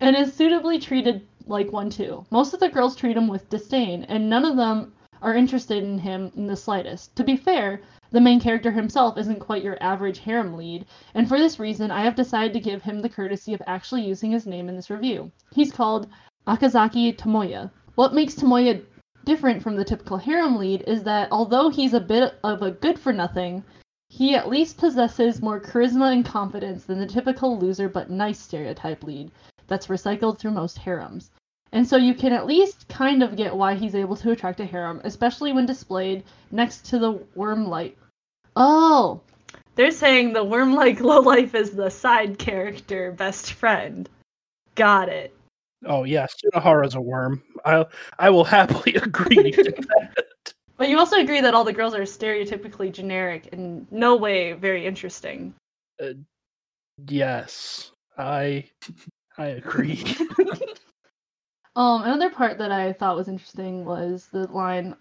[0.00, 2.24] and is suitably treated like one too.
[2.30, 4.92] Most of the girls treat him with disdain, and none of them
[5.24, 7.16] are interested in him in the slightest.
[7.16, 7.80] To be fair,
[8.10, 10.84] the main character himself isn't quite your average harem lead,
[11.14, 14.30] and for this reason, I have decided to give him the courtesy of actually using
[14.30, 15.32] his name in this review.
[15.52, 16.08] He's called
[16.46, 17.70] Okazaki Tomoya.
[17.94, 18.84] What makes Tomoya
[19.24, 22.98] different from the typical harem lead is that although he's a bit of a good
[22.98, 23.64] for nothing,
[24.10, 29.02] he at least possesses more charisma and confidence than the typical loser but nice stereotype
[29.02, 29.30] lead
[29.66, 31.30] that's recycled through most harems.
[31.74, 34.64] And so you can at least kind of get why he's able to attract a
[34.64, 36.22] harem, especially when displayed
[36.52, 37.98] next to the worm light.
[38.54, 39.20] Oh,
[39.74, 44.08] They're saying the worm-like lowlife is the side character best friend.
[44.76, 45.36] Got it.
[45.84, 47.42] Oh yes, Sunohara's a worm.
[47.64, 47.84] I
[48.20, 50.54] I will happily agree to that.
[50.76, 54.86] But you also agree that all the girls are stereotypically generic and no way very
[54.86, 55.54] interesting.
[56.00, 56.14] Uh,
[57.08, 58.70] yes, I
[59.36, 60.04] I agree.
[61.76, 64.94] Um, another part that I thought was interesting was the line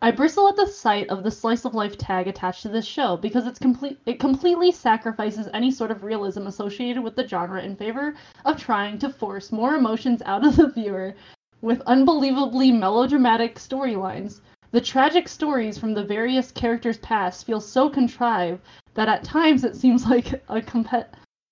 [0.00, 3.16] I bristle at the sight of the slice of life tag attached to this show
[3.16, 7.76] because it's complete it completely sacrifices any sort of realism associated with the genre in
[7.76, 11.14] favor of trying to force more emotions out of the viewer
[11.60, 14.40] with unbelievably melodramatic storylines.
[14.72, 18.60] The tragic stories from the various characters' past feel so contrived
[18.94, 21.06] that at times it seems like a compet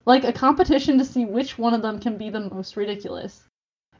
[0.06, 3.48] like a competition to see which one of them can be the most ridiculous.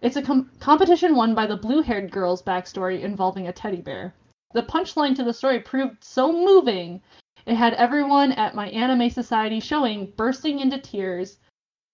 [0.03, 4.15] It's a com- competition won by the blue haired girl's backstory involving a teddy bear.
[4.55, 7.03] The punchline to the story proved so moving,
[7.47, 11.39] it had everyone at my anime society showing bursting into tears,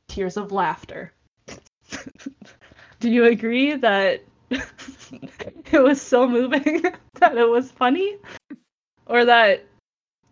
[0.09, 1.13] tears of laughter.
[3.01, 6.83] Do you agree that it was so moving
[7.15, 8.19] that it was funny?
[9.07, 9.65] Or that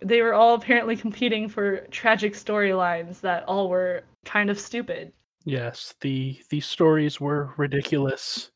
[0.00, 5.12] they were all apparently competing for tragic storylines that all were kind of stupid?
[5.44, 8.50] Yes, the these stories were ridiculous,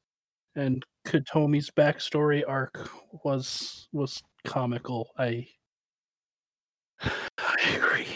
[0.57, 2.91] and Kotomi's backstory arc
[3.25, 5.11] was was comical.
[5.19, 5.47] I
[7.03, 8.07] I agree.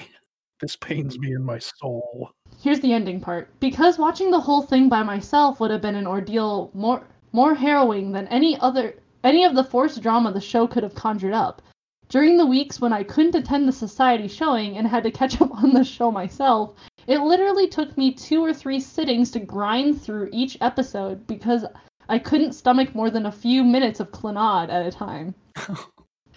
[0.61, 2.31] This pains me in my soul.
[2.61, 3.49] Here's the ending part.
[3.59, 8.12] Because watching the whole thing by myself would have been an ordeal more more harrowing
[8.12, 8.94] than any other
[9.24, 11.62] any of the forced drama the show could have conjured up.
[12.09, 15.51] During the weeks when I couldn't attend the society showing and had to catch up
[15.62, 16.74] on the show myself,
[17.06, 21.64] it literally took me two or three sittings to grind through each episode because
[22.08, 25.34] I couldn't stomach more than a few minutes of Clannad at a time.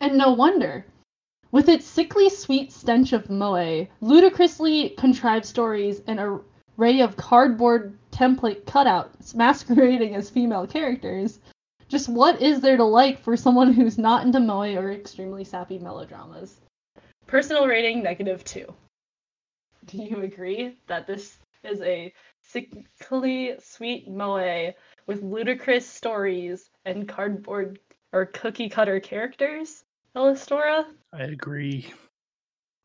[0.00, 0.86] and no wonder.
[1.50, 6.40] With its sickly sweet stench of moe, ludicrously contrived stories, and a
[6.78, 11.38] array of cardboard template cutouts masquerading as female characters,
[11.88, 15.78] just what is there to like for someone who's not into moe or extremely sappy
[15.78, 16.60] melodramas?
[17.26, 18.72] Personal rating negative two.
[19.86, 22.12] Do you agree that this is a
[22.42, 24.72] sickly sweet moe
[25.06, 27.78] with ludicrous stories and cardboard
[28.12, 29.84] or cookie cutter characters,
[30.16, 30.86] Elistora?
[31.12, 31.92] I agree.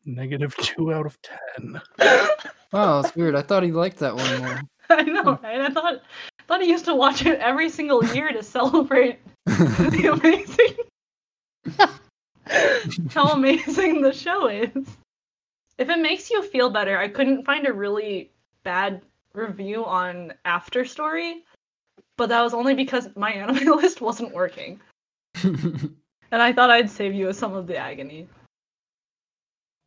[0.04, 1.80] Negative two out of ten.
[2.72, 3.34] Wow, that's weird.
[3.34, 4.60] I thought he liked that one more.
[4.90, 5.60] I know, right?
[5.60, 6.02] I thought
[6.38, 10.76] I thought he used to watch it every single year to celebrate the amazing
[13.10, 14.86] how amazing the show is.
[15.80, 18.30] If it makes you feel better, I couldn't find a really
[18.64, 19.00] bad
[19.32, 21.46] review on After Story,
[22.18, 24.80] but that was only because my anime list wasn't working.
[26.32, 28.28] And I thought I'd save you some of the agony.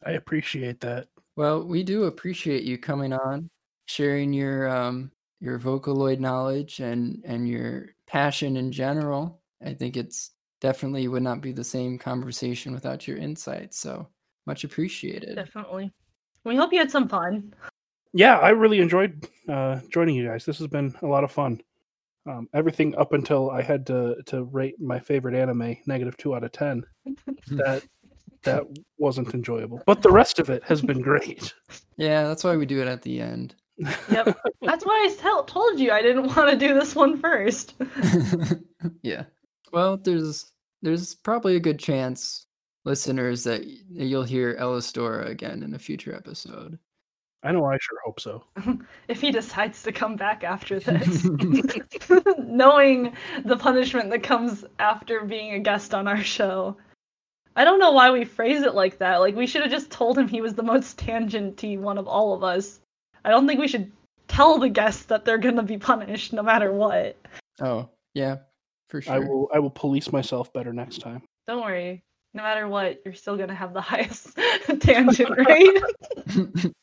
[0.05, 1.07] I appreciate that.
[1.37, 3.49] well, we do appreciate you coming on,
[3.85, 5.09] sharing your um
[5.39, 9.39] your Vocaloid knowledge and and your passion in general.
[9.65, 13.79] I think it's definitely would not be the same conversation without your insights.
[13.79, 14.09] So
[14.45, 15.35] much appreciated.
[15.35, 15.91] Definitely.
[16.43, 17.53] We hope you had some fun.
[18.13, 20.45] Yeah, I really enjoyed uh, joining you guys.
[20.45, 21.61] This has been a lot of fun.
[22.25, 26.43] Um, everything up until I had to to rate my favorite anime negative two out
[26.43, 26.83] of ten.
[27.47, 27.83] That
[28.43, 28.63] that
[28.97, 31.53] wasn't enjoyable, but the rest of it has been great.
[31.95, 33.53] Yeah, that's why we do it at the end.
[33.77, 34.35] Yep.
[34.63, 37.75] That's why I tell- told you I didn't want to do this one first.
[39.03, 39.25] yeah.
[39.71, 40.51] Well, there's
[40.81, 42.47] there's probably a good chance,
[42.85, 46.77] listeners, that you'll hear Elistora again in a future episode.
[47.43, 47.65] I know.
[47.65, 48.43] I sure hope so.
[49.07, 51.25] if he decides to come back after this,
[52.37, 56.77] knowing the punishment that comes after being a guest on our show.
[57.55, 59.17] I don't know why we phrase it like that.
[59.17, 62.33] Like we should have just told him he was the most tangenty one of all
[62.33, 62.79] of us.
[63.25, 63.91] I don't think we should
[64.27, 67.17] tell the guests that they're gonna be punished no matter what.
[67.61, 68.37] Oh, yeah,
[68.89, 69.13] for sure.
[69.13, 69.49] I will.
[69.53, 71.21] I will police myself better next time.
[71.45, 72.03] Don't worry.
[72.33, 74.37] No matter what, you're still gonna have the highest
[74.79, 75.83] tangent rate.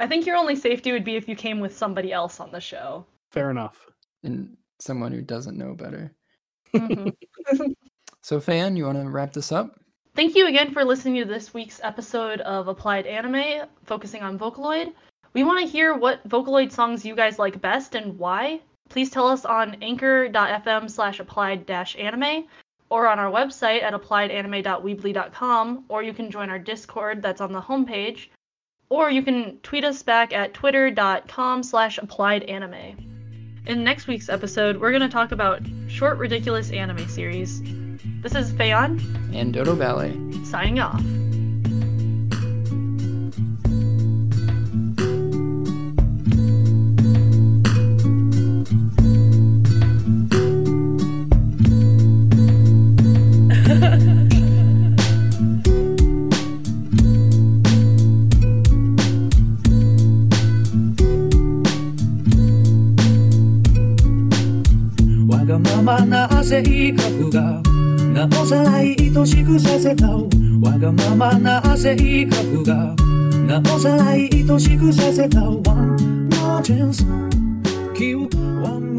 [0.00, 2.60] I think your only safety would be if you came with somebody else on the
[2.60, 3.04] show.
[3.32, 3.86] Fair enough.
[4.22, 6.10] and someone who doesn't know better.
[6.74, 7.12] Mhm.
[8.22, 9.78] So, Fan, you want to wrap this up?
[10.14, 14.92] Thank you again for listening to this week's episode of Applied Anime, focusing on Vocaloid.
[15.34, 18.60] We want to hear what Vocaloid songs you guys like best and why.
[18.88, 22.46] Please tell us on anchor.fm slash applied dash anime
[22.90, 27.60] or on our website at appliedanime.weebly.com, or you can join our Discord that's on the
[27.60, 28.28] homepage,
[28.88, 33.06] or you can tweet us back at twitter.com slash applied anime.
[33.66, 37.62] In next week's episode, we're going to talk about short, ridiculous anime series.
[38.22, 39.00] This is Fayon,
[39.34, 40.18] And Dodo Ballet.
[40.44, 41.00] signing off.
[66.62, 67.62] 性格が
[68.12, 70.08] なおさら愛しくさせた。
[70.08, 72.94] わがままな性格が。
[73.46, 75.40] なおさら愛しくさせた。
[75.40, 77.02] One more chance
[77.94, 78.28] Give
[78.62, 78.94] one